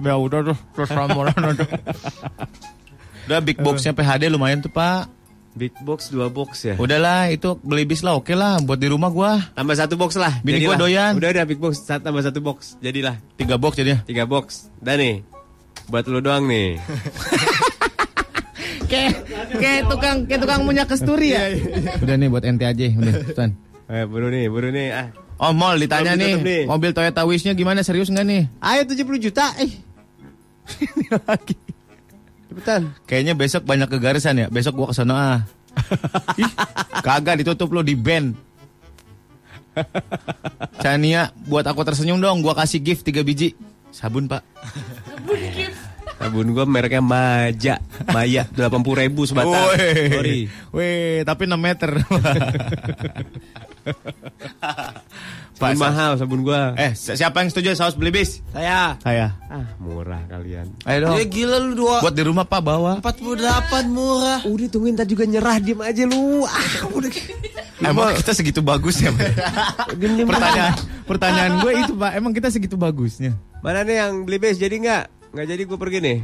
[0.00, 1.34] Ya udah tuh, terus udah.
[3.30, 5.06] Udah big boxnya PHD lumayan tuh pak.
[5.50, 6.74] Big box, dua box ya.
[6.74, 9.42] Udahlah itu beli bis lah oke lah buat di rumah gua.
[9.50, 10.38] Tambah satu box lah.
[10.40, 10.78] Bini gua jadilah.
[10.78, 11.12] doyan.
[11.14, 12.78] Udah udah big box, sat- tambah satu box.
[12.78, 13.98] Jadilah Tiga box jadinya.
[14.04, 14.70] tiga box.
[14.78, 15.26] Udah nih.
[15.86, 16.78] Buat lu doang nih.
[18.86, 19.22] Kayak
[19.54, 21.46] kayak tukang kayak tukang punya kesturi ya.
[22.00, 23.50] Udah nih buat ente aja udah Tuan.
[23.86, 24.88] Eh, buru nih, buru nih.
[24.90, 25.06] Ah.
[25.38, 26.62] Oh mall ditanya nih, nih.
[26.66, 28.42] mobil Toyota Wish-nya gimana serius nggak nih?
[28.60, 29.46] Ayo 70 juta.
[29.56, 29.70] Eh,
[30.84, 31.54] Ini lagi.
[32.50, 32.82] Cepetan.
[33.06, 34.46] Kayaknya besok banyak kegarisan ya.
[34.50, 35.38] Besok gua ke sana ah.
[36.42, 36.50] Ih,
[37.00, 38.34] kagak ditutup lo di band.
[40.82, 42.42] Chania, buat aku tersenyum dong.
[42.42, 43.54] Gua kasih gift 3 biji.
[43.94, 44.42] Sabun, Pak.
[46.18, 47.78] Sabun gua mereknya Maja.
[48.10, 49.54] Maya 80 ribu sebatang.
[49.54, 50.10] Woi.
[50.10, 50.38] Sorry.
[50.74, 51.90] Weh, tapi 6 meter.
[55.52, 56.72] Sabun mahal sabun gua.
[56.74, 58.40] eh, si- siapa yang setuju saus beli bis?
[58.48, 58.96] Saya.
[58.98, 59.36] Saya.
[59.46, 60.72] Ah, murah kalian.
[60.82, 61.14] Ayo dong.
[61.14, 62.00] Ya gila lu dua.
[62.00, 62.92] Buat di rumah, Pak, bawa.
[62.98, 63.36] 48
[63.86, 64.40] murah.
[64.42, 66.42] Udah tungguin tadi juga nyerah diem aja lu.
[66.42, 67.10] Ah, udah.
[67.78, 69.28] Emang kita segitu bagusnya, Pak?
[70.24, 70.72] Pertanyaan
[71.04, 72.10] pertanyaan gue itu, Pak.
[72.14, 73.36] Emang kita segitu bagusnya?
[73.60, 75.04] Mana nih yang beli base jadi nggak?
[75.30, 76.16] Nggak jadi gue pergi nih.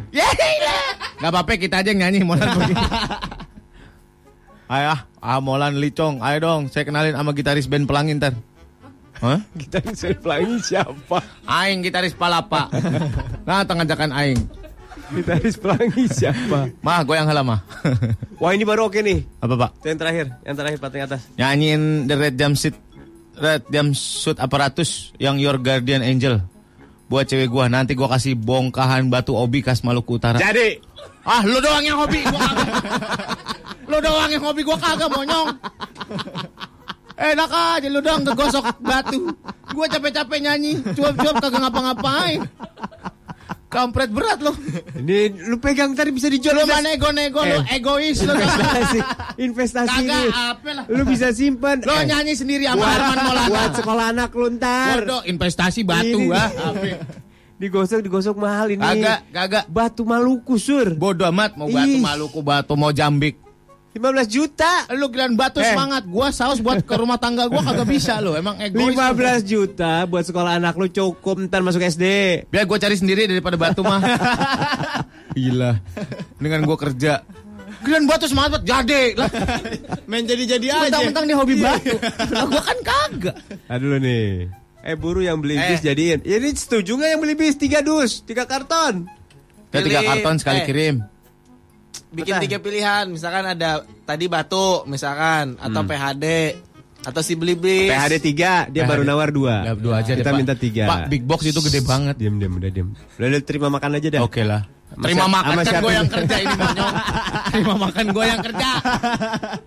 [1.16, 2.20] Gak apa-apa, kita aja yang nyanyi.
[2.22, 2.74] Molan pergi.
[4.66, 6.18] Ayo, ah, ah, Licong.
[6.18, 8.34] Ayo dong, saya kenalin sama gitaris band Pelangi ntar.
[9.16, 9.40] Hah?
[9.56, 11.24] Kita bisa pelangi siapa?
[11.48, 12.68] Aing gitaris Palapa.
[13.48, 14.40] nah, tengajakan Aing.
[15.06, 16.68] Gitaris pelangi siapa?
[16.82, 17.60] Mah, gue yang halah mah.
[18.43, 19.22] Wah ini baru oke nih.
[19.38, 19.70] Apa, Pak?
[19.86, 21.22] Yang terakhir, yang terakhir paling atas.
[21.38, 22.76] Nyanyiin The Red Jumpsuit
[23.36, 26.43] Red Jumpsuit Apparatus yang Your Guardian Angel.
[27.06, 30.43] Buat cewek gua nanti gua kasih bongkahan batu obi khas Maluku Utara.
[30.43, 30.82] Jadi,
[31.26, 32.68] Ah, lu doang yang hobi, gua kagak.
[33.84, 35.48] lu doang yang hobi, gua kagak monyong.
[37.16, 39.34] Enak aja lu doang kegosok batu.
[39.68, 42.40] Gua capek-capek nyanyi, cuap-cuap kagak ngapa-ngapain.
[43.66, 44.54] Kampret berat lo.
[44.94, 46.54] Ini lu pegang tadi bisa dijual.
[46.54, 48.32] Lu mana ego-nego lu, Eh, egois lu.
[48.32, 48.98] investasi,
[49.36, 50.30] investasi Kagak ini.
[50.32, 50.84] apa lah.
[50.86, 51.82] Lu bisa simpan.
[51.82, 53.50] Lo Eh, nyanyi sendiri sama Arman Maulana.
[53.50, 55.02] Buat sekolah anak lu ntar.
[55.02, 56.48] Bodoh, investasi batu ah.
[57.56, 58.84] Digosok digosok mahal ini.
[58.84, 59.64] Kagak, kagak.
[59.66, 60.92] Batu Maluku sur.
[60.92, 61.98] Bodoh amat mau batu Ih.
[61.98, 63.40] Maluku, batu mau Jambik.
[63.92, 64.84] 15 juta.
[64.92, 65.72] Lu kirain batu Eh.
[65.72, 68.92] semangat, gua saus buat ke rumah tangga gua kagak bisa lo, emang egois.
[68.92, 72.04] 15 juta buat sekolah anak lu cukup ntar masuk SD.
[72.46, 74.04] Biar gua cari sendiri daripada batu mah.
[75.32, 75.80] Gila.
[76.36, 77.24] Dengan gua kerja.
[77.80, 79.16] Kirain batu semangat buat jadi.
[79.16, 79.32] Lah,
[80.04, 80.80] Main jadi-jadi aja.
[80.92, 81.96] mentang-mentang dia hobi batu.
[82.30, 83.36] Lah gua kan kagak.
[83.64, 84.52] Nah dulu nih.
[84.86, 85.66] Eh buru yang beli Eh.
[85.68, 86.22] bis jadiin.
[86.22, 89.10] Ya, Ini setuju nggak yang beli bis tiga dus, tiga karton?
[89.66, 90.64] Kita tiga karton sekali eh.
[90.64, 90.96] kirim.
[92.08, 92.44] Bikin Betul.
[92.46, 93.70] tiga pilihan, misalkan ada
[94.06, 95.90] tadi batu, misalkan atau Hmm.
[95.90, 96.26] PHD
[97.02, 97.90] atau si beli bis.
[97.90, 98.88] PHD 3, dia PHD.
[98.88, 99.66] baru nawar 2.
[99.66, 100.38] Ya, dua aja deh, Kita Pak.
[100.38, 100.86] minta 3.
[100.86, 102.14] Pak, big box itu gede banget.
[102.14, 102.88] Diam diam udah diam.
[102.94, 104.22] Udah, udah terima makan aja dah.
[104.22, 104.62] Oke lah.
[104.86, 106.94] Sama Terima makan kan gue yang kerja ini monyong.
[107.52, 108.68] Terima makan gue yang kerja.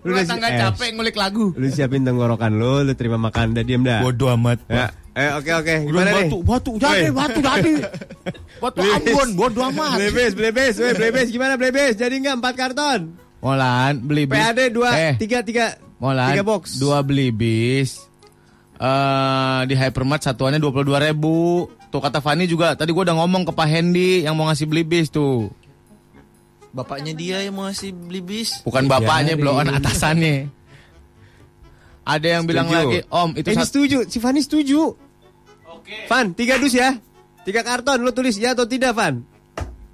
[0.02, 0.58] Lu udah tangga eh.
[0.58, 1.46] capek ngulik lagu.
[1.52, 4.00] Lu siapin tenggorokan lu, lu terima makan dah diam dah.
[4.00, 4.64] Bodoh amat.
[4.64, 4.88] Ya.
[5.10, 5.74] Eh oke oke.
[5.90, 6.30] Gimana Gimana nih?
[6.30, 7.74] batu, batu, jadi, batu, jadi.
[8.62, 9.98] Batu Ambon, bodoh amat.
[9.98, 11.28] Bis, weh, beli bis.
[11.34, 11.98] Gimana beli bis?
[11.98, 13.00] Jadi enggak 4 karton?
[13.42, 14.38] Molan, beli bis.
[14.38, 15.66] PHD 2, Eh, 3 3
[15.98, 16.78] Molan, 3 box.
[16.78, 18.06] Dua beli bis.
[18.78, 21.66] Eh di Hypermart satuannya 22 ribu.
[21.90, 24.86] Tuh kata Fani juga, tadi gue udah ngomong ke Pak Hendy yang mau ngasih beli
[24.86, 25.50] bis tuh.
[26.70, 28.62] Bapaknya dia yang mau ngasih beli bis.
[28.62, 29.42] Bukan bapaknya, Biarin.
[29.42, 30.59] blowan atasannya.
[32.10, 32.82] Ada yang bilang Setuju.
[32.82, 34.80] lagi, Om itu Ini sat- setuju, si Fani setuju.
[35.70, 35.96] Oke.
[36.04, 36.98] Van, 3 dus ya.
[37.40, 39.22] 3 karton lu tulis ya atau tidak, Van?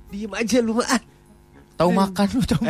[0.07, 0.89] Diem aja lu mah.
[1.77, 2.63] tahu makan lu tahu.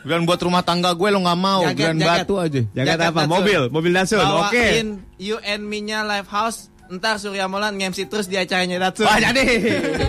[0.00, 2.08] Bukan buat rumah tangga gue lo nggak mau, Jaket, bukan jaket.
[2.18, 2.60] batu aja.
[2.70, 3.12] Jagat Jaket apa?
[3.18, 3.30] Datsun.
[3.30, 4.20] Mobil, mobil Datsun.
[4.20, 4.56] Oke.
[4.56, 6.68] Bawain you and me-nya live house.
[6.86, 9.04] Ntar Surya Molan nge-MC terus di acaranya Datsun.
[9.04, 9.44] Wah jadi.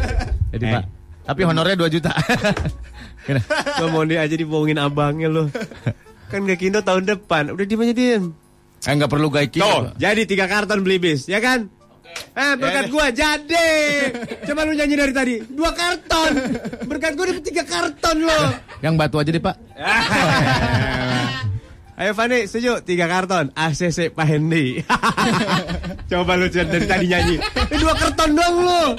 [0.51, 0.71] Jadi Eh.
[0.73, 0.83] Pak.
[1.23, 2.11] Tapi honornya 2 juta.
[3.25, 3.39] Gini.
[3.77, 5.47] Lo mau dia aja dibohongin abangnya lo.
[6.31, 7.51] Kan gak Kindo tahun depan.
[7.51, 8.23] Udah diem aja diem.
[8.81, 9.61] Eh nggak perlu gaiki.
[9.61, 11.69] Tuh, jadi tiga karton beli bis, ya kan?
[12.31, 13.69] Eh, berkat gua jadi.
[14.47, 15.35] Coba lu nyanyi dari tadi.
[15.47, 16.31] Dua karton.
[16.87, 18.39] Berkat gua dapat tiga karton lo.
[18.81, 19.55] Yang batu aja deh Pak.
[22.01, 22.81] Ayo Fani, setuju?
[22.81, 23.53] Tiga karton.
[23.53, 24.81] ACC Pak Hendy.
[26.09, 27.37] Coba lu dari tadi nyanyi.
[27.37, 28.97] Eh, dua karton dong lo.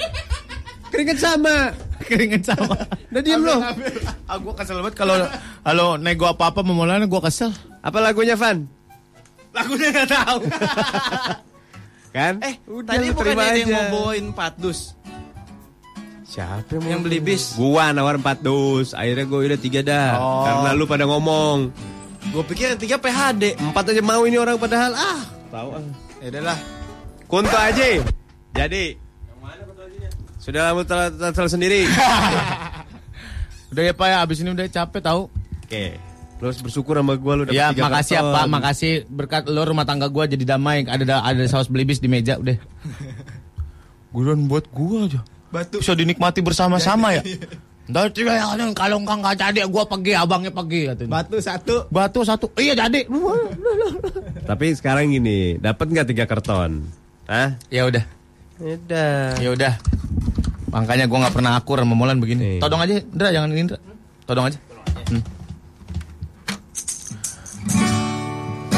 [0.93, 1.73] Keringet sama.
[2.07, 2.77] Keringet sama.
[3.09, 3.57] Udah diem lo.
[4.29, 5.15] Ah gue kesel banget kalau
[5.65, 7.49] kalau nego apa-apa memulainya gue kesel.
[7.81, 8.69] Apa lagunya Van?
[9.53, 10.39] Lagunya gak tahu.
[12.15, 12.33] Kan?
[12.45, 13.77] eh, Udah, tadi bukan ada yang aja.
[13.89, 14.93] mau bawain 4 dus.
[16.25, 17.43] Siapa yang, Yang beli bis.
[17.57, 18.93] Gua nawar 4 dus.
[18.93, 20.11] Akhirnya gua udah tiga dah.
[20.17, 20.45] Oh.
[20.45, 21.73] Karena lu pada ngomong.
[22.29, 23.57] Gue pikir yang tiga PHD.
[23.57, 25.21] Empat aja mau ini orang padahal ah.
[25.49, 25.83] Tahu ah.
[26.21, 26.59] Ya udahlah.
[27.25, 27.85] Kunto aja.
[28.53, 28.85] Jadi.
[30.37, 31.87] Sudah kamu telah sendiri.
[33.73, 35.25] Udah ya Pak ya, abis ini udah capek tahu.
[35.65, 35.97] Oke.
[36.43, 38.21] Lu harus bersyukur sama gua lu dapat Ya tiga makasih ya.
[38.35, 40.83] Pak, makasih berkat lo rumah tangga gue jadi damai.
[40.83, 42.59] Ada ada saus belibis di meja udah.
[44.11, 45.23] Guruan buat gua aja.
[45.55, 45.79] Batu.
[45.79, 47.23] Bisa dinikmati bersama-sama ya.
[47.87, 51.11] Ntar juga ya, kalau enggak nggak jadi gua pergi, abangnya pergi katanya.
[51.15, 51.75] Batu satu.
[51.87, 53.07] Batu satu, iya jadi.
[54.43, 56.83] Tapi sekarang gini, dapat nggak tiga karton?
[57.23, 57.55] Hah?
[57.71, 58.03] Ya udah,
[58.59, 59.39] Udah.
[59.39, 59.73] ya udah.
[60.75, 62.59] Makanya gua nggak pernah akur sama Molan begini.
[62.59, 63.79] Todong aja, Indra jangan ini Indra.
[64.27, 64.59] Todong aja.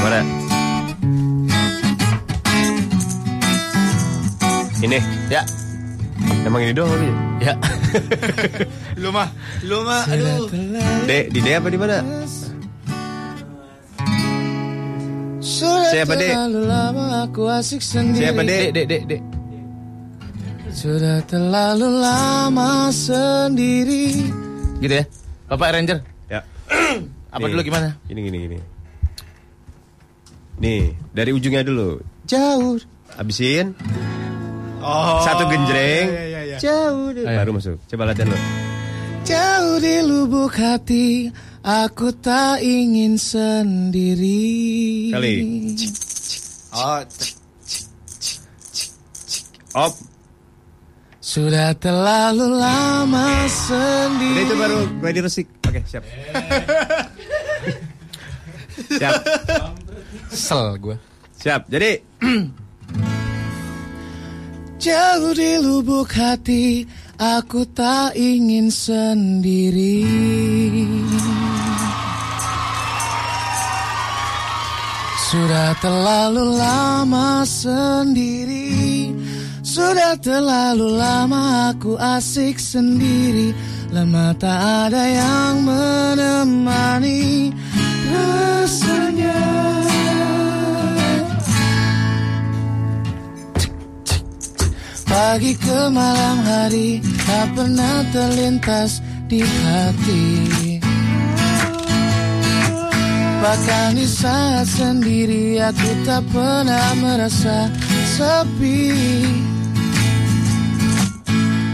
[0.05, 0.21] Gimana?
[4.85, 5.01] Ini,
[5.33, 5.41] Ya,
[6.45, 7.13] emang ini doang lu ya?
[7.41, 7.53] ya.
[9.01, 9.33] Lu mah,
[9.65, 10.45] lu mah, aduh.
[11.09, 12.05] Dek, di Dek apa di mana?
[15.41, 16.37] Siapa, Dek?
[16.37, 18.29] terlalu lama aku asik sendiri.
[18.29, 18.77] Siapa Dek?
[18.77, 19.21] Dek, dek, dek.
[20.69, 24.21] Sudah terlalu lama sendiri.
[24.77, 25.05] Gitu ya.
[25.49, 25.97] Bapak Ranger,
[26.29, 26.45] Ya.
[27.33, 27.97] apa dulu gimana?
[28.05, 28.74] Gini gini gini.
[30.55, 31.99] Nih, dari ujungnya dulu.
[32.23, 32.79] Jauh.
[33.15, 33.75] Habisin.
[34.79, 35.19] Oh.
[35.21, 36.07] Satu genjreng.
[36.07, 36.57] Iya, iya, iya.
[36.61, 37.11] Jauh.
[37.11, 37.37] Ayo.
[37.43, 37.75] Baru masuk.
[37.89, 38.37] Coba latihan lu.
[39.25, 41.33] Jauh di lubuk hati,
[41.65, 44.45] aku tak ingin sendiri.
[45.09, 45.35] Kali.
[46.75, 47.01] Oh,
[49.75, 49.91] Op.
[51.19, 54.45] sudah terlalu lama Udah sendiri.
[54.45, 55.47] itu baru ready resik.
[55.65, 56.03] Oke, siap.
[58.93, 59.13] siap.
[60.35, 60.95] Sel gua.
[61.39, 61.71] Siap.
[61.71, 61.91] Jadi,
[64.85, 66.85] Jauh di lubuk hati,
[67.15, 70.03] Aku tak ingin sendiri
[75.31, 79.15] Sudah terlalu lama sendiri
[79.63, 83.55] Sudah terlalu lama aku asik sendiri
[83.95, 87.55] Lama tak ada yang menemani
[88.11, 89.39] Rasanya
[95.15, 98.99] Pagi ke malam hari Tak pernah terlintas
[99.31, 100.27] di hati.
[103.39, 107.71] Bahkan di saat sendiri Aku tak pernah merasa
[108.19, 108.91] sepi.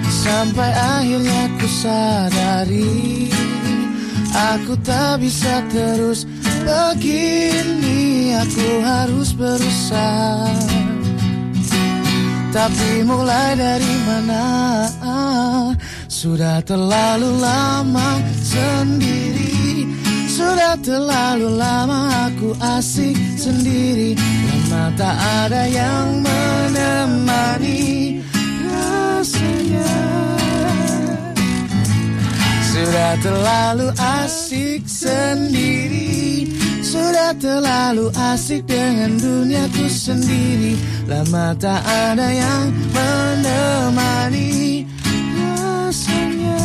[0.06, 3.26] Sampai akhirnya ku sadari
[4.54, 6.30] Aku tak bisa terus
[6.62, 8.38] begini.
[8.38, 10.81] Aku harus berusaha
[12.52, 14.44] tapi mulai dari mana?
[16.12, 19.88] Sudah terlalu lama sendiri.
[20.28, 24.20] Sudah terlalu lama aku asik sendiri.
[24.20, 28.20] Lama tak ada yang menemani
[28.68, 29.96] Rasanya.
[32.72, 36.11] Sudah terlalu asik sendiri
[36.92, 40.76] Sudah terlalu asik dengan duniaku sendiri.
[41.08, 44.84] Lama tak ada yang menemani
[45.40, 46.60] Rasanya.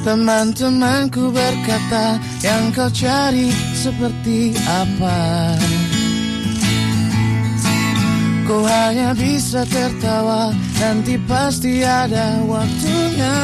[0.00, 5.20] Teman-temanku berkata Yang kau cari seperti apa?
[8.48, 13.36] Ku hanya bisa tertawa Nanti pasti ada waktunya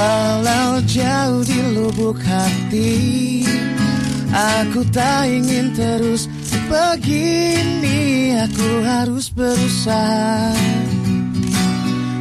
[0.00, 3.44] Walau jauh di lubuk hati
[4.30, 6.30] Aku tak ingin terus
[6.70, 8.38] begini.
[8.46, 10.54] Aku harus berusaha.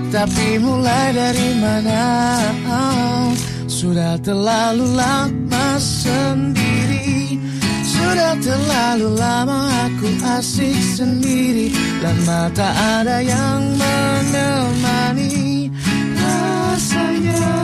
[0.09, 2.01] Tapi mulai dari mana?
[2.65, 3.29] Oh,
[3.69, 7.37] Sudah terlalu lama sendiri.
[7.85, 10.09] Sudah terlalu lama aku
[10.41, 11.69] asik sendiri.
[12.01, 15.69] Lama tak ada yang menemani.
[16.17, 17.58] Rasanya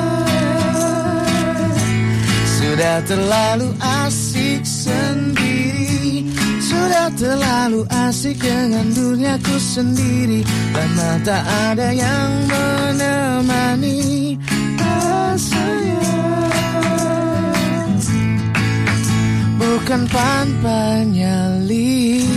[2.76, 6.28] Sudah terlalu asik sendiri.
[6.60, 10.44] Sudah terlalu asik dengan duniaku sendiri.
[10.76, 11.40] Lama tak
[11.72, 14.36] ada yang menemani
[14.76, 16.04] rasanya.
[19.56, 20.52] Bukan pan
[21.16, 22.28] nyali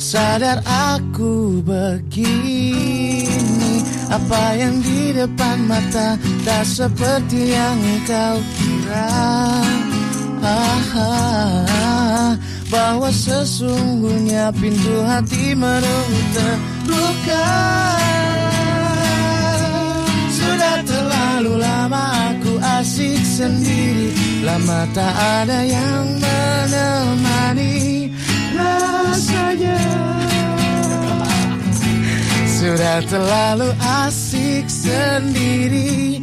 [0.00, 3.12] Sadar aku begini.
[4.08, 8.36] Apa yang di depan mata Tak seperti yang kau
[8.90, 9.62] ah,
[10.42, 12.32] ah,
[12.72, 17.48] Bahwa sesungguhnya pintu hati menunggu terbuka
[20.32, 24.10] Sudah terlalu lama aku asik sendiri.
[24.42, 28.10] Lama tak ada yang menemani
[28.56, 29.80] rasanya.
[32.46, 33.68] Sudah terlalu
[34.06, 36.22] asik sendiri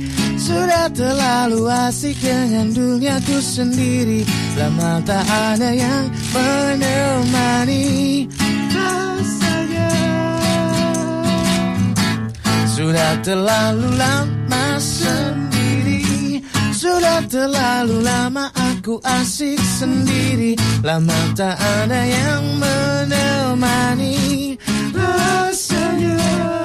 [0.49, 4.26] Sudah terlalu asik dengan duniaku sendiri.
[4.57, 8.26] Lama tak ada yang menemani
[8.73, 9.93] rasanya.
[12.65, 16.41] Sudah terlalu lama sendiri.
[16.73, 20.57] Sudah terlalu lama aku asik sendiri.
[20.81, 24.57] Lama tak ada yang menemani
[24.97, 26.59] rasanya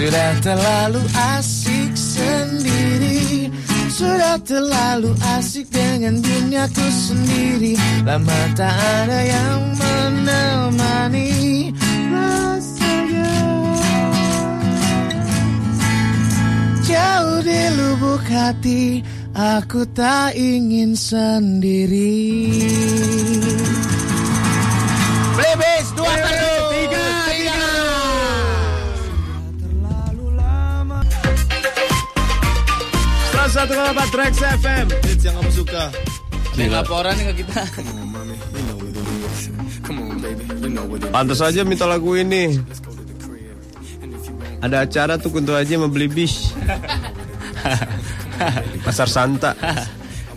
[0.00, 1.04] Sudah terlalu
[1.36, 3.52] asik sendiri.
[3.92, 7.76] Sudah terlalu asik dengan duniaku sendiri.
[8.08, 11.28] Lama tak ada yang menemani
[12.08, 13.32] rasanya
[16.80, 19.04] Jauh di lubuk hati
[19.36, 22.40] Aku tak ingin sendiri
[33.50, 34.32] 101,4 Trax
[34.62, 35.90] FM Hits yang kamu suka.
[36.54, 37.66] Ini laporan nih ke kita.
[41.10, 42.62] Pantas aja minta lagu ini.
[44.62, 46.54] Ada acara tuh kuntu aja mau beli bis.
[48.86, 49.58] Pasar Santa.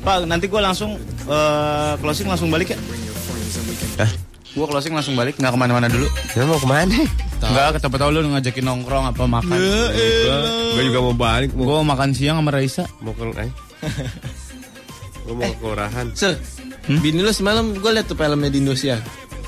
[0.01, 0.97] Pak nanti gue langsung
[1.29, 2.79] uh, closing langsung balik ya?
[4.01, 4.09] Hah?
[4.53, 6.05] Gue closing langsung balik, nggak ke mana-mana dulu.
[6.37, 6.93] ya mau ke mana?
[7.41, 9.57] Nggak, ketemu tahu lu ngajakin nongkrong apa makan.
[10.77, 11.49] Gue juga mau balik.
[11.57, 12.85] Mau, Gue makan siang sama Raisa.
[13.01, 13.25] mau ke...
[13.33, 13.51] Eh.
[15.25, 16.05] Gue mau ke kelurahan.
[16.13, 16.37] Sir,
[16.85, 19.01] Bini lu semalam gue liat tuh filmnya di Indonesia.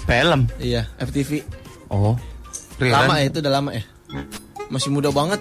[0.09, 0.49] Film.
[0.57, 1.45] Iya, FTV.
[1.93, 2.17] Oh.
[2.81, 3.83] Lama ya itu udah lama ya.
[4.73, 5.37] Masih muda banget.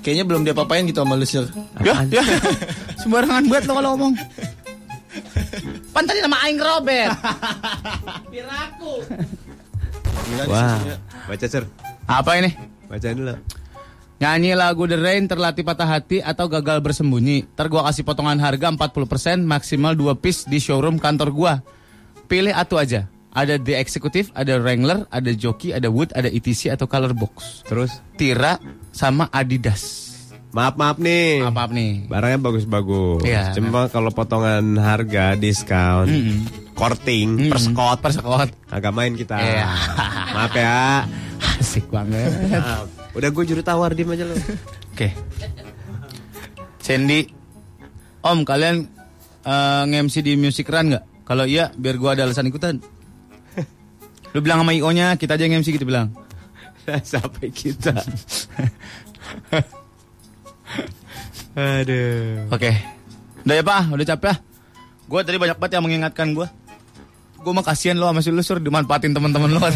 [0.00, 1.46] Kayaknya belum dia papain gitu sama lu Sir.
[1.84, 2.24] Ya, ya.
[2.98, 4.14] Sembarangan buat lo kalau ngomong.
[5.90, 7.10] Pan tadi nama Aing Robert.
[10.50, 10.78] Wah,
[11.26, 11.66] baca Sir.
[12.06, 12.54] Apa ini?
[12.86, 13.34] Bacain dulu.
[14.20, 17.48] Nyanyi lagu The Rain terlatih patah hati atau gagal bersembunyi.
[17.56, 21.54] Ntar gua kasih potongan harga 40% maksimal 2 piece di showroom kantor gua.
[22.28, 23.08] Pilih atu aja.
[23.30, 27.62] Ada The Executive, ada Wrangler, ada Jockey, ada Wood, ada ETC atau Color Box.
[27.62, 28.58] Terus Tira
[28.90, 30.09] sama Adidas.
[30.50, 31.42] Maaf maaf nih.
[31.46, 32.10] Apa apa nih?
[32.10, 33.22] Barangnya bagus-bagus.
[33.22, 33.54] Iya.
[33.54, 36.08] Cuma kalau potongan harga diskon,
[36.74, 38.48] korting, perskot, Persekot.
[38.70, 39.38] agak main kita.
[39.38, 39.68] Iya.
[40.36, 41.06] Maaf ya.
[41.60, 42.30] Asik banget.
[42.50, 42.86] Maaf.
[43.14, 44.34] Udah gue juru tawar diem aja lo.
[44.94, 45.14] Oke.
[46.80, 47.30] Sandy,
[48.20, 48.90] Om kalian
[49.46, 51.04] eh, nge-MC di Music Run nggak?
[51.24, 52.82] Kalau iya, biar gua ada alasan ikutan.
[54.34, 56.10] Lu bilang sama IO-nya, kita aja yang MC gitu bilang.
[57.06, 57.94] Sampai kita.
[61.56, 62.46] Aduh.
[62.54, 62.70] Oke.
[63.42, 64.38] Udah ya Pak, udah capek ah.
[65.10, 66.46] Gua tadi banyak banget yang mengingatkan gua.
[67.40, 69.60] Gua mah kasihan lo sama si lu sur dimanfaatin teman-teman lo.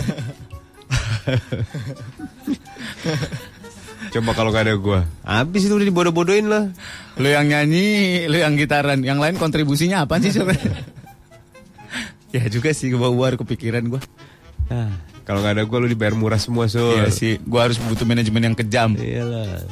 [4.15, 5.01] Coba kalau gak ada gue.
[5.27, 6.71] Habis itu udah dibodoh-bodohin lah.
[7.19, 10.47] lu yang nyanyi, lu yang gitaran, yang lain kontribusinya apa sih sur?
[12.35, 13.99] ya juga sih gua kebawa kepikiran gua.
[14.71, 14.95] Ah,
[15.27, 16.95] kalau gak ada gue lu dibayar murah semua sur.
[16.95, 18.95] Iya sih, gua harus butuh manajemen yang kejam.
[18.95, 19.67] Iyalah.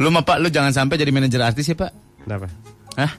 [0.00, 1.92] Lu mah Pak, lu jangan sampai jadi manajer artis ya Pak.
[2.24, 2.48] Kenapa?
[2.96, 3.12] Hah?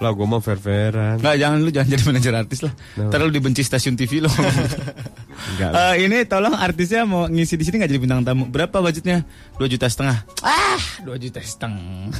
[0.00, 1.20] Lah gue mau fair-fairan.
[1.20, 2.72] Nggak, jangan lu jangan jadi manajer artis lah.
[2.96, 3.08] Kenapa?
[3.12, 4.30] Ntar lu dibenci stasiun TV lo.
[4.32, 5.92] Enggak lah.
[5.94, 8.48] Eh, ini tolong artisnya mau ngisi di sini nggak jadi bintang tamu.
[8.48, 9.22] Berapa budgetnya?
[9.60, 10.24] 2 juta setengah.
[10.40, 12.16] Ah, 2 juta setengah.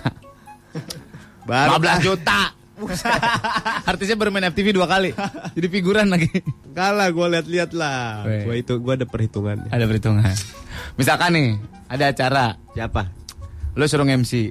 [1.49, 2.41] Baru 15 juta.
[3.91, 5.15] artisnya bermain FTV dua kali.
[5.55, 6.31] Jadi figuran lagi.
[6.75, 8.27] Kalah gue lihat-lihat lah.
[8.27, 9.71] Gue itu gue ada perhitungannya.
[9.71, 10.35] Ada perhitungan.
[10.99, 11.49] Misalkan nih,
[11.87, 13.03] ada acara, Siapa?
[13.75, 14.51] lu suruh MC.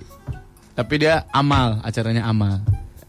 [0.73, 2.63] Tapi dia amal, acaranya amal.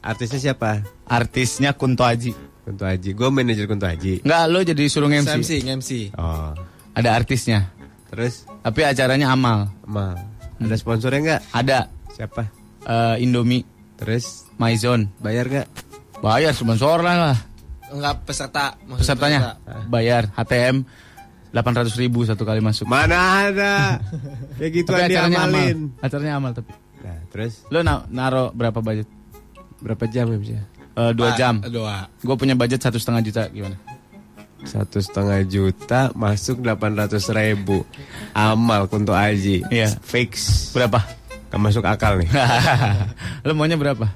[0.04, 0.84] Artisnya siapa?
[1.08, 2.36] Artisnya Kunto Aji.
[2.64, 3.16] Kunto Haji.
[3.16, 4.20] Gue manajer Kunto Haji.
[4.20, 5.40] Enggak, lu jadi suruh MC.
[5.40, 5.90] MC, MC.
[6.20, 6.52] Oh.
[6.92, 7.72] Ada artisnya.
[8.12, 9.72] Terus Tapi acaranya amal.
[9.88, 10.14] mal.
[10.60, 11.42] Ada sponsornya nggak?
[11.50, 11.78] Ada
[12.14, 12.42] Siapa?
[12.86, 13.64] eh, Indomie,
[13.98, 15.10] Terus Maizon.
[15.18, 15.68] bayar nggak?
[16.20, 17.36] Bayar sponsor lah.
[17.90, 18.74] Enggak peserta.
[18.88, 20.82] Pesertanya bayar HTM
[21.50, 22.86] 800 ribu satu kali masuk.
[22.86, 24.02] Mana ada?
[24.58, 25.54] Kayak gitu tapi acaranya amal.
[25.54, 25.78] amalin.
[26.00, 26.72] Acaranya amal tapi.
[27.04, 29.06] Nah, terus Lo na naro berapa budget?
[29.78, 30.52] berapa jam ya bisa?
[30.94, 31.54] Eh, dua Pak, jam.
[31.60, 32.08] Dua.
[32.18, 33.76] Gue punya budget satu setengah juta gimana?
[34.64, 37.84] Satu setengah juta masuk 800 ribu
[38.32, 39.92] Amal Kunto Aji Iya.
[40.00, 41.04] Fix Berapa?
[41.52, 42.32] Gak masuk akal nih
[43.44, 44.08] Lo maunya berapa?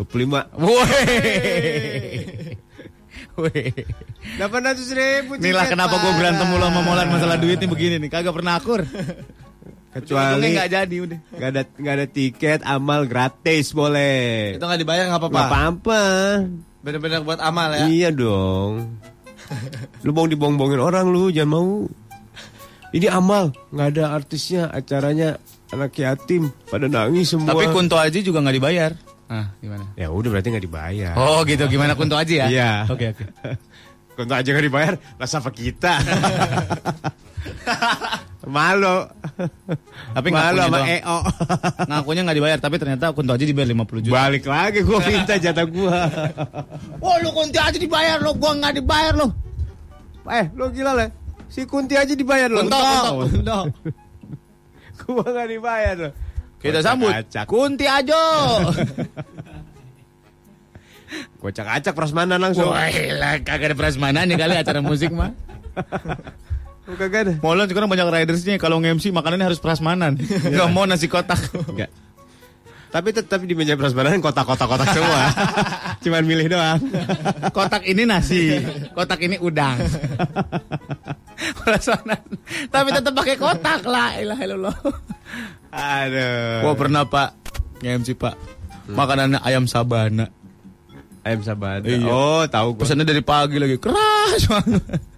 [0.00, 1.00] 25 Woi.
[3.36, 3.62] Woi.
[4.40, 8.08] 800 ribu Inilah kenapa gue berantem mulu sama Molan masalah duit nih begini nih.
[8.08, 8.80] Kagak pernah akur.
[9.90, 11.18] Kecuali nggak jadi udah.
[11.34, 15.34] Gak ada, nggak ada tiket Amal gratis boleh Itu nggak dibayar nggak apa-apa.
[15.34, 16.02] Gak apa-apa
[16.80, 17.84] Bener-bener buat amal ya.
[17.90, 19.02] Iya dong
[20.06, 21.68] Lu mau dibohong-bohongin orang lu Jangan mau
[22.94, 25.42] Ini Amal nggak ada artisnya Acaranya
[25.74, 28.94] anak yatim Pada nangis semua Tapi Kunto Aji juga nggak dibayar.
[29.30, 29.86] Ah, gimana?
[29.94, 32.46] Ya udah berarti nggak dibayar Oh gitu, gimana Kunto Aji ya?
[32.50, 32.72] Iya.
[32.90, 33.24] Oke oke.
[34.18, 36.02] Kunto aja nggak dibayar, lah siapa kita?
[38.50, 39.06] Malu.
[40.10, 40.88] Tapi Malu sama doang.
[40.90, 41.18] EO.
[41.88, 44.14] Ngakunya nggak dibayar, tapi ternyata Kunto Aji dibayar 50 juta.
[44.18, 46.10] Balik lagi gua minta jatah gua.
[46.98, 49.30] Wah lu Kunto Aji dibayar lo, gua nggak dibayar lo.
[50.26, 51.06] eh, lu gila le.
[51.50, 52.62] Si Kunti aja dibayar loh.
[52.62, 53.58] Kunto, Kunto, Kunto.
[55.06, 56.12] Gua nggak dibayar loh.
[56.60, 57.08] Kita sambut.
[57.08, 57.44] Kocak-kacak.
[57.48, 58.20] Kunti Ajo.
[61.42, 62.68] Kocak-kacak prasmanan langsung.
[62.68, 65.32] Wah, lah kagak ada prasmanan nih kali acara musik mah.
[66.84, 67.32] Lu kagak ada.
[67.40, 70.20] Molan sekarang banyak ridersnya kalau nge-MC makanannya harus prasmanan.
[70.20, 71.40] Gak mau nasi kotak.
[71.66, 71.90] Enggak.
[72.90, 75.30] Tapi tetap di meja prasmanan kotak-kotak-kotak semua.
[76.02, 76.82] Cuman milih doang.
[77.54, 78.58] kotak ini nasi,
[78.98, 79.78] kotak ini udang.
[81.62, 82.18] Prasmanan.
[82.66, 84.18] Tapi tetap pakai kotak lah.
[84.18, 84.38] Ilah.
[85.70, 86.66] Aduh.
[86.66, 87.30] Gua pernah Pak
[87.80, 88.34] nge-MC Pak.
[88.90, 90.26] Makanannya ayam sabana.
[91.22, 91.86] Ayam sabana.
[91.86, 92.10] Iya.
[92.10, 92.82] Oh, tahu gua.
[92.82, 94.82] Pesannya dari pagi lagi keras banget.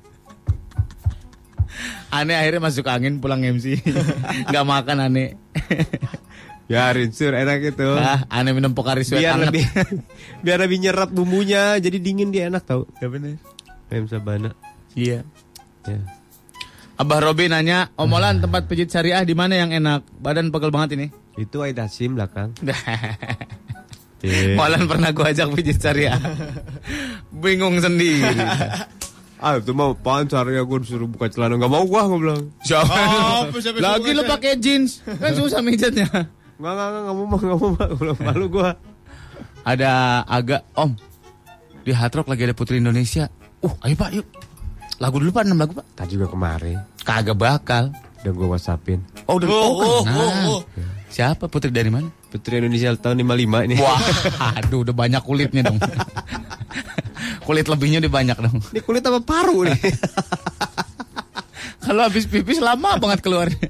[2.12, 3.81] Aneh akhirnya masuk angin pulang MC.
[4.53, 5.40] Nggak makan aneh.
[6.73, 7.89] Biarin sur enak itu.
[7.93, 9.65] ah, aneh minum Pocari Sweat biar lebih
[10.40, 13.36] biar lebih nyerap bumbunya jadi dingin dia enak tau Ya bener.
[13.86, 14.57] ayam sabana
[14.93, 15.20] Iya.
[15.85, 16.01] ya.
[16.94, 20.05] Abah Robi nanya, Omolan tempat pijit syariah di mana yang enak?
[20.15, 21.07] Badan pegel banget ini.
[21.35, 22.53] itu Aida Sim belakang
[24.23, 24.55] Iya.
[24.55, 26.15] Molan pernah gue ajak pijit Saria.
[27.31, 28.23] Bingung sendiri.
[29.43, 32.94] Ah itu mau apaan caranya gue disuruh buka celana Gak mau gua gue bilang Siapa?
[33.51, 34.23] Apa, siapa Lagi aja?
[34.23, 36.07] pakai jeans, kan susah mijatnya.
[36.61, 38.70] Gak gak gak gak mau gak mau mau malu gua
[39.62, 40.93] Ada agak Om
[41.83, 43.27] di Hard Rock lagi ada Putri Indonesia.
[43.59, 44.27] Uh, ayo Pak, yuk.
[45.03, 45.87] Lagu dulu Pak, 6 lagu Pak.
[45.99, 47.91] Tadi juga kemarin Kagak bakal.
[48.23, 49.49] Udah gue whatsappin Oh, udah.
[49.51, 50.19] Oh, oh, kenal.
[50.23, 50.61] oh, oh.
[51.11, 52.07] Siapa Putri dari mana?
[52.31, 54.01] Putri Indonesia tahun 55 ini Wah,
[54.57, 55.77] aduh udah banyak kulitnya dong.
[57.47, 58.57] Kulit lebihnya udah banyak dong.
[58.73, 59.74] Ini kulit apa paru nih
[61.83, 63.66] Kalau habis pipis lama banget keluarnya.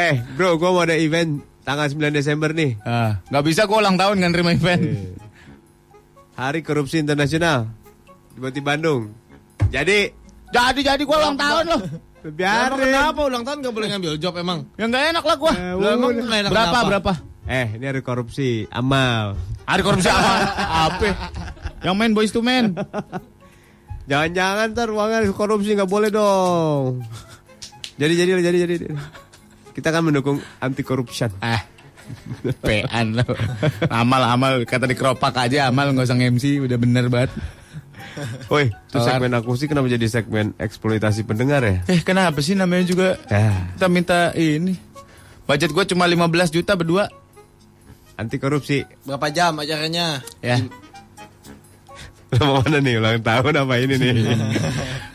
[0.00, 3.94] Eh bro gue mau ada event Tanggal 9 Desember nih Ah, nggak bisa gue ulang
[3.94, 4.80] tahun kan terima event.
[6.34, 7.68] Hari Korupsi Internasional
[8.30, 9.12] Di di Bandung
[9.68, 10.08] Jadi
[10.48, 11.82] Jadi jadi gue ulang tahun loh.
[12.20, 14.68] Emang Biarin kenapa ulang tahun gak boleh ngambil job emang?
[14.76, 15.52] Ya nggak enak lah gue.
[15.54, 16.20] Eh, Lah, emang udah.
[16.22, 16.88] nggak enak Berapa kenapa?
[16.88, 17.12] berapa?
[17.48, 20.32] Eh ini hari korupsi Amal Hari korupsi apa?
[20.86, 21.08] Apa?
[21.80, 22.76] Yang main boys to men.
[24.04, 27.00] Jangan-jangan ntar uangnya korupsi nggak boleh dong.
[27.96, 28.76] Jadi jadi jadi jadi.
[29.70, 31.30] Kita kan mendukung anti corruption.
[31.38, 31.62] Ah,
[32.60, 33.24] pean lo.
[33.86, 37.30] Amal amal kata di keropak aja amal nggak usah MC udah bener banget.
[38.50, 41.78] Woi, itu segmen akustik kenapa jadi segmen eksploitasi pendengar ya?
[41.86, 44.74] Eh kenapa sih namanya juga Ya, kita minta ini.
[45.46, 47.06] Budget gue cuma 15 juta berdua.
[48.14, 48.84] anti korupsi.
[49.06, 50.20] Berapa jam acaranya?
[50.44, 50.60] Ya.
[52.30, 54.12] Lo mau mana nih ulang tahun apa ini nih?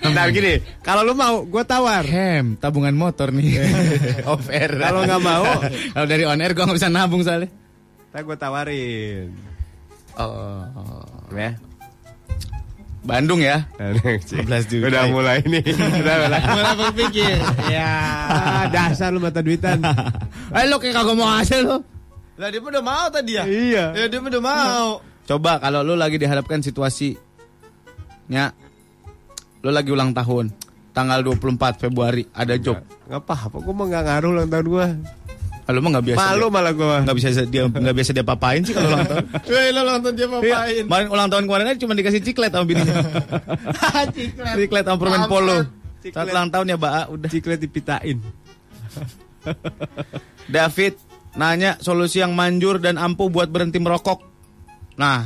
[0.06, 2.06] Bentar gini, kalau lu mau, gue tawar.
[2.06, 3.58] Hem, tabungan motor nih.
[4.32, 4.78] Off air.
[4.78, 7.50] Kalau nggak mau, Kalau dari on air gue nggak bisa nabung soalnya.
[8.10, 9.28] tak gue tawarin.
[10.16, 10.64] Oh.
[11.36, 11.60] Ya.
[13.06, 13.70] Bandung ya.
[13.78, 14.88] 15 juta.
[14.90, 15.62] Udah mulai nih.
[16.02, 16.42] Udah mulai.
[16.58, 17.38] Mulai berpikir.
[17.70, 17.92] ya.
[18.26, 19.78] Ah, dasar lu mata duitan.
[20.50, 21.78] Eh lo kayak kagak mau hasil lo.
[22.36, 23.44] Lah dia udah mau tadi ya?
[23.48, 23.86] iya.
[23.94, 25.00] Ya dia udah mau.
[25.26, 27.16] Coba kalau lu lagi dihadapkan situasi
[28.26, 28.52] nya
[29.66, 30.54] lu lagi ulang tahun
[30.94, 32.78] tanggal 24 Februari ada job.
[33.10, 34.88] Nggak apa-apa, gue mau nggak ngaruh ulang tahun gue.
[35.66, 36.22] Ah, Lu mah nggak biasa.
[36.22, 36.86] Malu malah gue.
[37.02, 39.26] nggak bisa dia nggak biasa dia papain sih kalau ulang tahun.
[39.50, 40.84] Weh, lo nonton dia Iya, ngapain?
[40.86, 42.96] Kemarin ulang tahun kemarin aja cuma dikasih ciklet sama bininya.
[44.16, 44.54] Ciklet.
[44.62, 45.58] ciklet sama permen polo.
[46.06, 46.94] Saat ulang tahun ya, Mbak.
[47.18, 47.30] Udah.
[47.34, 48.18] Ciklet dipitain.
[50.46, 50.94] David
[51.34, 54.22] nanya solusi yang manjur dan ampuh buat berhenti merokok.
[54.96, 55.26] Nah,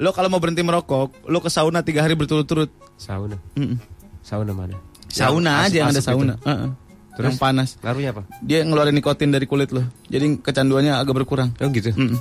[0.00, 2.72] lo kalau mau berhenti merokok, lo ke sauna tiga hari berturut-turut.
[2.96, 3.36] Sauna.
[3.54, 3.76] Mm-mm.
[4.24, 4.76] Sauna mana?
[5.06, 6.34] Sauna aja yang ada sauna.
[6.40, 6.48] itu.
[6.48, 6.70] Heeh.
[7.10, 7.26] Terus?
[7.34, 7.68] Yang panas.
[7.84, 8.22] Ngaruhnya apa?
[8.40, 9.84] Dia ngeluarin nikotin dari kulit lo.
[10.08, 11.52] Jadi kecanduannya agak berkurang.
[11.60, 11.92] Oh gitu.
[11.92, 12.16] Mm-mm.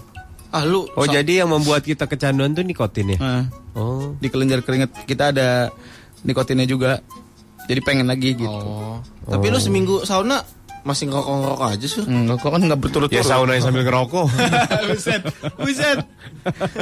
[0.52, 0.90] Ah lu.
[0.98, 3.18] Oh so- jadi yang membuat kita kecanduan tuh nikotin ya?
[3.22, 3.44] Heeh.
[3.80, 4.18] Oh.
[4.20, 5.72] Di kelenjar keringet kita ada
[6.28, 7.00] nikotinnya juga.
[7.70, 8.50] Jadi pengen lagi gitu.
[8.50, 9.00] Oh.
[9.30, 10.42] Tapi lu seminggu sauna
[10.82, 12.02] masih ngerokok-ngerokok aja sih.
[12.04, 13.16] Hmm, kok kan nggak berturut-turut.
[13.16, 14.26] Ya sauna sambil ngerokok.
[14.90, 15.22] Buset.
[15.60, 16.00] Buset.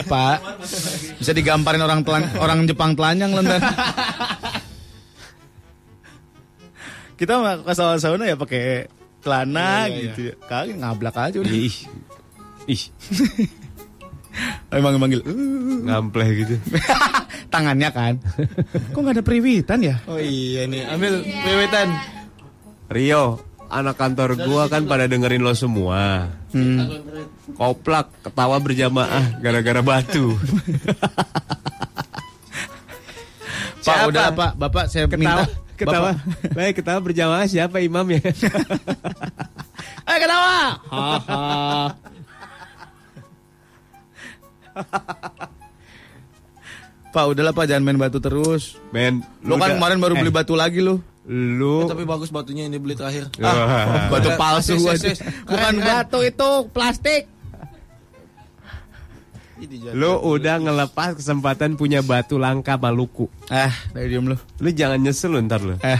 [0.05, 0.37] Pak.
[1.17, 3.61] Bisa digamparin orang telan, orang Jepang telanjang lo ntar.
[7.17, 8.85] Kita mah ke sauna sauna ya pakai
[9.25, 10.33] celana Iya, iya, gitu ya.
[10.45, 11.53] Kagak ngablak aja udah.
[11.53, 11.75] Ih.
[12.67, 12.83] Ih,
[14.75, 15.23] Emang manggil.
[15.87, 16.55] ngampleh gitu.
[17.53, 18.13] Tangannya kan.
[18.93, 19.97] Kok nggak ada periwitan ya?
[20.05, 21.89] Oh iya nih, ambil pewetan.
[22.87, 26.31] Rio, anak kantor gua kan pada dengerin lo semua.
[26.49, 26.87] Hmm.
[27.53, 30.33] Koplak, ketawa berjamaah gara-gara batu.
[33.79, 34.09] Pak, Siapa?
[34.09, 36.11] udah Pak, Bapak saya Ketawa, minta ketawa.
[36.11, 38.19] Bapak- Baik, ketawa berjamaah siapa imam ya?
[40.07, 40.75] Eh ketawa.
[47.07, 48.75] Pak, udahlah Pak, jangan main batu terus.
[48.91, 50.99] Men, Lo kan udah- kemarin baru eh, beli batu lagi lo.
[51.27, 53.27] Lu Eh, tapi bagus batunya ini beli terakhir.
[53.43, 55.17] Ah, Batu palsu sis, sis, sis.
[55.43, 55.83] Bukan Keren, keren.
[55.83, 57.27] batu itu, plastik.
[59.57, 59.93] Ini jadi.
[59.97, 63.25] lu udah ngelepas kesempatan punya batu langka Maluku.
[63.49, 64.37] Eh, dari diem lo.
[64.57, 65.75] Lu jangan nyesel lu ntar lu.
[65.81, 65.97] Eh,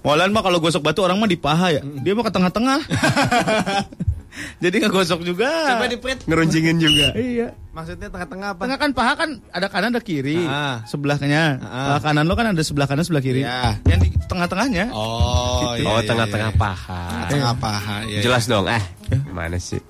[0.00, 1.80] Molan mah kalau gosok batu orang mah di paha ya.
[1.84, 2.80] Dia mah ke tengah-tengah.
[4.64, 5.50] Jadi nggak gosok juga.
[5.74, 6.20] Coba di print.
[6.26, 7.14] Ngeruncingin juga.
[7.14, 7.54] Iya.
[7.74, 8.62] Maksudnya tengah-tengah apa?
[8.66, 10.42] Tengah kan paha kan ada kanan ada kiri.
[10.46, 10.82] Ah.
[10.86, 11.62] Sebelahnya.
[11.62, 11.94] Ah.
[11.94, 13.46] Paha kanan lo kan ada sebelah kanan sebelah kiri.
[13.46, 13.78] Ya.
[13.86, 14.90] Yang di tengah-tengahnya.
[14.90, 16.60] Oh, iya, oh, iya, tengah-tengah iya.
[16.60, 17.02] paha.
[17.30, 17.96] Tengah paha.
[18.06, 18.82] Iya, Jelas dong, eh.
[19.30, 19.80] Mana sih?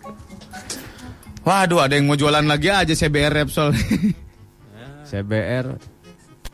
[1.49, 3.73] Waduh, ada yang mau jualan lagi aja CBR Repsol.
[5.09, 5.81] CBR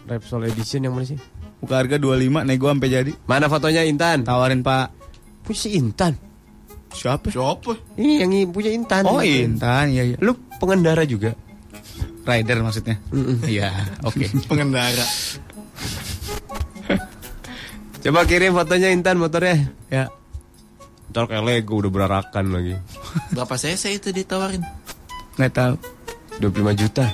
[0.07, 1.19] Repsol Edition yang mana sih?
[1.59, 3.13] Buka harga 25, nego sampai jadi.
[3.27, 4.23] Mana fotonya Intan?
[4.23, 4.93] Tawarin Pak.
[5.43, 6.15] Punya si Intan.
[6.95, 7.29] Siapa?
[7.29, 7.75] Siapa?
[7.99, 9.03] Ini yang punya Intan.
[9.05, 10.17] Oh, Intan, iya iya.
[10.23, 11.35] Lu pengendara juga?
[12.25, 12.97] Rider maksudnya.
[13.45, 13.69] Iya,
[14.01, 14.25] oke.
[14.51, 15.05] Pengendara.
[18.05, 19.69] Coba kirim fotonya Intan motornya.
[19.91, 20.09] Ya.
[21.13, 22.75] Ntar kayak Lego udah berarakan lagi.
[23.37, 24.65] Berapa cc itu ditawarin?
[25.37, 25.75] Nggak tahu.
[26.43, 27.07] 25 juta.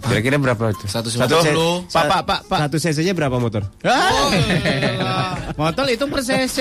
[0.00, 0.88] Kira-kira berapa itu?
[0.88, 1.12] 150.
[1.12, 1.36] Satu
[1.84, 2.58] C- Pak, pak, pak, pak.
[2.64, 3.68] Satu cc-nya berapa motor?
[5.60, 6.58] Motor itu per cc.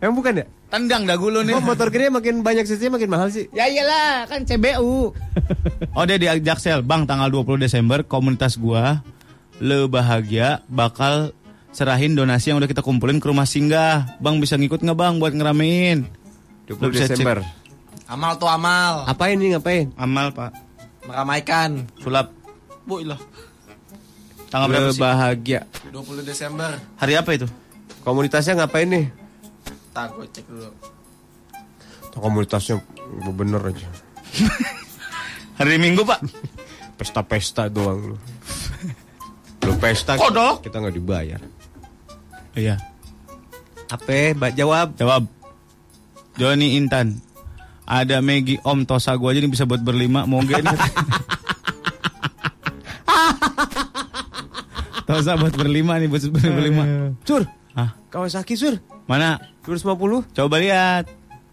[0.00, 0.46] Emang bukan ya?
[0.68, 1.56] Tendang dagu lu nih.
[1.56, 3.48] Kok motor gede makin banyak cc makin mahal sih?
[3.56, 5.16] Ya iyalah, kan CBU.
[5.96, 6.84] oh, dia di Jaksel.
[6.84, 9.00] Bang, tanggal 20 Desember komunitas gua
[9.58, 11.34] le bahagia bakal
[11.72, 14.20] serahin donasi yang udah kita kumpulin ke rumah singgah.
[14.20, 16.04] Bang bisa ngikut nggak Bang buat ngeramein?
[16.68, 17.16] 20 Lu bisa cek.
[17.16, 17.40] Desember.
[18.04, 19.08] Amal tuh amal.
[19.08, 19.88] Apain nih ngapain?
[19.96, 20.52] Amal, Pak.
[21.08, 21.88] Meramaikan.
[22.00, 22.28] Sulap.
[22.84, 23.20] Bu ilah.
[24.48, 25.00] Tanggal berapa sih?
[25.00, 25.60] bahagia.
[25.92, 26.76] 20 Desember.
[27.00, 27.48] Hari apa itu?
[28.04, 29.27] Komunitasnya ngapain nih?
[29.98, 30.70] Tak gue cek dulu.
[32.14, 32.78] Komunitasnya
[33.34, 33.90] bener aja.
[35.58, 36.22] Hari Minggu, Pak.
[36.94, 38.16] Pesta-pesta doang lu.
[39.66, 40.62] Lu pesta Kodok.
[40.62, 41.42] kita nggak dibayar.
[42.54, 42.78] Iya.
[43.90, 44.38] Apa?
[44.38, 44.94] Mbak jawab.
[44.94, 45.26] Jawab.
[46.38, 47.18] Joni Intan.
[47.82, 50.30] Ada Megi Om Tosa gua aja nih bisa buat berlima.
[50.30, 50.78] Mau gak nih?
[55.10, 56.86] Tosa buat berlima nih buat berlima.
[57.26, 57.42] Sur,
[57.78, 57.94] Hah?
[58.10, 58.82] Kawasaki Sur.
[59.06, 59.38] Mana?
[59.62, 60.34] 250.
[60.34, 61.06] Coba lihat.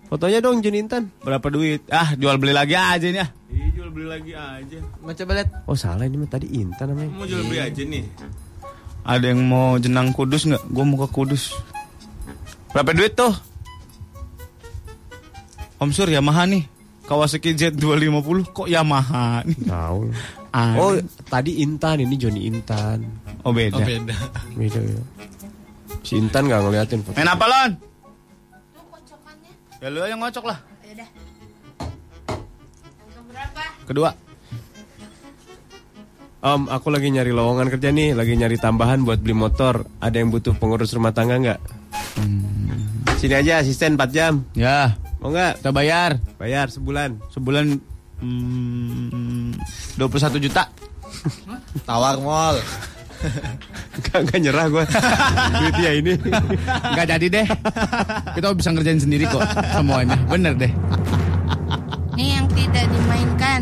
[0.10, 1.14] Fotonya dong Jun Intan.
[1.22, 1.86] Berapa duit?
[1.94, 3.30] Ah, jual beli lagi aja nih ah.
[3.54, 4.82] Iya, jual beli lagi aja.
[5.06, 5.50] Mau coba lihat.
[5.70, 7.14] Oh salah ini mah tadi Intan namanya.
[7.14, 8.10] Mau jual beli aja nih.
[9.06, 10.66] Ada yang mau jenang kudus nggak?
[10.74, 11.54] Gua mau ke kudus.
[12.74, 13.34] Berapa duit tuh?
[15.78, 16.66] Om Sur Yamaha nih.
[17.06, 19.62] Kawasaki Z250 kok Yamaha nih?
[19.70, 20.10] Tahu.
[20.82, 20.98] Oh
[21.30, 23.06] tadi Intan ini Joni Intan.
[23.46, 23.78] Oh beda.
[23.78, 24.18] Oh beda.
[24.58, 25.02] Beda ya.
[26.06, 27.18] Si Intan nggak ngeliatin foto.
[27.18, 27.72] Main apa lon?
[27.74, 29.52] Tuh kocokannya.
[29.82, 30.58] Ya lu yang ngocok lah.
[30.86, 31.10] Dah.
[33.10, 33.64] Yang berapa?
[33.84, 34.10] Kedua.
[36.46, 39.90] Om, aku lagi nyari lowongan kerja nih, lagi nyari tambahan buat beli motor.
[39.98, 41.60] Ada yang butuh pengurus rumah tangga nggak?
[43.18, 44.46] Sini aja asisten 4 jam.
[44.54, 45.58] Ya, Mau nggak?
[45.58, 47.18] kita bayar Bayar sebulan.
[47.34, 47.82] sebulan
[48.22, 49.58] hmm,
[49.98, 50.70] 21 juta.
[51.82, 52.62] Tawar mall.
[54.06, 54.84] Gak, gak nyerah gue.
[55.60, 56.14] Duitnya ini.
[56.68, 57.48] Nggak jadi deh.
[58.36, 60.18] Kita bisa ngerjain sendiri kok semuanya.
[60.28, 60.72] Bener deh.
[62.16, 63.62] Nih yang tidak dimainkan.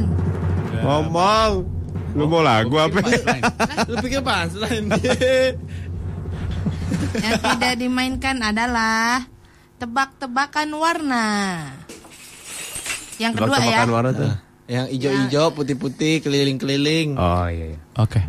[0.84, 1.52] Ngomong.
[2.14, 3.02] Lu mau lagu apa?
[3.90, 4.22] Lu pikir
[4.54, 4.86] selain
[7.18, 9.26] Yang tidak dimainkan adalah
[9.82, 11.28] tebak-tebakan warna.
[13.18, 13.62] Yang kedua ya.
[13.62, 14.34] Tebak-tebakan warna tuh.
[14.64, 17.20] Yang ijo-ijo, putih-putih, keliling-keliling.
[17.20, 17.76] Oh iya.
[17.76, 17.80] iya.
[18.00, 18.22] Oke.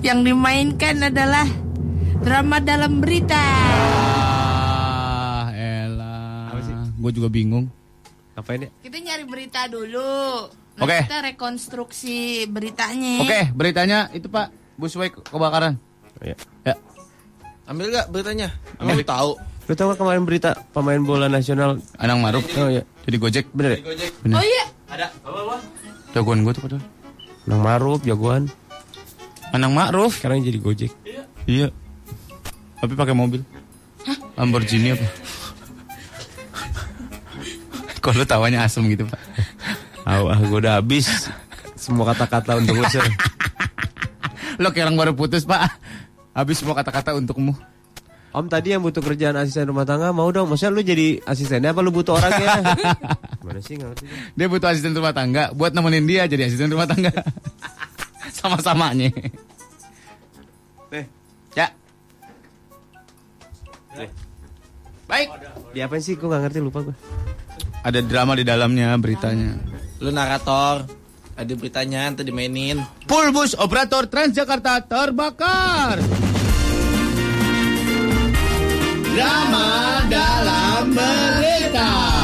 [0.00, 1.46] Yang dimainkan adalah
[2.20, 3.40] drama dalam berita.
[4.16, 6.52] Ah, elah.
[6.96, 7.68] Gue juga bingung.
[8.34, 8.70] Apain ya?
[8.82, 10.52] Kita nyari berita dulu.
[10.76, 11.08] Nah, Oke.
[11.08, 13.24] Kita rekonstruksi beritanya.
[13.24, 14.52] Oke, beritanya itu Pak.
[14.76, 15.80] Busway ke- kebakaran.
[16.20, 16.36] Iya.
[16.62, 16.74] Ya.
[17.64, 18.52] Ambil gak beritanya?
[18.76, 19.40] Ambil tahu.
[19.66, 21.80] Lu tau gak kemarin berita pemain bola nasional?
[21.96, 22.44] Anang Maruf.
[22.60, 22.84] Oh iya.
[23.08, 23.44] Jadi Gojek.
[23.56, 23.88] Bener ya?
[24.28, 24.64] Oh iya.
[26.12, 26.84] Jagoan gue tuh padahal.
[27.46, 28.52] Nang Maruf, jagoan.
[29.54, 30.18] Anang Ma'ruf.
[30.18, 30.92] Sekarang jadi Gojek.
[31.46, 31.70] Iya.
[32.82, 33.42] Tapi pakai mobil.
[34.38, 35.06] Lamborghini apa?
[38.02, 39.20] Kok lu tawanya asem gitu, Pak?
[40.06, 41.10] Ah, ah gue udah habis
[41.74, 43.02] semua kata-kata untuk lu, Sir.
[44.62, 45.74] Lo kayak orang baru putus, Pak.
[46.36, 47.56] Habis semua kata-kata untukmu.
[48.36, 50.52] Om tadi yang butuh kerjaan asisten rumah tangga mau dong.
[50.52, 52.76] Maksudnya lu jadi asistennya apa lu butuh orangnya?
[53.40, 54.04] Gimana sih ngerti?
[54.36, 57.08] Dia butuh asisten rumah tangga buat nemenin dia jadi asisten rumah tangga.
[58.32, 59.10] Sama-samanya.
[60.90, 61.06] Nih.
[61.54, 61.72] Ya.
[65.06, 65.28] Baik.
[65.72, 66.18] Di apa sih?
[66.18, 66.96] Gue nggak ngerti lupa gue.
[67.86, 69.54] Ada drama di dalamnya beritanya.
[70.02, 70.84] Lu narator.
[71.36, 72.80] Ada beritanya, nanti dimainin.
[73.04, 76.00] Pulbus operator Transjakarta terbakar.
[79.12, 79.68] Drama
[80.08, 82.15] dalam berita.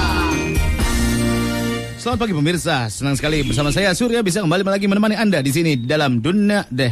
[2.03, 5.79] Selamat pagi pemirsa, senang sekali bersama saya Surya bisa kembali lagi menemani Anda di sini
[5.79, 6.91] dalam dunia deh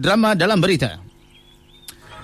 [0.00, 0.96] drama dalam berita.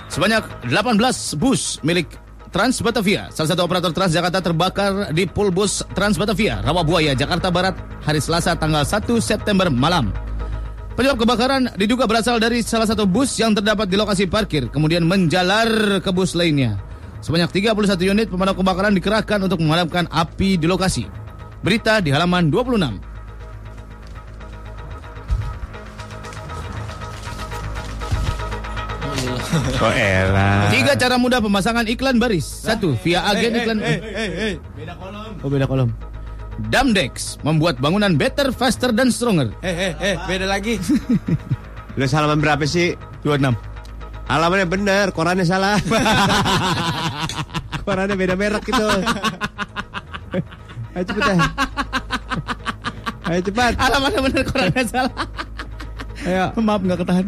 [0.08, 0.96] Sebanyak 18
[1.36, 2.08] bus milik
[2.48, 8.16] Trans Batavia, salah satu operator Transjakarta terbakar di Pulbus Trans Batavia, Rawabuaya, Jakarta Barat, hari
[8.16, 10.08] Selasa tanggal 1 September malam.
[10.96, 16.00] Penyebab kebakaran diduga berasal dari salah satu bus yang terdapat di lokasi parkir, kemudian menjalar
[16.00, 16.80] ke bus lainnya.
[17.20, 21.20] Sebanyak 31 unit pemadam kebakaran dikerahkan untuk memadamkan api di lokasi.
[21.62, 22.98] Berita di halaman 26.
[29.82, 30.72] Oh elah.
[30.74, 32.42] Tiga cara mudah pemasangan iklan baris.
[32.42, 33.78] Satu, via agen iklan.
[34.74, 35.32] Beda kolom.
[35.44, 35.90] Oh beda kolom.
[36.68, 39.54] Damdex membuat bangunan better, faster, dan stronger.
[39.62, 40.76] Eh, eh, eh, beda lagi.
[41.98, 42.96] Lu halaman berapa sih?
[43.22, 43.54] 26.
[44.26, 45.76] Alamannya bener, korannya salah.
[47.86, 48.82] korannya beda merek gitu.
[50.92, 51.36] Ayo cepet ya.
[53.28, 53.72] Ayo cepat.
[53.80, 55.14] Alamatnya bener korannya salah.
[56.28, 56.44] Ayo.
[56.60, 57.26] Maaf nggak ketahan.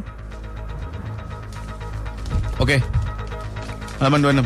[2.60, 2.76] Oke.
[3.98, 4.44] Halaman 26.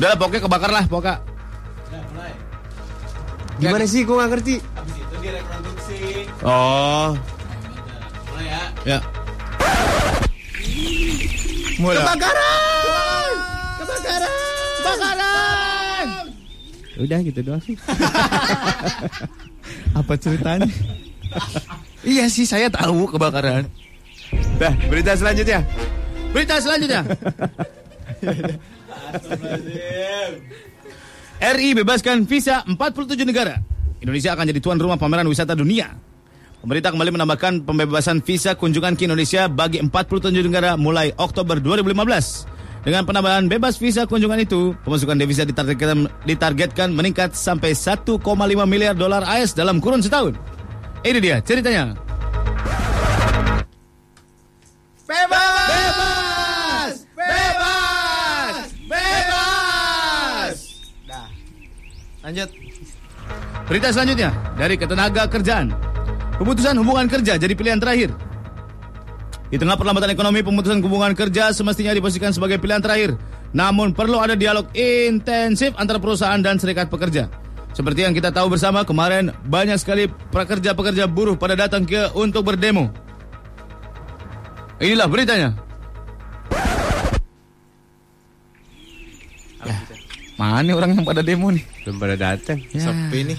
[0.00, 1.16] Udah lah, pokoknya kebakar lah, pokoknya.
[3.60, 4.08] Gimana sih?
[4.08, 4.54] Gue gak ngerti.
[4.72, 6.24] Habis itu dia reproduksi.
[6.40, 7.12] Oh.
[8.32, 8.62] Mulai ya.
[8.88, 8.98] Ya.
[11.76, 12.00] Mulai.
[12.00, 13.32] Kebakaran!
[13.84, 14.32] Kebakaran!
[14.80, 15.39] Kebakaran!
[17.00, 17.80] Udah gitu doang sih.
[19.98, 20.68] Apa ceritanya?
[22.04, 23.64] iya sih, saya tahu kebakaran.
[24.60, 25.64] Dah, berita selanjutnya.
[26.36, 27.00] Berita selanjutnya.
[31.40, 33.56] RI bebaskan visa 47 negara.
[34.04, 35.88] Indonesia akan jadi tuan rumah pameran wisata dunia.
[36.60, 42.59] Pemerintah kembali menambahkan pembebasan visa kunjungan ke Indonesia bagi 47 negara mulai Oktober 2015.
[42.80, 48.16] Dengan penambahan bebas visa kunjungan itu, pemasukan devisa ditargetkan, ditargetkan meningkat sampai 1,5
[48.64, 50.32] miliar dolar AS dalam kurun setahun.
[51.04, 51.92] Ini dia ceritanya.
[55.04, 55.68] Bebas!
[55.68, 56.92] Bebas!
[57.12, 58.64] Bebas!
[58.88, 60.56] Bebas!
[61.04, 61.28] Dah.
[62.24, 62.48] Lanjut.
[63.68, 65.76] Berita selanjutnya dari ketenaga kerjaan.
[66.40, 68.29] Pemutusan hubungan kerja jadi pilihan terakhir.
[69.50, 73.18] Di tengah perlambatan ekonomi, pemutusan hubungan kerja semestinya diposisikan sebagai pilihan terakhir.
[73.50, 77.26] Namun perlu ada dialog intensif antara perusahaan dan serikat pekerja.
[77.74, 82.94] Seperti yang kita tahu bersama kemarin banyak sekali pekerja-pekerja buruh pada datang ke untuk berdemo.
[84.78, 85.50] Inilah beritanya.
[89.60, 89.76] Ya,
[90.40, 91.66] mana nih orang yang pada demo nih?
[91.84, 92.58] Belum pada datang.
[92.70, 92.86] Ya.
[92.86, 93.38] Sepi nih.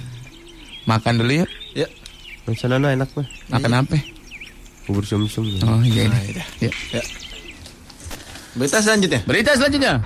[0.86, 1.50] Makan dulu yuk.
[1.74, 1.88] Ya.
[2.60, 3.28] Sana enak mah.
[3.48, 3.96] Makan apa?
[4.88, 5.46] Bubur sumsum.
[5.62, 6.42] Oh iya ini.
[6.62, 6.72] Ya.
[6.94, 7.02] Ya.
[8.58, 9.22] Berita selanjutnya.
[9.24, 10.02] Berita selanjutnya.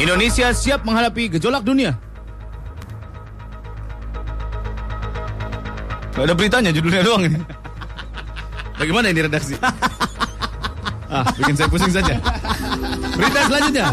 [0.00, 1.92] Indonesia siap menghadapi gejolak dunia.
[6.16, 7.38] Gak ada beritanya, judulnya doang ini.
[8.80, 9.54] Bagaimana ini redaksi?
[11.12, 12.16] ah, bikin saya pusing saja.
[13.20, 13.86] Berita selanjutnya.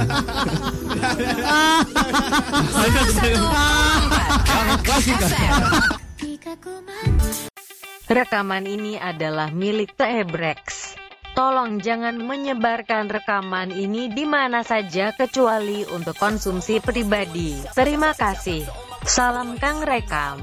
[8.08, 10.96] Rekaman ini adalah milik Tebrex.
[11.36, 17.62] Tolong jangan menyebarkan rekaman ini di mana saja kecuali untuk konsumsi pribadi.
[17.76, 18.64] Terima kasih.
[19.04, 20.40] Salam Kang Rekam.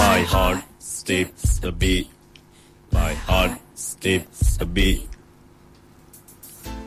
[0.00, 2.10] My heart skips the beat.
[2.90, 5.02] My heart skips the beat.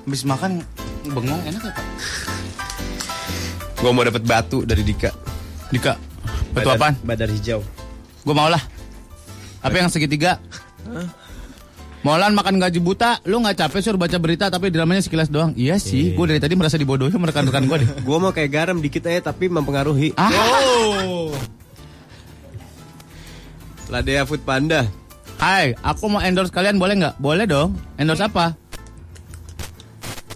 [0.07, 0.63] Habis makan
[1.03, 1.85] bengong enak ya Pak?
[3.75, 5.11] Gue mau dapat batu dari Dika.
[5.69, 5.99] Dika,
[6.55, 6.95] batu Badar- apaan?
[7.03, 7.59] Badar hijau.
[8.23, 8.61] Gue mau lah.
[9.59, 10.39] Apa yang segitiga?
[12.05, 15.57] Molan makan gaji buta, lu nggak capek suruh baca berita tapi dramanya sekilas doang.
[15.57, 17.89] Iya sih, gue dari tadi merasa dibodohi sama rekan-rekan gue deh.
[18.05, 20.13] Gue mau kayak garam dikit aja tapi mempengaruhi.
[20.13, 20.29] Ah.
[20.29, 21.33] Oh.
[23.89, 24.85] Ladea Food Panda.
[25.35, 27.15] Hai, aku mau endorse kalian boleh nggak?
[27.17, 27.75] Boleh dong.
[27.95, 28.55] Endorse apa?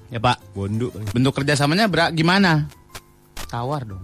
[0.10, 0.90] Ya pak, Bondu.
[1.12, 2.66] bentuk kerjasamanya berak gimana?
[3.46, 4.02] Tawar dong.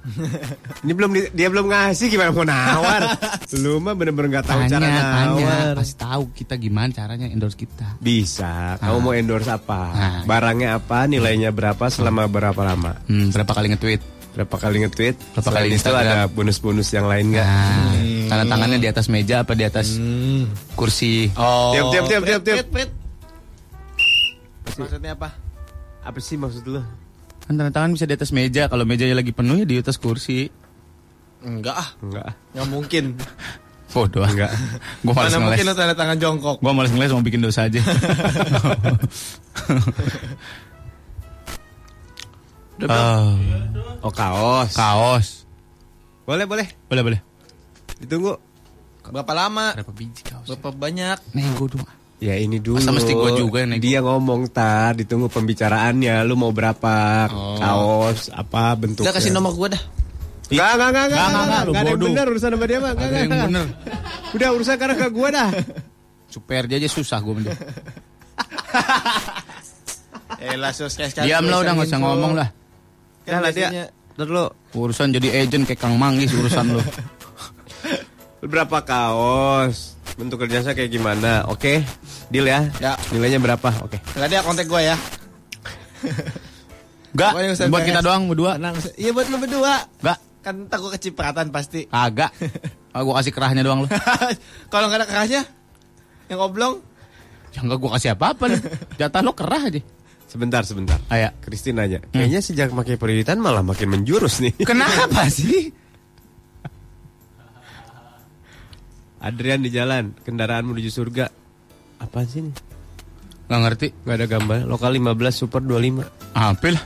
[0.80, 3.04] Ini belum di- dia belum ngasih gimana mau nawar.
[3.60, 5.72] Lu mah bener-bener nggak tahu Tanya, cara tanya, nawar.
[5.76, 8.00] pasti tahu kita gimana caranya endorse kita.
[8.00, 8.76] Bisa.
[8.76, 9.02] Kamu Ah.
[9.02, 9.80] mau endorse apa?
[9.90, 10.20] Ah.
[10.24, 11.04] Barangnya apa?
[11.04, 11.88] Nilainya berapa?
[11.88, 12.96] Selama berapa lama?
[13.06, 14.00] Hmm, berapa kali nge-tweet?
[14.30, 15.16] Berapa kali nge-tweet?
[15.34, 17.44] Berapa Selain kali itu ada bonus-bonus yang lain nggak?
[17.44, 17.92] Nah,
[18.30, 19.98] tanda tangannya di atas meja apa di atas
[20.78, 21.26] kursi?
[21.34, 21.74] Oh.
[21.74, 22.90] Tiap, tiap, tiap, tiap, tiap.
[24.78, 25.34] Maksudnya apa?
[26.00, 26.80] Apa sih maksud lu?
[27.44, 28.70] Kan tanda tangan bisa di atas meja.
[28.70, 30.46] Kalau mejanya lagi penuh ya di atas kursi.
[31.42, 31.88] Enggak ah.
[31.98, 32.30] Enggak.
[32.54, 33.04] Nggak mungkin.
[33.92, 34.22] Bodoh.
[34.22, 34.54] Enggak.
[35.04, 35.74] Gue males Mana mungkin ngeles.
[35.74, 36.56] lu tanda tangan jongkok.
[36.62, 37.82] Gue males ngeles mau bikin dosa aja.
[42.86, 43.34] Ah,
[44.06, 44.72] Oh kaos.
[44.72, 45.28] kaos.
[46.24, 46.64] Boleh, boleh.
[46.88, 47.20] Boleh, boleh.
[48.00, 48.34] Ditunggu.
[49.10, 49.72] Berapa lama?
[49.76, 50.46] Berapa biji kaos?
[50.46, 51.18] Berapa banyak?
[51.32, 51.84] Nego dong.
[52.20, 52.76] Ya ini dulu.
[52.76, 53.82] Masa mesti gua juga yang nego?
[53.82, 56.20] Dia ngomong tar, ditunggu pembicaraannya.
[56.24, 56.94] Lu mau berapa
[57.32, 57.56] Oh.
[57.56, 59.08] kaos, apa bentuknya?
[59.08, 59.82] Udah kasih nomor gua dah.
[60.50, 62.78] Enggak, enggak, enggak, enggak, Enggak, enggak, enggak, enggak, enggak ada yang bener urusan sama dia
[62.78, 62.90] mah.
[62.90, 63.46] Enggak, Ada yang enggak.
[63.48, 63.66] bener.
[64.30, 65.48] Udah urusan karena ke gua dah.
[66.30, 67.58] Super dia aja susah gue mending.
[70.40, 70.96] Eh lah sus.
[70.96, 72.48] Diam lah udah nggak usah ngomong lah.
[73.28, 73.92] Kan lah dia.
[74.16, 74.44] Ntar lu.
[74.72, 76.80] Urusan jadi agent kayak Kang Manggis urusan lu.
[78.40, 80.00] Berapa kaos?
[80.16, 81.44] Bentuk kerjanya kayak gimana?
[81.48, 81.84] Oke,
[82.32, 82.64] deal ya.
[82.80, 82.96] Ya.
[83.12, 83.68] Nilainya berapa?
[83.84, 84.00] Oke.
[84.16, 84.96] Enggak ada kontak gua ya.
[87.12, 88.56] Enggak, usah buat kita doang berdua.
[88.56, 88.76] Tenang.
[88.96, 89.84] Iya buat lu berdua.
[90.00, 90.18] Enggak.
[90.40, 91.88] Kan takut kecipratan pasti.
[91.88, 92.32] Kagak.
[92.90, 93.88] Ah, gua kasih kerahnya doang lu.
[94.74, 95.46] Kalau nggak ada kerahnya,
[96.26, 96.82] yang oblong.
[97.54, 98.58] Ya enggak gua kasih apa-apa lu.
[98.98, 99.78] Jatah lo kerah aja.
[100.26, 100.98] Sebentar, sebentar.
[101.06, 101.30] Aya.
[101.38, 102.02] Christine nanya.
[102.10, 104.58] Kayaknya sejak pakai perioditan malah makin menjurus nih.
[104.66, 105.70] Kenapa sih?
[109.20, 111.28] Adrian di jalan, kendaraan menuju surga.
[112.00, 112.52] Apa sih ini?
[113.52, 113.86] Nggak ngerti.
[114.08, 114.58] Gak ada gambar.
[114.64, 116.06] Lokal 15 super 25.
[116.32, 116.84] Apa lah?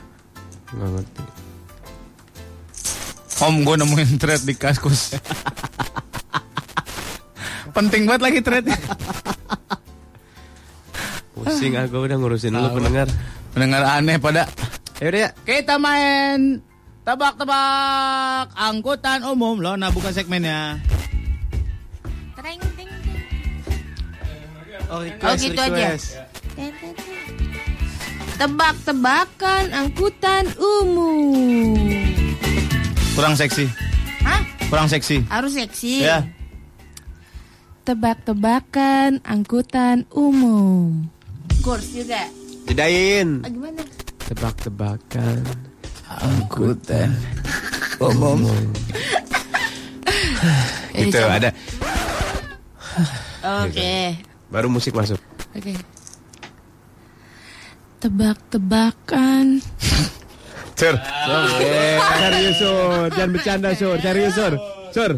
[0.75, 1.23] Gak ngerti.
[3.35, 5.15] Om gue nemuin thread di kaskus.
[7.75, 8.65] Penting banget lagi thread.
[11.35, 13.07] Pusing aku udah ngurusin lu pendengar.
[13.51, 14.47] Pendengar aneh pada.
[14.99, 15.29] Ya udah ya.
[15.43, 16.63] Kita main
[17.03, 19.75] tebak-tebak angkutan umum loh.
[19.75, 20.79] Nah bukan segmennya.
[24.87, 25.97] Oh, Oh, gitu aja.
[28.35, 31.73] Tebak-tebakan angkutan umum.
[33.15, 33.65] Kurang seksi.
[34.21, 34.41] Hah?
[34.67, 35.23] Kurang seksi.
[35.31, 36.03] Harus seksi.
[36.03, 36.27] Ya.
[37.85, 41.07] Tebak-tebakan angkutan umum.
[41.63, 42.27] Kurs juga.
[42.67, 43.45] Jedain.
[43.45, 43.81] Ah, gimana?
[44.27, 45.39] Tebak-tebakan.
[46.09, 47.09] Angkutan
[48.01, 48.41] umum.
[50.95, 51.35] Eh, Gitu coba.
[51.41, 51.49] ada.
[53.65, 54.15] Oke.
[54.49, 55.17] Baru musik masuk.
[55.55, 55.73] Oke.
[57.99, 59.59] Tebak-tebakan.
[60.75, 60.95] Sur.
[62.19, 64.53] Serius sur, jangan bercanda sur, serius sur.
[64.91, 65.11] Sur.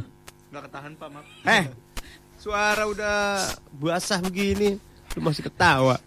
[0.53, 1.25] Nggak ketahan pak maaf.
[1.49, 1.63] Eh,
[2.37, 3.17] suara udah
[3.75, 4.77] basah begini,
[5.17, 5.97] lu masih ketawa.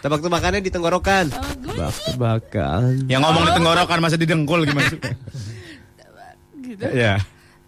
[0.00, 1.28] Tebak-tebakannya di tenggorokan.
[1.30, 3.06] Tebak-tebakan.
[3.06, 5.00] Yang ngomong di tenggorokan masa di dengkul gimana sih?
[6.64, 6.84] Gitu.
[6.96, 7.20] Ya.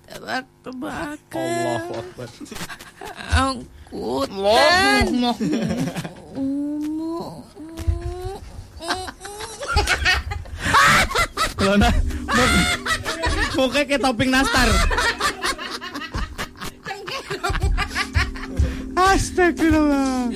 [0.09, 1.39] Tebak-tebakan.
[1.39, 2.29] Allahu Akbar.
[3.93, 5.35] Umum.
[11.59, 11.91] Lona,
[13.59, 14.69] mukanya kayak topping nastar.
[18.95, 20.31] Astagfirullah.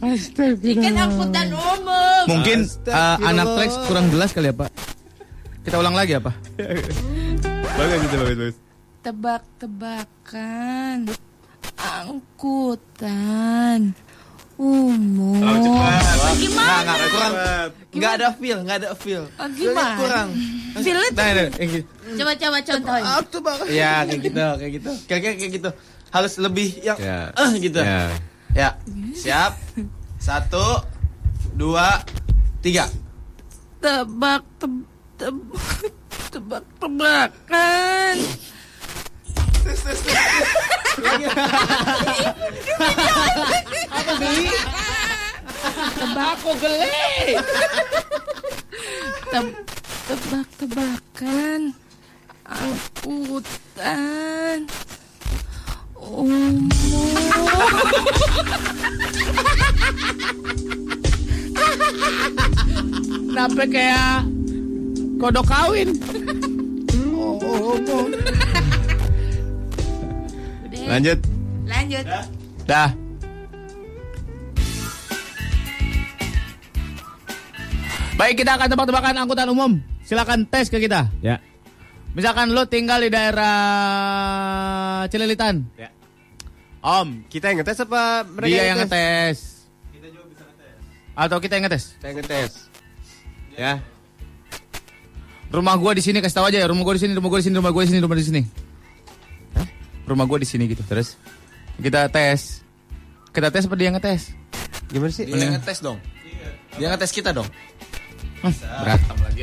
[0.00, 0.84] Astagfirullah.
[0.84, 2.24] Ikan angkutan umum.
[2.30, 2.58] Mungkin
[2.88, 4.70] uh, anak Trax kurang jelas kali ya Pak.
[5.66, 6.34] Kita ulang lagi ya Pak.
[7.76, 8.56] Bagus gitu, bagus, bagus.
[9.00, 10.96] Tebak-tebakan
[11.80, 13.80] angkutan
[14.60, 15.40] umum.
[15.40, 16.84] Nggak, Gimana?
[16.84, 17.32] nggak, kurang.
[17.96, 19.24] Nggak ada feel, nggak ada feel.
[19.40, 19.96] Oh, gimana?
[19.96, 20.28] kurang.
[20.70, 21.88] Feel-nya Nah, nah, gitu.
[22.20, 23.04] Coba coba contohin.
[23.08, 23.58] Apa bang?
[23.72, 24.90] Ya kayak gitu, kayak gitu.
[25.08, 25.70] Kayak kayak kayak gitu.
[26.10, 27.32] Harus lebih yang Ya.
[27.32, 27.80] eh gitu.
[27.80, 28.02] Ya.
[28.50, 28.70] Ya,
[29.16, 29.56] siap.
[30.20, 30.84] Satu,
[31.56, 32.04] dua,
[32.60, 32.84] tiga.
[33.80, 34.44] Tebak
[39.64, 40.04] teb, teb-
[41.00, 41.16] tebak-tebakan.
[44.10, 44.30] Apa?
[46.00, 46.90] Tebak gele.
[49.30, 49.46] Teb,
[50.08, 51.60] tebak-tebakan
[52.50, 54.58] angkutan
[56.00, 56.66] umum.
[63.30, 64.26] Kenapa kayak
[65.20, 65.88] kodok kawin?
[67.14, 68.04] Udah,
[70.90, 71.18] Lanjut.
[71.70, 72.04] Lanjut.
[72.66, 72.90] Dah.
[78.18, 79.78] Baik, kita akan tebak-tebakan angkutan umum.
[80.02, 81.06] Silakan tes ke kita.
[81.22, 81.38] Ya.
[82.10, 83.54] Misalkan lo tinggal di daerah
[85.06, 85.62] Cililitan.
[85.78, 85.94] Ya.
[86.82, 89.38] Om, Kita yang ngetes apa mereka dia yang ngetes.
[91.14, 91.94] Atau kita yang ngetes?
[92.00, 92.52] Kita yang ngetes.
[93.54, 93.72] Ya.
[95.54, 96.66] Rumah gua di sini kasih tahu aja ya.
[96.66, 98.42] Rumah gua di sini, rumah gua di sini, rumah gua di sini, rumah di sini.
[100.10, 100.82] Rumah gua di sini gitu.
[100.82, 101.14] Terus
[101.78, 102.66] kita tes.
[103.30, 104.34] Kita tes apa dia ngetes?
[104.90, 105.22] Gimana sih?
[105.30, 106.02] Dia yang ngetes dong.
[106.74, 107.46] Dia ngetes kita dong.
[108.42, 109.42] Hmm, berantem lagi.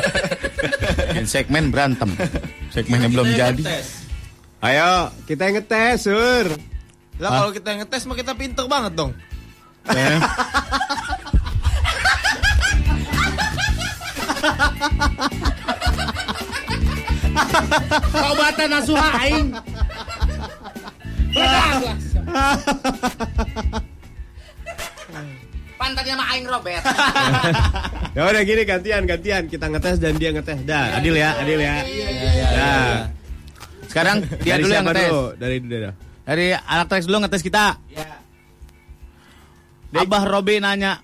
[1.12, 2.08] Bikin segmen berantem.
[2.72, 3.62] Segmennya belum jadi.
[4.64, 6.48] Ayo, kita yang ngetes, Sur.
[7.20, 9.12] Lah kalau kita yang ngetes mah kita pinter banget dong.
[9.92, 10.18] Eh.
[18.32, 19.48] Obatan nasuha aing.
[25.74, 26.82] Pantatnya mah aing Robert.
[28.14, 29.42] Ya udah gini gantian, gantian.
[29.50, 30.62] Kita ngetes dan dia ngetes.
[30.62, 31.74] Dah, adil ya, adil ya.
[32.54, 32.96] Dah.
[33.90, 35.10] Sekarang dia Dari dulu yang ngetes.
[35.10, 35.24] dulu?
[35.34, 35.76] Dari dulu.
[35.82, 35.94] dah.
[36.24, 37.64] Dari anak Trax dulu ngetes kita.
[39.94, 40.98] Abah Robi nanya,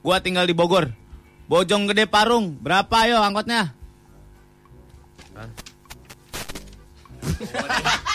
[0.00, 0.88] gua tinggal di Bogor.
[1.48, 3.72] Bojong Gede Parung, berapa yo angkotnya?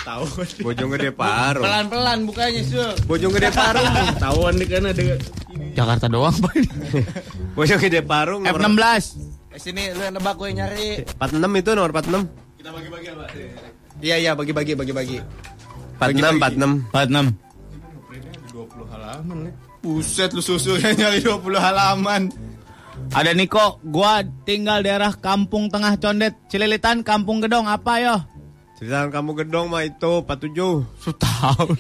[0.04, 0.26] Tahu.
[0.62, 1.62] Bojong gede paru.
[1.62, 2.76] Pelan-pelan bukanya sih.
[3.04, 3.80] Bojong gede paru.
[4.18, 5.18] Tahuan di kana dengan
[5.74, 6.54] Jakarta doang, Pak.
[7.54, 8.40] Bojong gede paru.
[8.40, 9.04] nomor- F16.
[9.50, 10.88] Eh, sini lu yang nebak gue nyari.
[11.14, 12.26] 46 itu nomor 46.
[14.00, 15.18] Iya iya bagi-bagi bagi-bagi.
[15.98, 16.91] 46 46.
[16.91, 17.32] 46.
[18.52, 19.54] 20 halaman nih.
[19.80, 22.22] Buset lu susunya nyari 20 halaman.
[23.10, 28.16] Ada Niko, gua tinggal daerah Kampung Tengah Condet, Cililitan, Kampung Gedong, apa yo?
[28.84, 30.84] Cerita kamu gedong mah itu 47.
[31.08, 31.72] Setahun.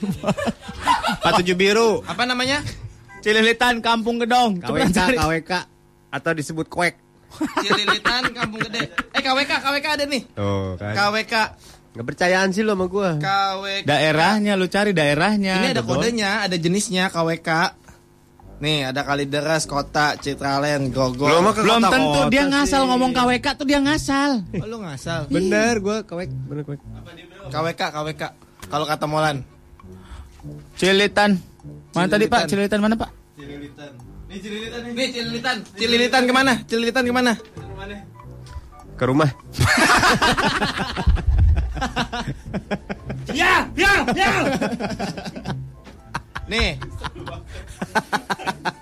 [1.19, 1.99] 47 biru.
[2.07, 2.63] Apa namanya?
[3.19, 4.63] Cililitan, Kampung Gedong.
[4.63, 5.17] Coba KWK cari.
[5.19, 5.51] KWK
[6.15, 6.95] atau disebut kuek.
[7.59, 8.87] Cililitan Kampung Gede.
[9.11, 10.23] Eh KWK KWK ada nih.
[10.31, 10.95] Tuh kan.
[10.95, 11.33] KWK
[11.91, 13.19] Gak percayaan sih lo sama gua.
[13.19, 13.83] KWK.
[13.83, 15.59] Daerahnya lu cari daerahnya.
[15.59, 17.82] Ini ada kodenya, ada jenisnya KWK.
[18.61, 21.27] Nih, ada Kalideres, Kota, Citraland, Grogol.
[21.27, 22.51] Belum Belum kota-kota tentu dia sih.
[22.53, 24.31] ngasal ngomong KWK tuh dia ngasal.
[24.61, 25.27] Oh, lu ngasal.
[25.27, 26.79] Bener gua kuek, bener kuek.
[27.49, 28.23] KWK, KWK.
[28.69, 29.43] Kalau kata Molan.
[30.75, 31.39] Cililitan.
[31.91, 32.47] Mana tadi Pak?
[32.47, 33.09] Cililitan mana Pak?
[33.35, 33.91] Cililitan.
[34.31, 34.91] Nih Cililitan nih.
[34.95, 35.55] Nih Cililitan.
[35.75, 36.53] Cililitan ke mana?
[36.63, 37.33] Cililitan ke mana?
[38.95, 39.29] Ke rumah.
[43.33, 44.29] Ya, ya, ya.
[46.53, 46.77] Nih.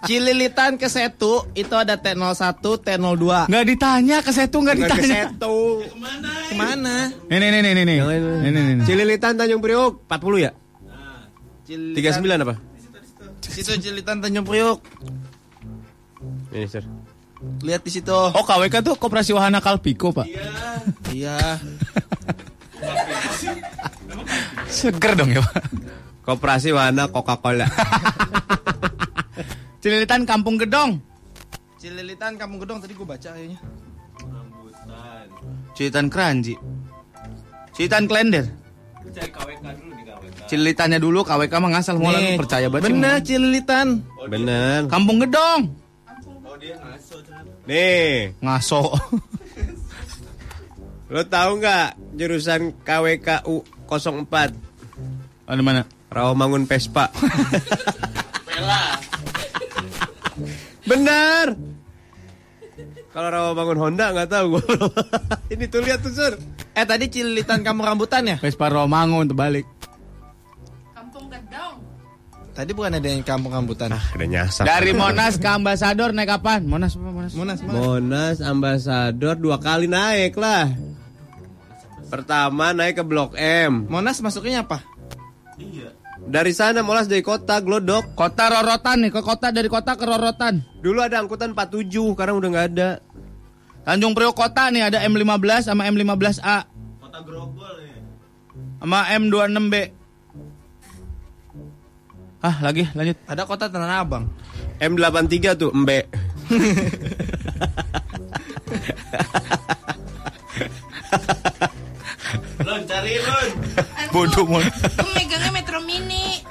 [0.03, 3.48] Cililitan ke Setu itu ada T01, T02.
[3.48, 5.23] Nggak ditanya ke Setu nggak Bukan ke ditanya.
[5.31, 5.57] Setu.
[6.52, 6.95] Ke mana?
[7.31, 7.84] Nih nih nih nih nih.
[7.88, 7.95] nih.
[7.95, 8.73] Yang lain, Nih nih nih.
[8.76, 8.85] nih.
[8.85, 10.52] Cililitan Tanjung Priok 40 ya?
[11.64, 12.19] Cililitan.
[12.19, 12.56] 39 apa?
[13.41, 14.80] Situ Cililitan Tanjung Priok.
[16.52, 16.84] Ini, Sir.
[17.64, 18.11] Lihat di situ.
[18.14, 20.27] Oh KWK tuh Koperasi Wahana Kalpiko Pak.
[21.10, 21.57] Iya.
[24.68, 25.56] Seger dong ya Pak.
[26.22, 27.65] Koperasi Wahana Coca-Cola.
[29.81, 31.02] Cililitan Kampung Gedong.
[31.81, 33.57] Cililitan Kampung Gedong tadi gue baca kayaknya.
[35.73, 36.53] Cililitan Keranji.
[37.73, 38.45] Cililitan Klender.
[40.45, 43.18] Cililitannya dulu KWK mah ngasal mau Nih, percaya banget Bener.
[43.26, 44.06] Cililitan.
[44.30, 44.85] Bener.
[44.85, 45.73] Kampung Gedong.
[47.65, 48.85] Nih, Ngaso.
[51.11, 54.56] lo tahu nggak jurusan KWKU 04
[55.43, 55.84] Ada mana?
[56.11, 57.07] Rawamangun Vespa?
[60.83, 61.55] Benar.
[63.11, 64.63] Kalau Rawamangun Honda nggak tahu gua.
[65.55, 66.35] Ini tuh lihat tuh Sur.
[66.75, 68.35] Eh tadi Cililitan Kampung Rambutan ya?
[68.39, 69.63] Vespa Romangun terbalik.
[70.91, 71.75] Kampung Gedong.
[72.51, 73.95] Tadi bukan ada yang Kampung Rambutan.
[73.95, 74.67] Ah, udah nyasar.
[74.67, 76.67] Dari Monas ke Ambasador naik kapan?
[76.67, 77.31] Monas apa Monas?
[77.35, 77.75] Monas, Monas.
[77.79, 80.71] Monas Ambasador dua kali naik lah.
[82.11, 83.88] Pertama naik ke Blok M.
[83.88, 84.83] Monas masuknya apa?
[86.31, 88.15] Dari sana Monas dari kota Glodok.
[88.15, 90.63] Kota Rorotan nih, ke kota dari kota ke Rorotan.
[90.79, 93.03] Dulu ada angkutan 47, sekarang udah nggak ada.
[93.83, 96.63] Tanjung Priok Kota nih ada M15 sama M15A.
[97.03, 97.99] Kota Grogol nih.
[98.79, 99.75] Sama M26B.
[102.41, 103.19] Ah, lagi lanjut.
[103.27, 104.31] Ada kota Tanah Abang.
[104.79, 105.75] M83 tuh,
[112.61, 113.45] Embe.
[114.13, 114.61] Bodoh mau.
[114.61, 116.41] Gue megangnya Metro Mini.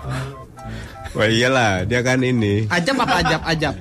[1.11, 2.67] Wah iyalah, dia kan ini.
[2.71, 3.41] Ajab apa ajab?
[3.43, 3.75] Ajab.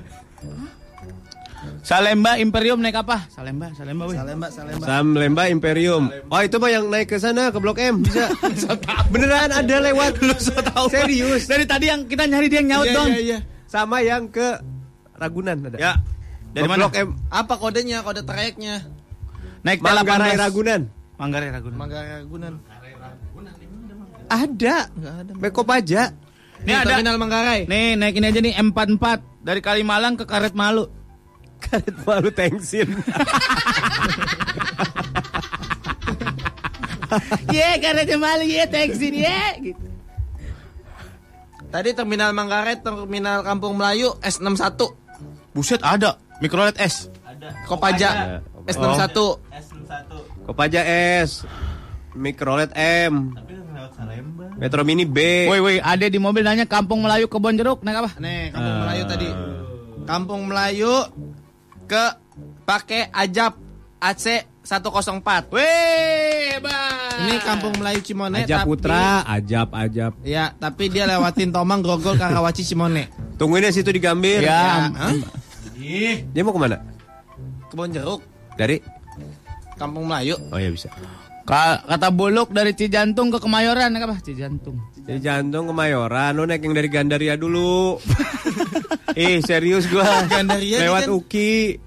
[1.79, 3.25] Salemba Imperium naik apa?
[3.33, 4.13] Salemba, Salemba weh.
[4.13, 4.85] Salemba, Salemba.
[4.85, 6.13] Sam Lemba Imperium.
[6.29, 8.29] Oh itu mah yang naik ke sana ke Blok M bisa.
[9.13, 10.21] Beneran ada lewat.
[10.21, 10.37] Lu
[10.93, 11.49] Serius.
[11.49, 13.09] Dari tadi yang kita nyari dia yang nyaut Iya, dong.
[13.09, 13.39] iya, iya.
[13.65, 14.61] Sama yang ke
[15.17, 15.77] Ragunan ada.
[15.81, 15.93] Ya.
[16.53, 16.77] Dari Ke mana?
[16.85, 18.05] Blok M Apa kodenya?
[18.05, 18.85] Kode trayeknya?
[19.65, 20.41] Naik Manggarai T18.
[20.45, 20.81] Ragunan.
[21.19, 21.75] Manggarai Ragunan.
[21.75, 22.53] Manggarai Ragunan.
[24.31, 24.75] Ada.
[24.95, 25.31] Enggak ada.
[25.35, 26.03] Beko aja.
[26.63, 26.87] Ini Nih ada.
[26.95, 27.67] Terminal Manggarai.
[27.67, 29.05] Nih, naik ini aja nih M44
[29.43, 30.87] dari Kalimalang ke Karet Malu.
[31.59, 32.87] Karet malu tengsin.
[37.51, 39.41] Ye, Karet Malu ye, teksin ye.
[39.59, 39.85] Gitu.
[41.69, 44.87] Tadi Terminal Manggarai, Terminal Kampung Melayu S61.
[45.51, 46.15] Buset ada.
[46.39, 47.11] Mikrolet S.
[47.67, 49.19] Kopaja S61.
[50.49, 50.81] Kopaja
[51.21, 51.45] S.
[52.17, 53.37] Mikrolet M.
[54.57, 55.45] Metro Mini B.
[55.45, 58.11] Woi, woi, ada di mobil nanya Kampung Melayu Kebon Jeruk naik apa?
[58.17, 59.29] Nih, Kampung Melayu tadi.
[60.09, 60.93] Kampung Melayu
[61.85, 62.05] ke
[62.65, 63.61] pakai Ajab
[64.01, 65.53] AC 104.
[65.53, 67.13] Weh, hebat.
[67.29, 70.17] Ini Kampung Melayu Cimone Ajab tapi Putra, ajab ajab.
[70.25, 73.05] Ya, tapi dia lewatin Tomang, Grogol, Karawaci, Cimone.
[73.37, 74.41] Tungguin ya situ di Gambir.
[74.41, 74.89] Ya.
[74.97, 75.13] Hah?
[76.33, 76.81] Dia mau ke mana?
[77.69, 78.25] Kebon Jeruk,
[78.57, 78.98] Dari?
[79.79, 80.35] Kampung Melayu.
[80.51, 80.91] Oh ya bisa.
[81.47, 84.17] Ka- kata Buluk dari Cijantung ke Kemayoran naik apa?
[84.19, 84.77] Cijantung.
[84.99, 87.97] Jadi jantung Kemayoran, lo naik yang dari Gandaria dulu.
[89.17, 90.05] Ih serius gua.
[90.27, 91.79] Gandaria Lewat kan- Uki.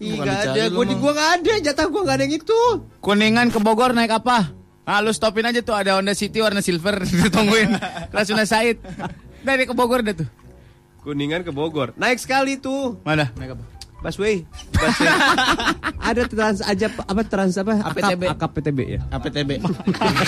[0.00, 2.60] Ih gak ada, lu, gua di gua gak ada, jatah gua gak ada yang itu.
[2.98, 4.48] Kuningan ke Bogor naik apa?
[4.82, 7.76] Ah, lu stopin aja tuh ada Honda City warna silver ditungguin.
[8.08, 8.80] Rasuna Said.
[9.40, 10.28] Dari ke Bogor dah tuh.
[11.00, 11.92] Kuningan ke Bogor.
[11.94, 13.00] Naik sekali tuh.
[13.00, 13.28] Mana?
[13.36, 13.64] Naik apa?
[14.00, 14.48] Busway.
[14.72, 15.08] Busway.
[16.10, 17.84] Ada trans aja apa trans apa?
[17.92, 18.22] APTB.
[18.26, 19.00] Akap, akap PTB ya.
[19.12, 19.50] APTB.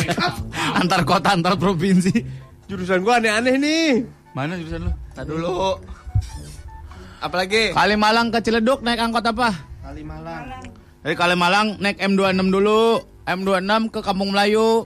[0.81, 2.13] antar kota, antar provinsi.
[2.69, 3.89] Jurusan gua aneh-aneh nih.
[4.37, 4.93] Mana jurusan lu?
[5.17, 5.81] Tadi dulu.
[7.23, 7.73] Apalagi?
[7.73, 9.55] Kalimalang ke Ciledug naik angkot apa?
[9.81, 10.61] Kalimalang.
[11.03, 12.81] Dari Kalimalang naik M26 dulu.
[13.23, 14.85] M26 ke Kampung Melayu.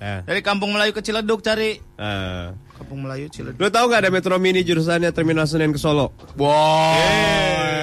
[0.00, 0.20] Eh.
[0.24, 1.76] Dari Kampung Melayu ke Ciledug cari.
[1.78, 2.46] Eh.
[2.74, 3.60] Kampung Melayu Ciledug.
[3.60, 6.10] Lu tahu nggak ada Metro Mini jurusannya Terminal Senen ke Solo?
[6.34, 7.73] Wow.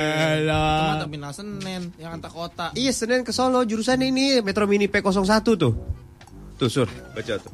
[0.48, 2.66] Cuma terminal Senen yang antar kota.
[2.74, 5.74] Iya Senen ke Solo jurusan ini Metro Mini P01 tuh.
[6.58, 7.52] Tuh sur, baca tuh.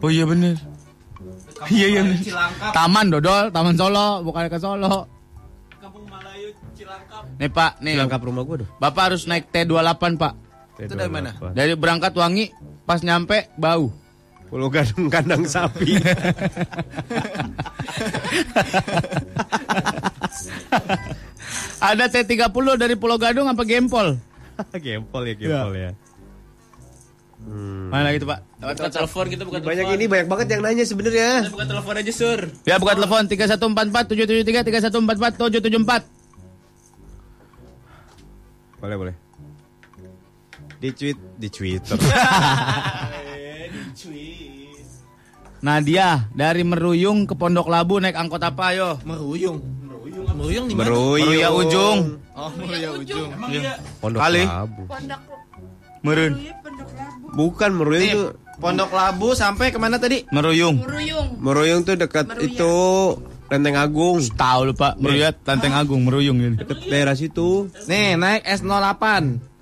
[0.00, 0.58] Oh iya bener.
[1.68, 2.02] Iya iya.
[2.16, 2.72] Cilangkap.
[2.72, 5.06] Taman Dodol, Taman Solo, bukan ke Solo.
[5.76, 7.22] Kampung Melayu Cilangkap.
[7.36, 7.94] Nih Pak, nih.
[8.00, 8.68] Lengkap rumah gua tuh.
[8.80, 10.32] Bapak harus naik T28 Pak.
[10.80, 11.36] Itu dari mana?
[11.52, 12.48] Dari berangkat wangi,
[12.88, 13.92] pas nyampe bau.
[14.48, 15.94] Pulau Gadung kandang sapi.
[21.80, 24.18] Ada T30 dari Pulau Gadung apa Gempol?
[24.84, 25.90] gempol ya, gempol ya.
[27.88, 28.44] Mana lagi tuh Pak?
[28.60, 29.96] Bukan telepon kita bukan Banyak telepon.
[29.96, 31.48] ini banyak banget yang nanya sebenarnya.
[31.48, 32.40] Bukan telepon aja sur.
[32.68, 36.04] Ya buka telepon 3144 773 3144 774.
[38.80, 39.14] Boleh, boleh.
[40.80, 41.96] Di tweet, di Twitter.
[45.60, 48.96] Nadia dari Meruyung ke Pondok Labu naik angkot apa ayo?
[49.04, 49.60] Meruyung.
[50.40, 50.88] Meruyung di mana?
[50.88, 51.28] Meruyung.
[51.28, 51.98] Meruya Ujung.
[52.32, 53.28] Oh, Meruya Ujung.
[53.52, 53.72] Iya.
[54.00, 54.42] Pondok Kali.
[54.48, 54.82] Labu.
[54.88, 55.20] Pondok
[56.00, 56.32] Merun.
[56.40, 56.54] Iya.
[57.36, 58.28] Bukan Meruyung Nih, tuh.
[58.56, 60.24] Pondok Labu sampai ke mana tadi?
[60.32, 60.80] Meruyung.
[60.80, 61.28] Meruyung.
[61.36, 62.48] Meruyung tuh dekat Meruya.
[62.48, 62.74] itu
[63.52, 64.16] Lenteng Agung.
[64.32, 66.56] Tahu lu Pak, Meruya Tanteng Agung, Meruyung ini.
[66.56, 67.68] Deket daerah situ.
[67.84, 69.04] Nih, naik S08.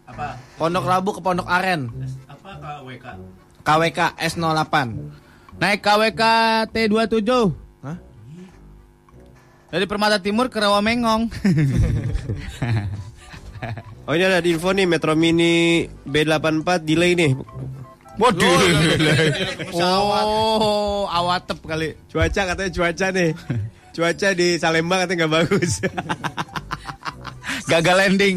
[0.07, 0.39] Apa?
[0.55, 1.91] Pondok Labu ke Pondok Aren.
[2.31, 3.07] Apa KWK?
[3.67, 4.75] KWK S08.
[5.59, 6.23] Naik KWK
[6.71, 7.67] T27.
[9.69, 11.29] Dari Permata Timur ke Rawamengong.
[14.09, 17.37] Oh ini ada di info nih Metro Mini B84 delay nih.
[18.17, 18.57] Waduh.
[19.77, 21.93] Oh, awatep kali.
[22.09, 23.37] Cuaca katanya cuaca nih.
[23.93, 25.85] Cuaca di Salembang katanya nggak bagus.
[27.69, 28.37] Gagal landing.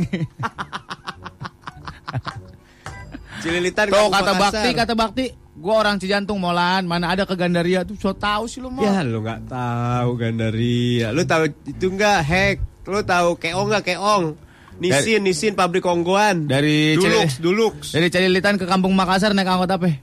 [3.40, 4.32] Cililitan Tuh kata.
[4.36, 5.26] Bakti, kata Bakti.
[5.62, 8.82] Gua orang Cijantung Molan, mana ada ke Gandaria tuh so tahu sih lu mau.
[8.82, 11.14] Ya lu nggak tahu Gandaria.
[11.14, 12.58] Lu tahu itu nggak hack.
[12.84, 14.36] Lu tahu keong nggak keong?
[14.82, 16.50] Nisin, Nisin pabrik konggoan.
[16.50, 17.76] Dari Dulux, Cili- Dulux.
[17.94, 19.94] Dari Cililitan ke Kampung Makassar naik angkot apa?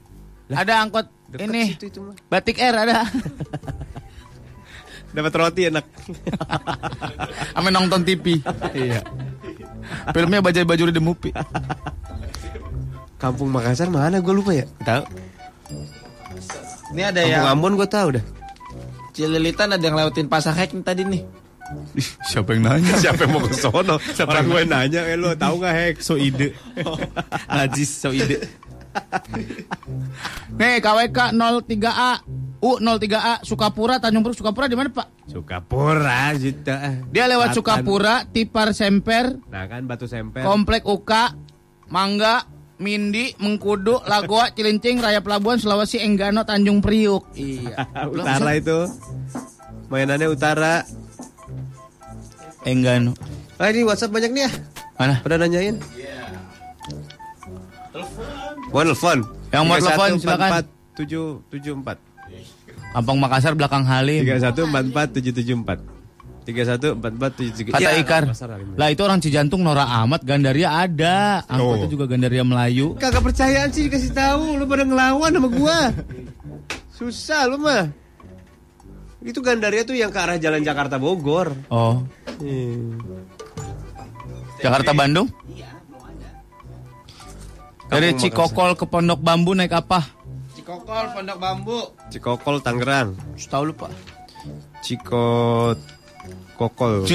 [0.47, 1.63] Ada angkot Deket ini.
[1.75, 2.15] situ itu mah.
[2.31, 3.03] Batik Air ada.
[5.09, 5.85] Dapat roti enak.
[7.59, 8.39] Ame nonton TV.
[8.71, 9.03] iya.
[10.13, 11.29] Filmnya baju baju di Mupi.
[13.19, 14.23] Kampung Makassar mana?
[14.23, 14.63] Gue lupa ya.
[14.79, 15.03] Tahu.
[16.93, 18.23] Ini ada Kampung yang Ambon gue tahu dah.
[19.13, 21.23] Cililitan ada yang lewatin pasar hek nih tadi nih.
[22.25, 22.93] Siapa yang nanya?
[23.03, 24.01] Siapa yang mau ke sono?
[24.01, 25.95] Orang gue nanya, eh lu tahu nggak hack?
[26.01, 26.57] So ide.
[27.57, 28.41] Najis so ide.
[30.59, 32.11] Nih KWK 03A
[32.59, 35.29] U03A Sukapura Tanjung Priok Sukapura di mana Pak?
[35.29, 37.05] Sukapura juta.
[37.13, 37.57] Dia lewat Selatan.
[37.85, 40.41] Sukapura, Tipar Semper, Nah kan Batu Semper.
[40.41, 41.11] Komplek UK,
[41.93, 42.43] Mangga,
[42.79, 47.27] Mindi, Mengkudu, Lagoa, Cilincing, Raya Pelabuhan, Sulawesi, Enggano, Tanjung Priuk.
[47.35, 47.83] Iya.
[48.15, 48.87] utara itu.
[49.91, 50.87] Mainannya utara.
[52.63, 53.11] Enggano.
[53.59, 54.51] Ah ini WhatsApp banyak nih ya.
[54.95, 55.19] Mana?
[55.19, 55.75] Pada nanyain.
[58.71, 59.17] Mau telepon.
[59.51, 60.51] Yang mau telepon, silakan.
[60.95, 61.99] 774.
[62.95, 64.23] Kampung Makassar belakang Halim.
[64.23, 65.98] 3144774.
[66.49, 67.71] 3144773.
[67.71, 68.23] Kata Ya, Ikar.
[68.75, 71.45] Lah itu orang Cijantung Nora Amat, Gandaria ada.
[71.45, 71.91] Angkotnya Oh.
[71.91, 72.97] juga Gandaria Melayu.
[72.97, 75.79] Kagak percayaan sih dikasih tahu lu pada ngelawan sama gua.
[76.89, 77.87] Susah lu mah.
[79.19, 81.51] Itu Gandaria tuh yang ke arah jalan Jakarta Bogor.
[81.67, 82.01] Oh.
[82.39, 82.95] Hmm.
[84.59, 85.27] Jakarta Bandung?
[87.89, 90.05] Dari Kampung Cikokol ke Pondok Bambu naik apa?
[90.53, 91.79] Cikokol Pondok Bambu.
[92.13, 93.17] Cikokol Tangerang.
[93.39, 93.89] Tahu lupa.
[94.79, 95.75] Cikot
[96.59, 97.07] Kokol.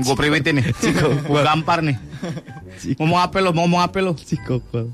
[0.00, 0.72] Gue priwitin nih.
[1.28, 2.00] Gue gampar nih.
[2.96, 3.52] Ngomong apa lo?
[3.52, 4.16] Mau ngomong apa lo?
[4.16, 4.88] Cikokol.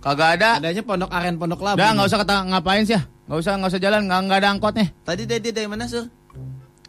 [0.00, 0.56] Kagak ada.
[0.56, 1.76] Adanya Pondok Aren Pondok Labu.
[1.76, 3.04] Udah nggak usah kata ngapain sih ya.
[3.28, 4.00] Nggak usah nggak usah jalan.
[4.08, 4.88] Nggak nggak ada angkot nih.
[5.04, 6.08] Tadi dia dari mana, Sur?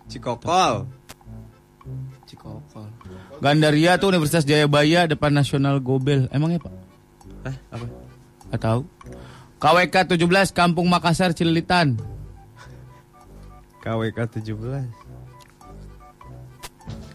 [0.08, 0.88] Cikokol.
[2.24, 2.88] Cikokol.
[3.44, 6.32] Gandaria tuh Universitas Jayabaya depan Nasional Gobel.
[6.32, 6.72] Emangnya pak?
[7.44, 7.56] Hah?
[7.76, 7.86] Apa?
[8.56, 8.82] Gak tahu.
[9.60, 12.00] KWK 17 Kampung Makassar Cililitan.
[13.84, 14.88] KWK 17.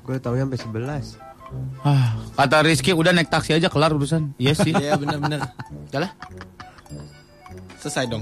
[0.05, 0.61] Gue taunya sampai
[0.93, 1.16] 11.
[1.81, 4.36] Ah, kata Rizky udah naik taksi aja kelar urusan.
[4.36, 4.77] Iya sih.
[4.77, 5.49] Iya benar-benar.
[5.89, 6.12] Jalan.
[7.81, 8.20] Selesai dong.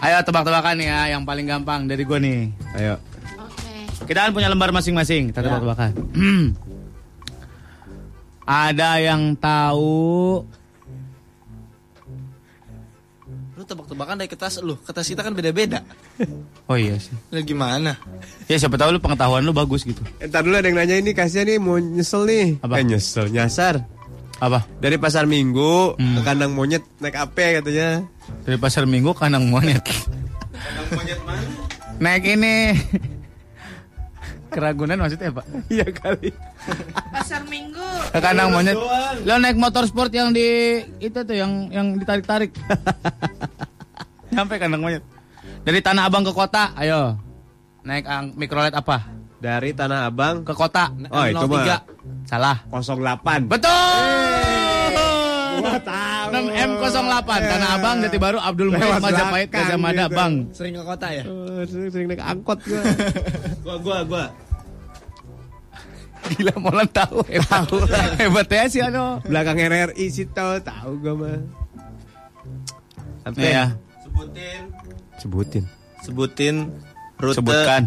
[0.00, 2.40] Ayo tebak-tebakan nih ya, yang paling gampang dari gue nih.
[2.80, 2.96] Ayo.
[3.36, 3.84] Oke.
[4.08, 5.28] Kita kan punya lembar masing-masing.
[5.28, 5.92] Kita tebak-tebakan.
[8.48, 10.40] Ada yang tahu
[13.58, 14.78] Lu tebak-tebakan dari kertas lu.
[14.78, 15.82] Kertas kita kan beda-beda.
[16.70, 17.10] Oh iya sih.
[17.34, 17.98] Lah gimana?
[18.46, 19.98] Ya siapa tahu lu pengetahuan lu bagus gitu.
[20.22, 22.62] Entar dulu ada yang nanya ini kasihan nih mau nyesel nih.
[22.62, 22.78] Apa?
[22.78, 23.82] Eh, nyesel, nyasar.
[24.38, 24.62] Apa?
[24.78, 26.14] Dari pasar Minggu Hmm.
[26.14, 28.06] ke kandang monyet naik apa katanya?
[28.46, 29.82] Dari pasar Minggu kandang monyet.
[31.98, 32.78] Naik ini.
[34.48, 35.42] Keragunan maksudnya apa?
[35.66, 36.30] Iya kali.
[37.12, 37.88] Pasar Minggu.
[38.12, 38.76] Ke kandang monyet.
[39.24, 42.54] Lo naik motor sport yang di itu tuh yang yang ditarik-tarik.
[44.34, 45.04] Nyampe kandang monyet.
[45.64, 47.18] Dari Tanah Abang ke kota, ayo.
[47.84, 49.08] Naik ang mikrolet apa?
[49.38, 50.90] Dari Tanah Abang Ke kota.
[51.14, 51.86] Oh, itu mah.
[52.26, 52.56] Salah.
[52.68, 53.46] 08.
[53.46, 54.48] Betul.
[55.58, 56.26] Gua tahu.
[56.32, 60.16] 6M08 Tanah Abang Jati Baru Abdul Lewat Majapahit Gajah Mada gitu.
[60.16, 60.32] Bang.
[60.54, 61.24] Sering ke kota ya?
[61.26, 62.82] Oh, sering, sering naik angkot gua.
[63.64, 64.24] Gua gua gua.
[66.34, 67.64] Gila Molan tahu hebat.
[68.20, 69.24] hebat ya sih ano.
[69.24, 71.38] Belakang RRI sih tahu tahu gua mah.
[73.36, 73.66] Nih ya.
[74.04, 74.60] Sebutin.
[75.20, 75.64] Sebutin.
[76.04, 76.56] Sebutin
[77.20, 77.82] rute Sebutkan.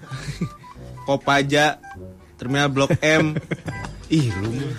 [1.06, 1.80] Kopaja
[2.40, 3.36] Terminal Blok M.
[4.16, 4.72] Ih, lu.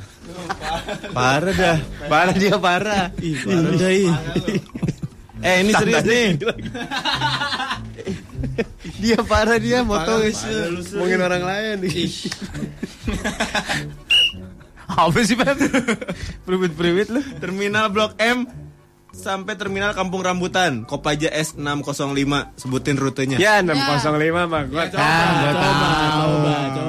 [1.13, 1.79] Parah dah.
[2.09, 3.13] Parah dia parah.
[3.27, 3.91] Ih, parah dah.
[5.41, 6.37] Eh, ini serius nih.
[9.01, 10.39] Dia parah dia moto Parah, guys.
[10.45, 10.93] parah lu, Sri.
[11.01, 12.05] Ngomongin orang lain nih.
[15.01, 15.57] Apa sih Pep?
[16.45, 17.21] Priwit-priwit lu.
[17.41, 18.45] Terminal Blok M
[19.11, 22.61] sampai terminal Kampung Rambutan, Kopaja S605.
[22.61, 23.41] Sebutin rutenya.
[23.41, 24.05] Ya 605
[24.45, 24.99] mah gua tahu.
[25.01, 26.33] Ah, gua tahu.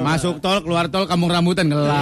[0.03, 1.95] Masuk tol, keluar tol, kampung rambutan gelap.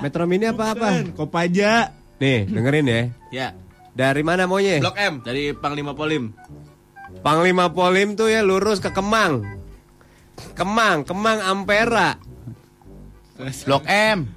[0.00, 0.88] Metro Mini apa apa?
[1.12, 1.90] Kopaja.
[2.16, 3.00] Nih, dengerin ya.
[3.34, 3.48] Ya.
[3.96, 4.80] Dari mana maunya?
[4.80, 6.32] Blok M dari Panglima Polim.
[7.22, 9.42] Panglima Polim tuh ya lurus ke Kemang.
[10.54, 12.16] Kemang, Kemang Ampera.
[13.66, 14.30] Blok M.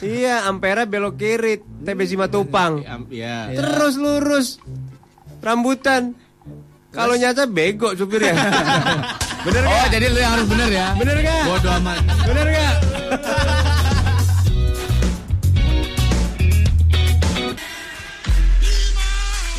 [0.00, 2.84] Iya, Ampera belok kiri, TB Simatupang.
[3.08, 3.48] Ya.
[3.52, 4.46] Terus lurus.
[5.40, 6.12] Rambutan.
[6.92, 8.32] Kalau nyata bego supirnya.
[9.46, 9.92] bener Oh, gak?
[9.92, 10.88] jadi lu yang harus bener ya.
[10.96, 11.42] Bener gak?
[11.44, 12.00] Bodoh amat.
[12.24, 12.74] Bener gak?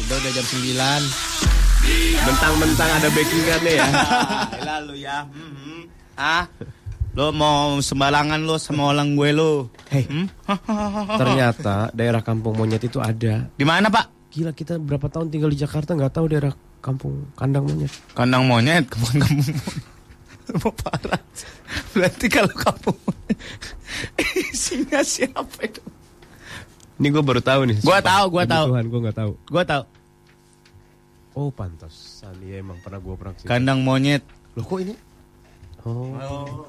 [0.01, 1.36] Udah udah jam 9.
[2.27, 3.87] Mentang-mentang ada backingannya ya.
[4.75, 5.17] Lalu ya.
[5.23, 5.79] Mhm.
[6.19, 6.45] Ah.
[7.15, 9.71] Lo mau sembarangan lo sama orang gue lo.
[9.89, 10.27] Hei, Hmm?
[11.21, 13.47] ternyata daerah kampung monyet itu ada.
[13.49, 14.29] Di mana, Pak?
[14.29, 17.89] Gila kita berapa tahun tinggal di Jakarta nggak tahu daerah kampung kandang monyet.
[18.13, 19.57] Kandang monyet, kampung kampung.
[20.61, 21.21] Mau parah.
[21.95, 22.97] Berarti kalau kampung
[24.51, 25.81] isinya siapa itu?
[26.99, 27.77] Ini gue baru tahu nih.
[27.81, 28.05] Gua sumpah.
[28.05, 28.65] tahu, gua Demi tahu.
[28.69, 29.31] Tuhan, gue nggak tahu.
[29.49, 29.83] Gua tahu.
[31.37, 31.49] Oh
[32.43, 33.49] iya emang pernah gue pernah ke sini.
[33.49, 34.23] Kandang monyet.
[34.57, 34.95] Loh kok ini?
[35.87, 36.67] Oh.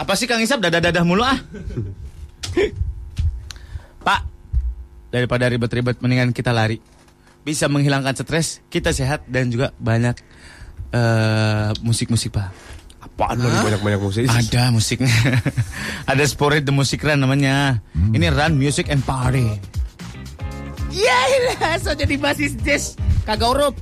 [0.00, 1.36] Apa sih Kang Isap dadah-dadah mulu ah?
[4.06, 4.20] Pak,
[5.12, 6.80] daripada ribet-ribet mendingan kita lari.
[7.44, 10.16] Bisa menghilangkan stres, kita sehat dan juga banyak
[10.92, 12.48] eh, musik-musik Pak.
[13.00, 14.24] Apaan lagi banyak-banyak musik?
[14.28, 15.12] Ada musiknya.
[16.10, 17.80] Ada Sporit the Music Run namanya.
[17.92, 19.79] Ini Run Music and Party.
[20.90, 22.98] Yaelah, so jadi basis jazz.
[23.22, 23.74] Kagak urup.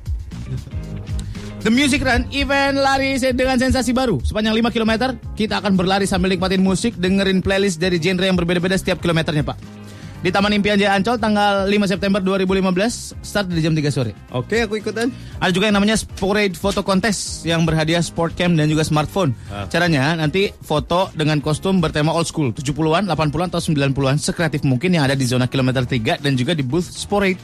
[1.59, 4.22] The Music Run, event lari dengan sensasi baru.
[4.22, 8.78] Sepanjang 5 km, kita akan berlari sambil nikmatin musik, dengerin playlist dari genre yang berbeda-beda
[8.78, 9.77] setiap kilometernya, Pak.
[10.18, 14.18] Di Taman Impian Jaya Ancol tanggal 5 September 2015, start di jam 3 sore.
[14.34, 15.14] Oke, aku ikutan.
[15.38, 19.30] Ada juga yang namanya Sporade Photo Contest yang berhadiah sport cam dan juga smartphone.
[19.70, 25.06] Caranya nanti foto dengan kostum bertema old school 70-an, 80-an atau 90-an sekreatif mungkin yang
[25.06, 27.38] ada di zona kilometer 3 dan juga di booth Sporade.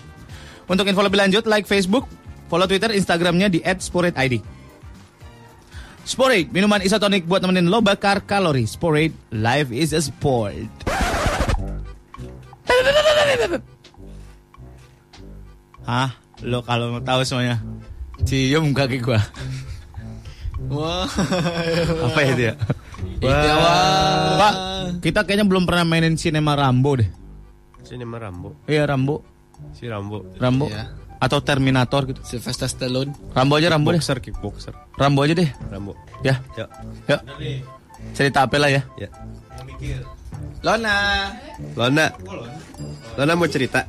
[0.66, 2.10] Untuk info lebih lanjut like Facebook,
[2.50, 4.42] follow Twitter, Instagramnya di @sporadeid.
[6.02, 8.66] Sporade, minuman isotonik buat nemenin lo bakar kalori.
[8.66, 10.66] Sporade, life is a sport.
[15.84, 16.10] Hah?
[16.44, 17.60] Lo kalau mau tahu semuanya,
[18.24, 19.20] cium kaki gua.
[20.68, 21.04] Wah.
[22.08, 22.52] Apa ya dia?
[23.20, 24.36] Iya, wah.
[24.40, 24.54] Pak,
[25.04, 27.08] kita kayaknya belum pernah mainin sinema Rambo deh.
[27.84, 28.56] Sinema Rambo.
[28.64, 29.20] Iya Rambo,
[29.76, 30.24] Si Rambo.
[30.40, 30.66] Rambo.
[30.72, 30.88] Iya.
[31.20, 32.20] Atau Terminator gitu.
[32.24, 33.12] Sylvester Stallone.
[33.32, 34.00] Rambo aja Rambo deh.
[34.00, 34.72] Boxer, kickboxer.
[34.96, 35.48] Rambo aja deh.
[35.68, 35.92] Rambo.
[36.24, 36.68] Ya, Yuk.
[37.08, 37.20] yuk.
[38.16, 38.82] Cerita apa lah ya?
[39.00, 39.08] Ya.
[40.64, 40.96] Lona.
[41.76, 42.06] Lona.
[43.20, 43.84] Lona mau cerita.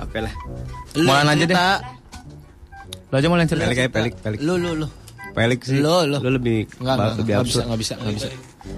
[0.00, 0.34] Apa lah?
[0.96, 1.56] Mulan aja deh.
[3.10, 3.66] Lo aja mau yang cerita.
[3.66, 4.38] Pelik aja, pelik, pelik.
[4.42, 4.86] Lu lu lu.
[5.34, 5.78] Pelik sih.
[5.78, 6.18] Lo, lo.
[6.18, 8.28] Lu lebih Enggak, enggak, lebih enggak bisa, enggak bisa, enggak bisa.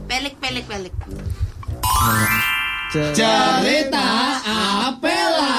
[0.08, 0.94] Pelik, pelik, pelik.
[2.92, 4.06] Cerita
[4.92, 5.52] Apela.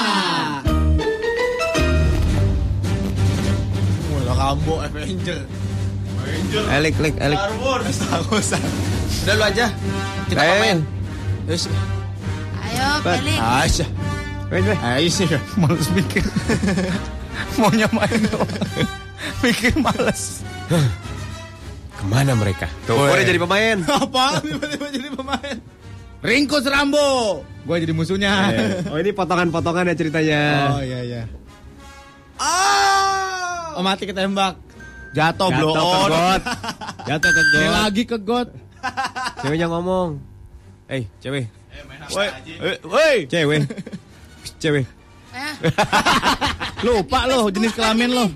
[4.14, 5.42] Lo kau Rambo Avenger.
[6.22, 6.62] Avenger.
[6.70, 7.38] Elik, elik, elik.
[7.38, 7.86] Star Wars.
[7.90, 8.50] Star Wars.
[9.24, 9.66] Udah lu aja.
[10.26, 10.48] Kita Eh.
[10.50, 10.78] pemain.
[11.44, 11.64] Terus.
[12.58, 13.38] Ayo, Felix.
[13.38, 13.88] Aisyah.
[14.82, 15.40] Aisyah.
[15.56, 16.24] Males mikir.
[17.60, 18.50] Maunya main doang.
[19.40, 20.42] Mikir males.
[21.94, 22.66] Ke mana mereka?
[22.84, 23.76] Tuh, udah jadi pemain.
[24.00, 24.40] Apa?
[24.40, 25.56] Tiba-tiba jadi pemain.
[26.20, 27.42] Ringkus Rambo.
[27.62, 28.32] Gue jadi musuhnya.
[28.88, 30.42] Oh ini potongan-potongan ya ceritanya.
[30.72, 31.22] Oh iya iya.
[32.40, 33.76] Ah!
[33.76, 34.56] Oh, mati ketembak.
[35.12, 36.10] Jatuh, blow Jatuh ke on.
[36.10, 36.42] got.
[37.06, 37.72] Jatuh ke Ini got.
[37.76, 38.48] lagi ke got.
[39.42, 40.18] Ceweknya ngomong.
[40.88, 41.48] Eh, cewek.
[42.12, 42.28] Woi,
[42.60, 43.16] eh, woi.
[43.26, 43.60] Cewek.
[44.62, 44.84] Cewek.
[45.34, 45.54] Eh,
[46.86, 48.26] Lupa lo jenis kelamin lo.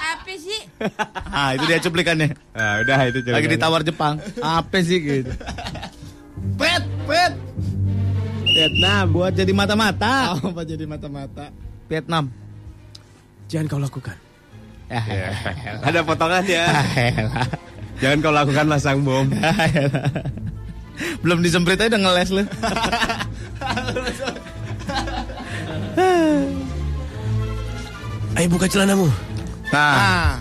[0.00, 0.60] apa sih?
[1.30, 2.34] Ah, itu dia cuplikannya.
[2.52, 3.36] Ah, udah itu cewek.
[3.36, 4.18] Lagi ditawar Jepang.
[4.42, 5.30] Apa sih gitu?
[6.58, 7.32] Pet, pet.
[8.50, 10.36] Vietnam buat jadi mata-mata.
[10.36, 11.54] Apa jadi mata-mata?
[11.86, 12.28] Vietnam.
[13.46, 14.16] Jangan kau lakukan.
[14.90, 15.30] Ya,
[15.86, 16.64] Ada potongannya.
[18.00, 19.28] Jangan kau lakukan lah sang bom.
[21.24, 22.42] Belum disemprit aja udah ngeles lu.
[28.36, 29.08] Ayo buka celanamu.
[29.70, 30.40] Nah,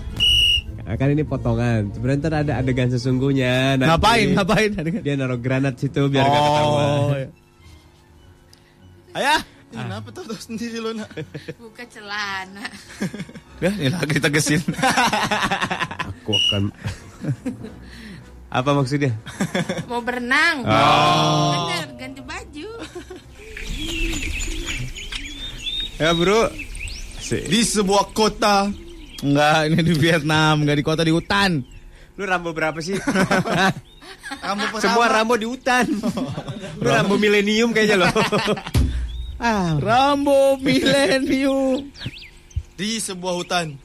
[0.89, 1.93] Ah, kan ini potongan.
[1.93, 3.77] Sebenarnya ntar ada adegan sesungguhnya.
[3.77, 4.27] Nanti ngapain?
[4.33, 4.69] Ngapain?
[5.05, 6.87] Dia naruh granat situ biar nggak ketahuan.
[6.89, 7.13] Oh.
[7.13, 7.29] iya.
[9.13, 9.41] Ayah.
[9.69, 11.13] Ih, Kenapa tuh sendiri lo nak?
[11.61, 12.65] Buka celana.
[13.61, 14.65] Ya, ini lagi ditegesin.
[16.09, 16.73] Aku akan.
[18.57, 19.13] Apa maksudnya?
[19.89, 20.65] Mau berenang.
[20.65, 21.69] Oh.
[21.69, 22.69] Bener, ganti baju.
[26.01, 26.49] Ya bro.
[27.21, 27.37] Si.
[27.45, 28.71] Di sebuah kota.
[29.19, 31.61] Enggak, ini di Vietnam, enggak di kota di hutan.
[32.15, 32.95] Lu Rambo berapa sih?
[33.03, 34.79] Pertama.
[34.81, 35.85] Semua Rambo di hutan.
[36.79, 38.11] Lu Rambo milenium kayaknya loh.
[39.37, 41.91] ah, Rambo Millennium.
[42.79, 43.75] di sebuah hutan.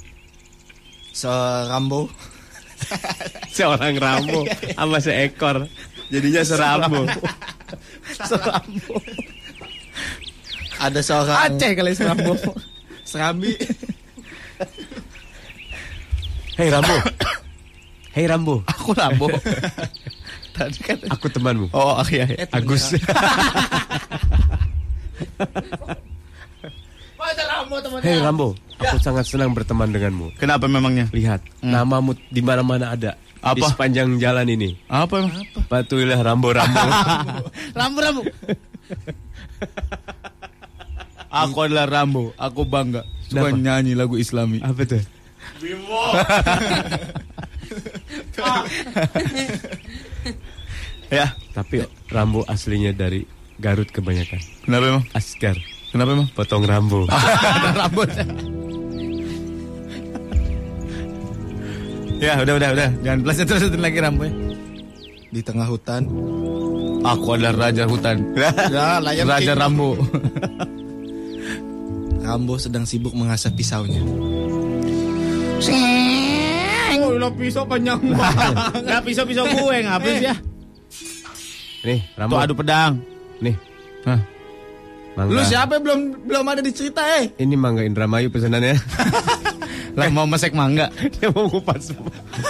[1.11, 2.09] Serambo.
[3.57, 4.45] seorang Rambo
[4.77, 5.67] sama seekor.
[6.13, 7.09] Jadinya serambo.
[8.13, 8.95] Serambo.
[10.85, 12.33] Ada seorang Aceh kali Serambo.
[13.11, 13.53] serambi.
[16.55, 16.97] Hei Rambo.
[18.15, 18.63] Hei Rambo.
[18.69, 19.27] Aku Rambo.
[20.55, 21.67] Tadi kan Aku temanmu.
[21.75, 22.47] Oh, iya, iya.
[22.55, 22.95] Agus.
[28.05, 30.37] Hei Rambo, aku sangat senang berteman denganmu.
[30.37, 31.09] Kenapa memangnya?
[31.09, 33.17] Lihat, namamu di mana-mana ada.
[33.17, 33.73] Di Apa?
[33.73, 34.77] sepanjang jalan ini.
[34.89, 35.45] Apa emang?
[35.69, 36.81] Patuhilah Rambo Rambo.
[37.79, 38.23] Rambo, Rambo.
[41.29, 42.33] Aku adalah Rambo.
[42.37, 43.05] Aku bangga.
[43.29, 43.61] Suka Kenapa?
[43.61, 44.61] nyanyi lagu Islami.
[44.61, 45.01] Apa tuh?
[51.13, 53.23] Ya, Tapi Rambo aslinya dari
[53.55, 54.41] Garut kebanyakan.
[54.67, 55.05] kenapa emang?
[55.15, 55.55] Askar,
[55.95, 56.29] Kenapa emang?
[56.35, 57.07] potong Rambo.
[57.07, 58.11] Ada rambut.
[62.19, 62.89] ya, udah, udah, udah.
[63.07, 64.35] Jangan peleset terusin lagi Rambo ya.
[65.31, 66.03] Di tengah hutan.
[67.05, 68.19] Aku adalah raja hutan.
[68.75, 69.55] Ya, raja King.
[69.55, 69.95] Rambo.
[72.27, 74.03] Rambo sedang sibuk mengasah pisaunya.
[76.95, 78.55] Oh, udah pisau panjang banget.
[78.81, 80.35] Enggak pisau-pisau gue, ngapis ya?
[81.85, 82.35] Nih, Tuh Rambo.
[82.41, 82.97] adu pedang.
[83.39, 83.55] Nih,
[84.09, 84.19] Hah.
[85.15, 85.33] Mangga.
[85.33, 87.31] Lu siapa belum belum ada di cerita eh?
[87.39, 88.75] Ini mangga Indramayu pesanannya.
[89.99, 90.91] Lah mau mesek mangga.
[91.15, 91.95] Dia mau kupas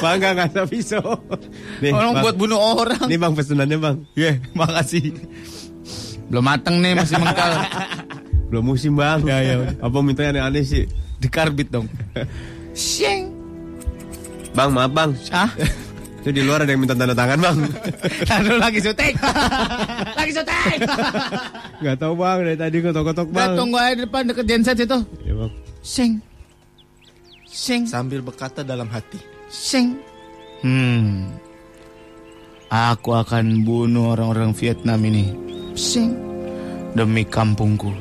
[0.00, 1.20] mangga nggak ada pisau.
[1.84, 2.24] Nih, Orang Bang.
[2.24, 3.04] buat bunuh orang.
[3.04, 3.96] Ini bang pesanannya bang.
[4.16, 5.12] Ye, makasih.
[6.32, 7.52] Belum mateng nih, masih mengkal.
[8.48, 9.20] Belum musim bang.
[9.28, 9.54] Ya, ya.
[9.76, 10.88] Apa mintanya aneh-aneh sih?
[11.20, 11.84] Dikarbit dong.
[12.72, 13.28] Sheng.
[14.56, 15.12] Bang maaf bang.
[15.28, 15.52] Ah,
[16.24, 17.56] Itu di luar ada yang minta tanda tangan bang.
[18.32, 19.12] Lalu lagi syuting.
[20.24, 20.78] lagi syuting.
[21.84, 23.52] Gak tahu bang dari tadi kotok-kotok Udah bang.
[23.60, 24.98] tunggu aja di depan deket genset itu.
[25.20, 25.52] Ya bang.
[25.84, 26.10] Sing.
[27.44, 27.84] Sing.
[27.84, 29.20] Sambil berkata dalam hati.
[29.52, 30.00] Sing.
[30.64, 31.28] Hmm.
[32.72, 35.28] Aku akan bunuh orang-orang Vietnam ini.
[35.76, 36.16] Sing.
[36.96, 37.92] Demi kampungku.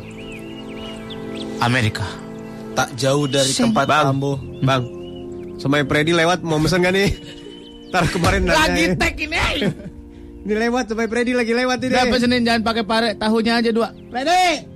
[1.60, 2.08] Amerika.
[2.72, 3.68] Tak jauh dari Sing.
[3.68, 4.16] tempat Bang.
[4.16, 4.40] Rambo.
[4.64, 4.88] Bang.
[5.60, 7.12] Sama Freddy lewat mau mesen gak nih?
[7.94, 8.58] Ntar kemarin nanya.
[8.58, 9.38] Lagi tag ini.
[10.44, 11.96] Ini lewat sampai Freddy lagi lewat ini.
[11.96, 13.96] Udah pesenin jangan pakai pare, tahunya aja dua.
[14.12, 14.68] Ready?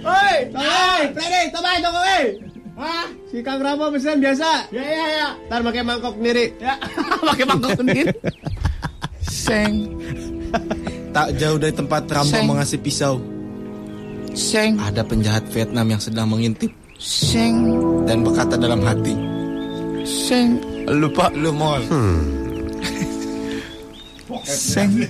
[0.00, 2.24] Hoi, hoi, Freddy, coba tunggu weh.
[2.80, 3.06] Hah?
[3.28, 4.72] Si Kang Rama pesan biasa.
[4.72, 5.28] Ya ya ya.
[5.52, 6.44] Ntar pakai mangkok sendiri.
[6.56, 6.80] Ya,
[7.28, 8.08] pakai mangkok sendiri.
[9.20, 9.74] Seng,
[11.12, 12.48] Tak jauh dari tempat Rambo Seng.
[12.48, 13.20] mengasih pisau.
[14.32, 17.76] seng, Ada penjahat Vietnam yang sedang mengintip seng,
[18.06, 19.12] dan berkata dalam hati,
[20.10, 20.58] seng.
[20.90, 21.82] lupa lu mall.
[24.42, 25.06] Seng.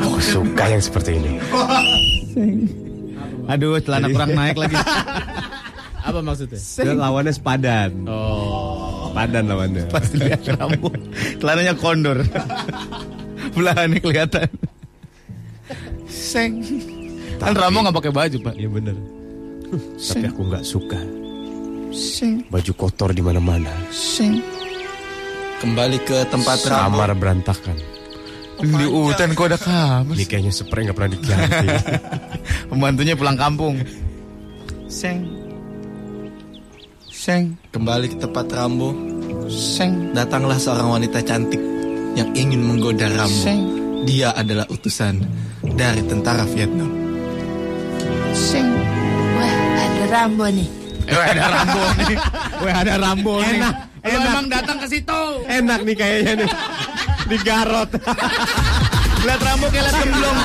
[0.00, 1.36] Aku suka yang seperti ini.
[3.50, 4.76] Aduh, celana kurang naik lagi.
[6.08, 6.56] Apa maksudnya?
[6.56, 7.90] Dia lawannya sepadan.
[8.08, 9.12] Oh.
[9.12, 9.84] Sepadan lawannya.
[9.92, 10.88] Pas lihat Rambo,
[11.36, 12.24] celananya kondor.
[13.56, 14.48] Belahannya kelihatan.
[16.08, 16.64] Seng.
[17.36, 18.54] Kan Rambo nggak pakai baju, Pak.
[18.56, 18.96] Iya bener.
[20.00, 21.19] Tapi aku nggak suka.
[21.90, 22.46] Seng.
[22.46, 23.70] Baju kotor di mana-mana.
[23.90, 24.38] Seng.
[25.58, 27.02] Kembali ke tempat Rambo.
[27.02, 27.76] Kamar berantakan.
[28.60, 30.14] Di hutan kok ada kamar.
[30.14, 31.66] Ini kayaknya spray nggak pernah diganti.
[32.70, 33.76] Pembantunya pulang kampung.
[34.86, 35.26] Seng.
[37.10, 37.58] Seng.
[37.74, 38.94] Kembali ke tempat Rambo.
[39.50, 40.14] Seng.
[40.14, 41.60] Datanglah seorang wanita cantik
[42.14, 43.42] yang ingin menggoda Rambo.
[43.42, 43.60] Seng.
[44.06, 45.20] Dia adalah utusan
[45.76, 46.88] dari tentara Vietnam.
[48.32, 48.70] Seng.
[49.36, 50.79] Wah, ada Rambo nih.
[51.10, 52.18] Eh, ada Rambo nih.
[52.62, 53.58] Weh, ada Rambo nih.
[53.58, 54.30] Enak, Lu enak.
[54.30, 55.20] emang datang ke situ.
[55.50, 56.50] Enak nih kayaknya nih.
[57.26, 57.90] Di Garot.
[59.26, 60.38] Lihat Rambo kayak lihat gemblong.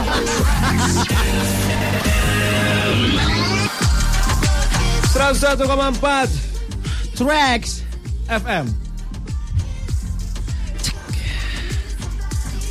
[5.13, 6.29] Seratus empat
[7.15, 7.85] Tracks
[8.27, 8.65] FM.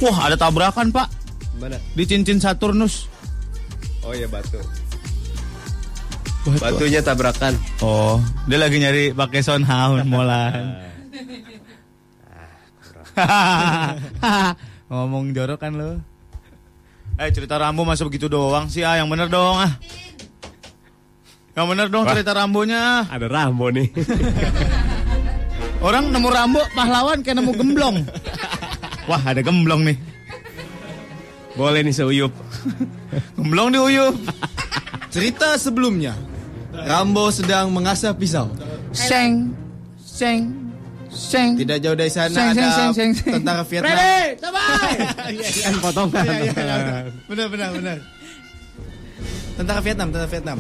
[0.05, 1.09] Wah, ada tabrakan, Pak.
[1.57, 1.81] Mana?
[1.97, 3.09] Di cincin Saturnus.
[4.05, 4.61] Oh ya batu.
[6.45, 7.57] Batunya tabrakan.
[7.81, 10.77] Oh, dia lagi nyari pakai soundhound molan.
[14.91, 16.03] Ngomong jorok kan lo.
[17.15, 19.73] Eh cerita Rambo masa begitu doang sih ah, yang bener dong ah.
[21.55, 22.13] Yang bener dong Wah.
[22.13, 23.07] cerita Rambonya.
[23.07, 23.89] Ada Rambo nih.
[25.87, 27.97] Orang nemu Rambo pahlawan kayak nemu gemblong.
[29.07, 29.99] Wah ada gemblong nih.
[31.55, 32.35] Boleh nih seuyup.
[33.39, 34.19] Gemblong diuyup.
[35.15, 36.11] Cerita sebelumnya,
[36.75, 38.51] Rambo sedang mengasah pisau.
[38.91, 39.55] Seng,
[39.99, 40.51] seng,
[41.09, 41.55] seng.
[41.55, 43.33] Tidak jauh dari sana Seng, seng, ada seng, seng, seng.
[43.39, 43.95] tentara Vietnam.
[43.95, 44.29] Ready.
[45.63, 46.25] Kan potongan.
[46.27, 46.99] Iya, iya, iya.
[47.31, 47.97] Benar, benar, benar.
[49.55, 50.59] Tentara Vietnam, tentara Vietnam.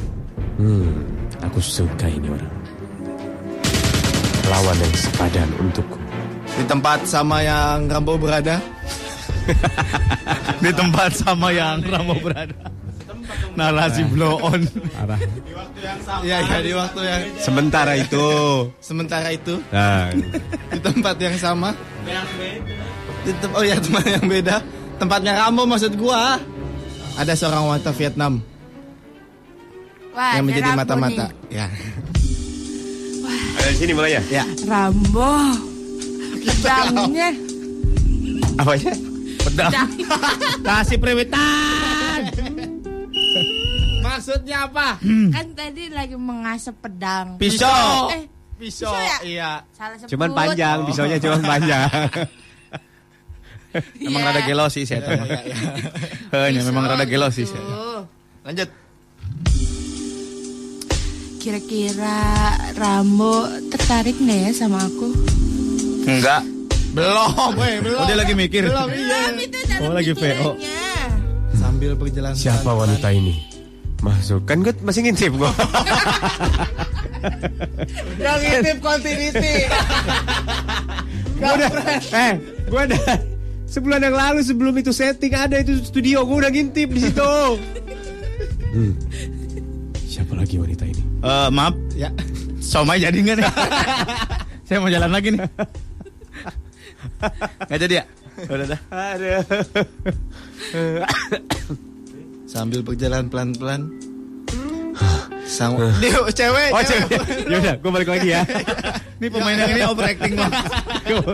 [0.54, 0.94] Hmm,
[1.42, 2.52] aku suka ini orang.
[4.46, 5.98] Lawan yang sepadan untukku.
[6.54, 8.62] Di tempat sama yang Rambo berada.
[10.62, 12.54] Di tempat sama yang Rambo berada.
[13.54, 14.60] Narasi blow on.
[14.90, 15.18] Parah.
[16.20, 18.26] Iya, iya di waktu yang Sementara itu.
[18.78, 20.10] sementara itu Nah,
[20.68, 21.70] di tempat yang sama.
[23.22, 24.56] Di tem- oh ya tempat yang beda.
[24.96, 26.36] Tempatnya Rambo maksud gua.
[27.14, 28.42] Ada seorang wanita Vietnam
[30.10, 31.30] Wah, yang menjadi mata-mata.
[31.46, 31.70] Ya.
[33.54, 34.22] ada di sini mulai ya?
[34.32, 34.44] Ya.
[34.64, 35.54] Rambo.
[36.44, 37.30] Pedangnya.
[38.54, 38.92] Apanya?
[39.40, 39.72] Pedang.
[40.60, 42.03] Kasih perewitan.
[44.14, 44.88] Maksudnya apa?
[45.28, 47.34] Kan tadi lagi mengasah pedang.
[47.34, 48.08] Pisau.
[48.08, 48.24] Eh,
[48.54, 48.94] Pisau.
[48.94, 49.16] ya?
[49.20, 49.50] Iya.
[49.70, 50.10] salah sebut.
[50.10, 51.88] Cuman panjang, pisaunya cuman panjang.
[53.98, 54.30] Emang Iya.
[54.30, 55.58] rada gelo sih saya Iya, iya, iya.
[56.46, 57.58] Hanya Pisau memang rada gelo sih gitu.
[57.58, 58.06] saya.
[58.44, 58.68] Lanjut.
[61.36, 62.18] Kira-kira
[62.72, 65.10] Rambo tertarik nggak ya sama aku?
[66.06, 66.40] Enggak.
[66.94, 67.98] Belum, weh, belum.
[67.98, 68.62] Oh, dia lagi mikir.
[68.64, 69.18] Belum, iya.
[69.26, 70.78] Belum itu dalam Oh, lagi pikirannya.
[71.52, 73.34] Sambil berjalan Siapa wanita ini?
[74.04, 74.44] Masuk.
[74.44, 75.50] Kan gue masih ngintip gue.
[78.20, 79.64] Yang intip continuity.
[81.40, 81.70] Gua udah,
[82.12, 82.34] eh,
[82.68, 83.00] gue ada
[83.64, 87.32] sebulan yang lalu sebelum itu setting ada itu studio gue udah ngintip di situ.
[88.76, 88.92] Hmm.
[90.04, 91.02] Siapa lagi wanita ini?
[91.24, 92.12] Eh, maaf, ya.
[92.60, 93.46] somai jadi nggak nih?
[94.68, 95.40] saya mau jalan lagi nih.
[97.68, 98.04] Nggak jadi ya?
[98.48, 98.80] Udah dah.
[98.92, 99.32] Ada.
[102.54, 103.90] Sambil berjalan pelan-pelan.
[105.44, 106.70] Sama dia cewek.
[106.70, 107.18] Oh cewek.
[107.50, 108.46] Yaudah, gue balik lagi ya.
[109.18, 110.62] Ini pemain yang ini overacting banget.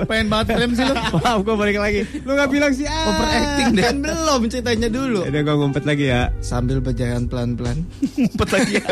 [0.06, 0.94] Pengen banget film sih lu.
[0.94, 2.00] Maaf, gue balik lagi.
[2.22, 3.08] Lu gak bilang sih ah.
[3.08, 3.82] Overacting deh.
[3.82, 5.20] Kan belum ceritanya dulu.
[5.26, 6.28] Udah gue ngumpet lagi ya.
[6.44, 7.82] Sambil berjalan pelan-pelan,
[8.20, 8.86] Ngumpet lagi ya.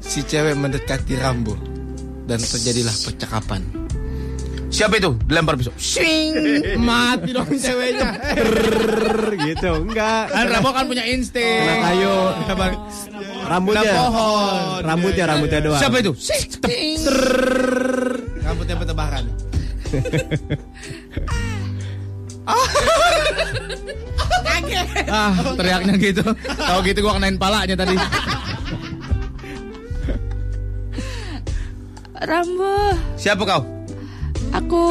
[0.00, 1.58] si cewek mendekati Rambo
[2.24, 3.87] dan terjadilah percakapan.
[4.68, 5.16] Siapa itu?
[5.24, 5.72] Dilempar pisau.
[5.80, 6.36] Swing,
[6.88, 8.20] mati dong ceweknya.
[9.32, 9.70] Gitu.
[9.88, 10.28] Enggak.
[10.28, 11.64] Kan Rambo kan punya insting.
[11.64, 12.14] Kena kayu.
[13.48, 13.80] Rambutnya.
[13.82, 14.80] Kena pohon.
[14.84, 15.80] Rambutnya, rambutnya doang.
[15.80, 16.12] Siapa itu?
[18.44, 19.24] Rambutnya bertebaran.
[25.08, 26.24] Ah, teriaknya gitu.
[26.56, 27.92] Tahu gitu gua kenain palanya tadi.
[32.24, 33.77] Rambo, Siapa kau?
[34.52, 34.82] Aku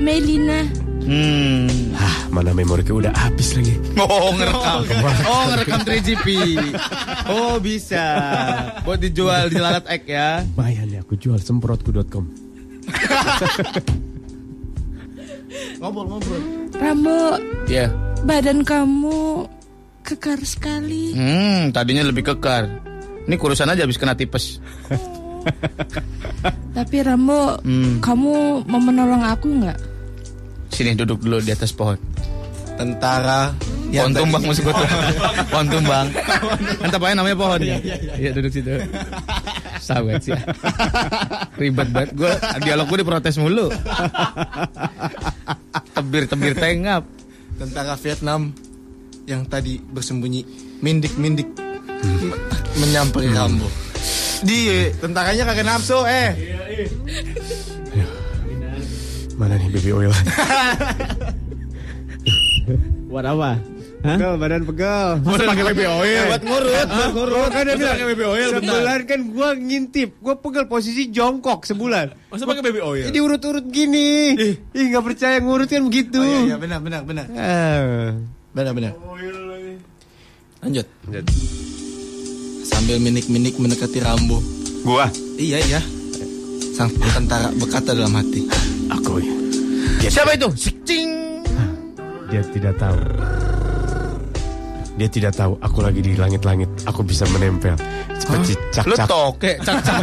[0.00, 0.64] Melina.
[1.00, 1.66] Hmm.
[1.96, 3.74] Ah, mana memori udah habis lagi.
[3.98, 4.80] Oh, ngerekam.
[5.26, 6.26] Oh, ngerekam 3GP.
[7.26, 8.04] Oh, bisa.
[8.84, 10.44] Buat dijual di lalat ek ya.
[10.54, 12.24] Lumayan ya, aku jual semprotku.com.
[15.80, 16.42] Ngobrol-ngobrol.
[16.76, 17.20] Rambo,
[17.66, 17.90] Iya.
[18.22, 19.48] badan kamu
[20.04, 21.16] kekar sekali.
[21.16, 22.68] Hmm, tadinya lebih kekar.
[23.26, 24.60] Ini kurusan aja habis kena tipes.
[26.70, 27.98] Tapi Rambo, Hmm.
[27.98, 28.32] kamu
[28.64, 29.78] mau menolong aku nggak?
[30.70, 31.98] Sini duduk dulu di atas pohon.
[32.72, 34.88] Tentara Pohon yang tumbang maksud gue tuh.
[35.52, 36.06] Pohon tumbang.
[36.78, 37.60] Kan apa namanya pohon.
[37.60, 38.12] Iya, iya, iya.
[38.16, 38.70] Iya duduk situ.
[39.78, 40.32] Sahabat sih.
[41.58, 42.14] Ribet banget.
[42.14, 43.68] Gue dialog gue diprotes mulu.
[45.92, 47.02] Tebir-tebir tengap.
[47.56, 48.54] Tentara Vietnam
[49.26, 50.40] yang tadi bersembunyi
[50.80, 51.50] mindik-mindik
[52.00, 52.32] Hmm.
[52.32, 52.40] me-
[52.78, 53.68] menyamperi Rambo.
[54.40, 56.30] Dia tentaranya kagak nafsu eh.
[59.36, 60.12] Mana nih baby oil?
[63.08, 63.50] Buat apa?
[64.00, 64.16] Hah?
[64.16, 65.08] Pegel, badan pegel.
[65.28, 66.24] Masa pakai baby oil?
[66.32, 67.50] Buat ngurut, buat ngurut.
[67.52, 68.48] Kan dia bilang, pakai baby oil.
[68.56, 72.32] Sebulan kan gua ngintip, gua pegel posisi jongkok sebulan.
[72.32, 73.04] Masa pakai baby oil?
[73.12, 74.36] Ini urut-urut gini.
[74.40, 76.16] Ih, nggak percaya ngurut kan begitu.
[76.16, 77.26] Oh, iya, iya, benar, benar, benar.
[77.36, 78.16] Ah.
[78.56, 78.92] Benar, benar.
[80.64, 80.86] Lanjut.
[82.80, 84.40] Sambil minik-minik mendekati Rambo.
[84.88, 85.04] Gua?
[85.36, 85.84] Iya, iya.
[86.72, 88.48] Sang tentara berkata dalam hati.
[88.88, 89.20] Aku.
[90.00, 90.48] Siapa itu?
[90.88, 91.44] Cing.
[92.32, 92.96] Dia tidak tahu.
[94.96, 96.72] Dia tidak tahu aku lagi di langit-langit.
[96.88, 97.76] Aku bisa menempel
[98.16, 99.08] seperti cak Lu cak.
[99.12, 100.00] toke, cak-cak.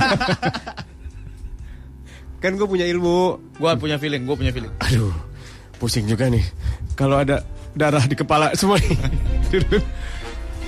[2.46, 3.42] Kan gue punya ilmu.
[3.58, 4.70] Gue punya feeling, gue punya feeling.
[4.86, 5.18] Aduh,
[5.82, 6.46] pusing juga nih.
[6.94, 7.42] Kalau ada
[7.74, 8.94] darah di kepala semua nih.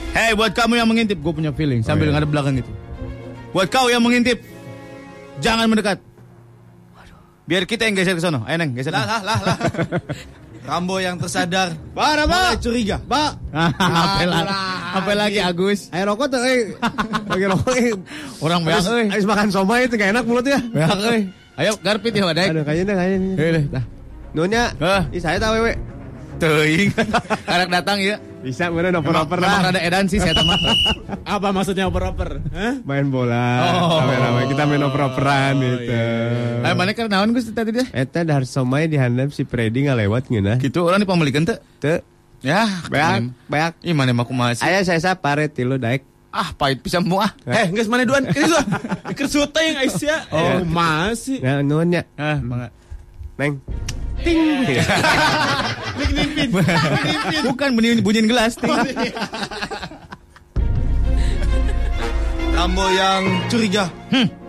[0.09, 1.85] Hei, buat kamu yang mengintip, gue punya feeling.
[1.85, 2.15] Sambil Oh, iya.
[2.19, 2.71] ngadep belakang gitu.
[3.53, 4.41] Buat kau yang mengintip,
[5.41, 5.97] jangan mendekat.
[7.49, 8.45] Biar kita yang geser ke sana.
[8.45, 8.93] Ayo, Neng, geser.
[8.93, 9.57] Lah, lah, lah, lah.
[10.69, 11.73] Rambo yang tersadar.
[11.97, 13.01] Pak, Mulai curiga.
[13.01, 13.31] Pak.
[13.57, 14.53] apa lagi?
[14.93, 15.89] Apa lagi Agus?
[15.89, 16.77] Ayo rokok tuh, eh.
[17.33, 17.89] Lagi rokok, eh.
[18.37, 19.07] Orang banyak, eh.
[19.09, 20.61] habis makan somai itu gak enak mulutnya.
[20.61, 21.21] Banyak, eh.
[21.57, 22.53] Ayo, garpit ya, Wadek.
[22.53, 23.33] Aduh, kayaknya kayaknya.
[23.33, 23.83] Hei, dah.
[24.37, 25.01] Nunya, Hah?
[25.09, 25.73] ih saya tahu wewe.
[26.37, 26.93] Teuing.
[27.49, 28.21] Karek datang ya.
[28.39, 29.67] Bisa bener oper-oper lah.
[29.67, 30.55] rada edan sih saya teman.
[31.35, 32.39] Apa maksudnya oper-oper?
[32.55, 32.79] Hah?
[32.87, 33.45] Main bola.
[33.83, 33.99] Oh.
[33.99, 35.99] Rame-rame kita main oper-operan gitu.
[36.63, 37.85] Ayo, mana kan naon Gus tadi dia?
[37.91, 40.57] Eta dahar somai dihandap si Freddy nggak lewat ngeunah.
[40.63, 41.59] Gitu orang dipamelikan teu?
[41.83, 41.99] Teu.
[42.39, 43.75] Ya, Beak, beak.
[43.83, 44.63] Ih, mana mah kumaha sih?
[44.63, 46.07] Aya saya sapare tilu daek.
[46.31, 47.35] Ah, pahit pisan mu ah.
[47.43, 48.23] Eh, geus mana duan?
[48.23, 48.63] Duan.
[49.11, 50.31] Keur syuting Aisyah.
[50.31, 51.43] Oh, masih.
[51.43, 52.07] Nah, nuhun ya.
[52.15, 52.71] Ah, mangga.
[53.35, 53.59] Neng.
[54.23, 54.39] Ting.
[57.45, 58.55] Bukan bunyi bunyiin gelas.
[58.59, 58.71] ting.
[62.53, 63.87] Rambo yang curiga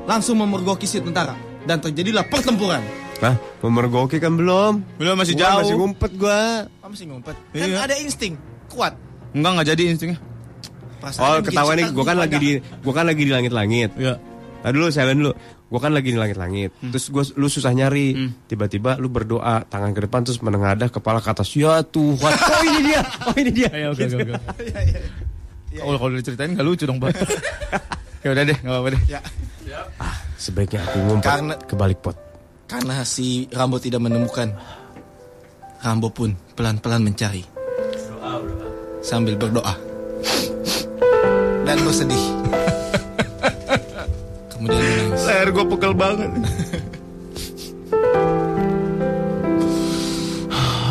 [0.03, 2.83] langsung memergoki si tentara dan terjadilah pertempuran.
[3.21, 4.81] Hah, memergoki kan belum?
[4.97, 5.61] Belum masih Gua jauh.
[5.63, 6.41] Masih ngumpet gua.
[6.81, 7.37] Kamu masih ngumpet.
[7.53, 7.79] Kan Iya.
[7.85, 8.35] ada insting
[8.73, 8.97] kuat.
[9.37, 10.19] Enggak enggak jadi instingnya.
[10.99, 12.51] Perasaannya Oh, ketahuan nih, gua kan lagi di
[12.83, 13.91] gua kan lagi di langit-langit.
[13.95, 14.17] Iya.
[14.65, 15.33] Tadi dulu saya dulu.
[15.71, 16.75] Gua kan lagi di langit-langit.
[16.83, 18.19] Terus gua lu susah nyari.
[18.45, 21.55] Tiba-tiba lu berdoa, tangan ke depan terus menengadah kepala ke atas.
[21.55, 22.35] Ya Tuhan.
[22.51, 23.01] Oh ini dia.
[23.25, 23.69] Oh ini dia.
[23.71, 24.35] Ayo, oke, oke, oke.
[25.87, 27.15] Oh, kalau diceritain gak lucu dong, Pak.
[28.27, 29.03] ya udah deh, enggak apa-apa deh.
[29.07, 29.21] Ya.
[30.35, 32.17] Sebaiknya aku ngumpet Karena- ke balik pot.
[32.67, 34.51] Karena si Rambo tidak menemukan.
[35.81, 37.47] Rambo pun pelan-pelan mencari.
[39.01, 39.75] Sambil berdoa.
[41.65, 42.25] Dan bersedih.
[44.53, 45.00] Kemudian.
[45.31, 46.27] Leher gue pegel banget.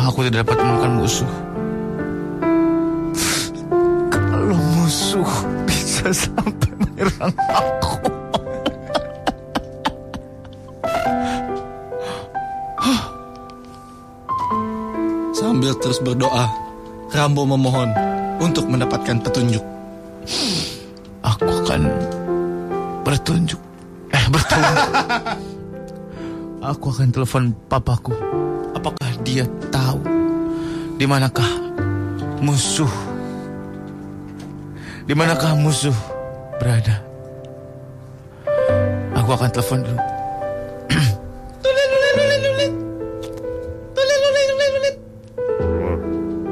[0.08, 1.32] Aku tidak dapat menemukan musuh.
[4.08, 5.28] Kalau musuh
[5.68, 8.00] bisa sampai menyerang aku.
[15.36, 16.48] Sambil terus berdoa,
[17.12, 17.92] Rambo memohon
[18.40, 19.60] untuk mendapatkan petunjuk.
[21.28, 21.92] Aku akan
[23.04, 23.60] bertunjuk.
[24.30, 24.86] Bertunjuk.
[26.70, 28.14] Aku akan telepon papaku.
[28.76, 29.42] Apakah dia
[29.74, 29.98] tahu
[31.00, 31.48] di manakah
[32.38, 32.90] musuh?
[35.08, 35.96] Di manakah musuh
[36.62, 37.02] berada?
[39.18, 39.98] Aku akan telepon dulu.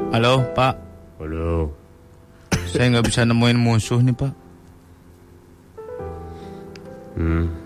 [0.09, 0.75] Halo, Pak.
[1.21, 1.71] Halo.
[2.67, 4.33] Saya nggak bisa nemuin musuh nih, Pak.
[7.19, 7.58] Hmm.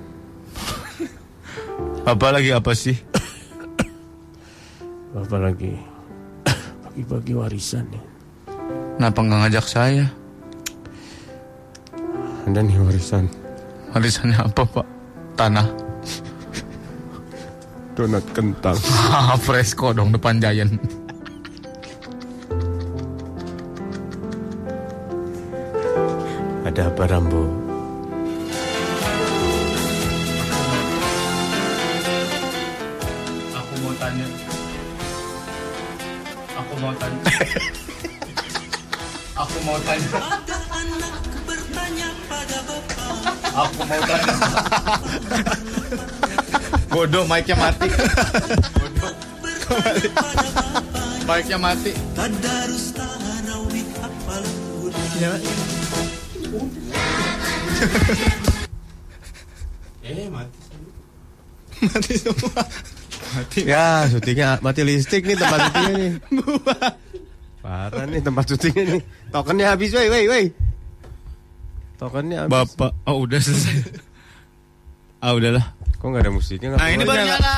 [2.04, 3.00] Bapak lagi apa sih?
[5.16, 5.72] Apa lagi?
[6.84, 8.04] Bagi-bagi warisan nih.
[9.00, 10.12] Kenapa nggak ngajak saya?
[12.44, 13.32] Ada nih warisan.
[13.96, 14.84] Warisannya apa, Pak?
[15.40, 15.64] Tanah.
[17.96, 18.76] Donat kentang.
[19.08, 20.76] Ah, Fresco dong depan Giant.
[26.68, 27.63] Ada apa Rambo?
[47.04, 47.84] Bodoh, mic-nya mati.
[48.80, 49.12] Bodoh.
[51.28, 51.92] Mic-nya mati.
[60.00, 60.60] Eh mati.
[61.92, 62.64] mati semua.
[63.36, 63.60] Mati.
[63.68, 66.12] Ya, syutingnya mati listrik nih tempat syutingnya nih.
[67.60, 69.02] Parah nih tempat syutingnya nih.
[69.28, 70.46] Tokennya habis, woi, woi, woi.
[72.00, 72.52] Tokennya habis.
[72.56, 73.92] Bapak, oh udah selesai.
[75.20, 75.83] Ah udahlah.
[76.04, 76.76] Kok nggak ada musiknya?
[76.76, 77.56] Nah ini baru nyala.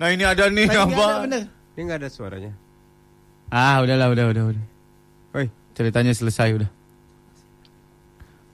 [0.00, 1.04] Nah ini ada nih Nah, ini apa?
[1.04, 1.42] ada, bener.
[1.76, 2.52] Ini nggak ada suaranya.
[3.52, 4.64] Ah udahlah, udah, udah, udah.
[5.36, 6.70] Woi, Ceritanya selesai udah.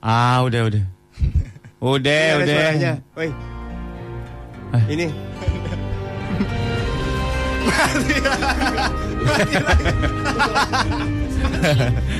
[0.03, 0.83] Ah udah, udah.
[1.83, 2.55] Udah, ini udah.
[2.59, 2.93] suaranya.
[3.15, 3.29] Woi.
[4.91, 5.07] Ini.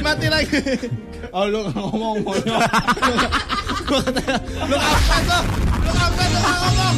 [0.04, 0.60] Mati lagi.
[1.34, 2.54] Oh lu ngomong lu
[4.78, 6.96] ngomong?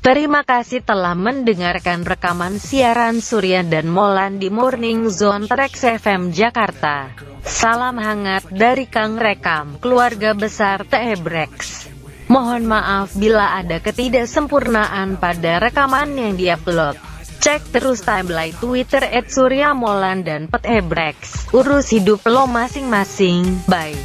[0.00, 7.12] Terima kasih telah mendengarkan rekaman siaran Surya dan Molan di Morning Zone Trax FM Jakarta.
[7.44, 11.92] Salam hangat dari Kang Rekam, keluarga besar Tebrex.
[12.32, 17.13] Mohon maaf bila ada ketidaksempurnaan pada rekaman yang diupload.
[17.44, 21.52] Cek terus timeline Twitter at Surya Molan dan Petebrex.
[21.52, 23.60] Urus hidup lo masing-masing.
[23.68, 24.00] Bye.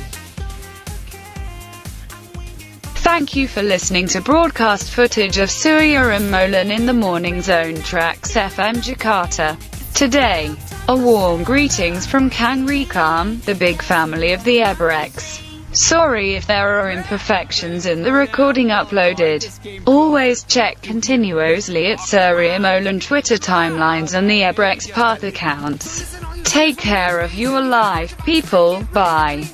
[2.99, 7.80] Thank you for listening to broadcast footage of Surya and Molan in the Morning Zone
[7.80, 9.55] tracks FM Jakarta.
[9.96, 10.52] Today,
[10.91, 15.48] a warm greetings from Kang Rekam, the big family of the Ebrex.
[15.72, 19.48] Sorry if there are imperfections in the recording uploaded.
[19.86, 26.20] Always check continuously at Surya Molan Twitter timelines and the Ebrex Path accounts.
[26.44, 28.84] Take care of your life, people.
[28.94, 29.48] Bye.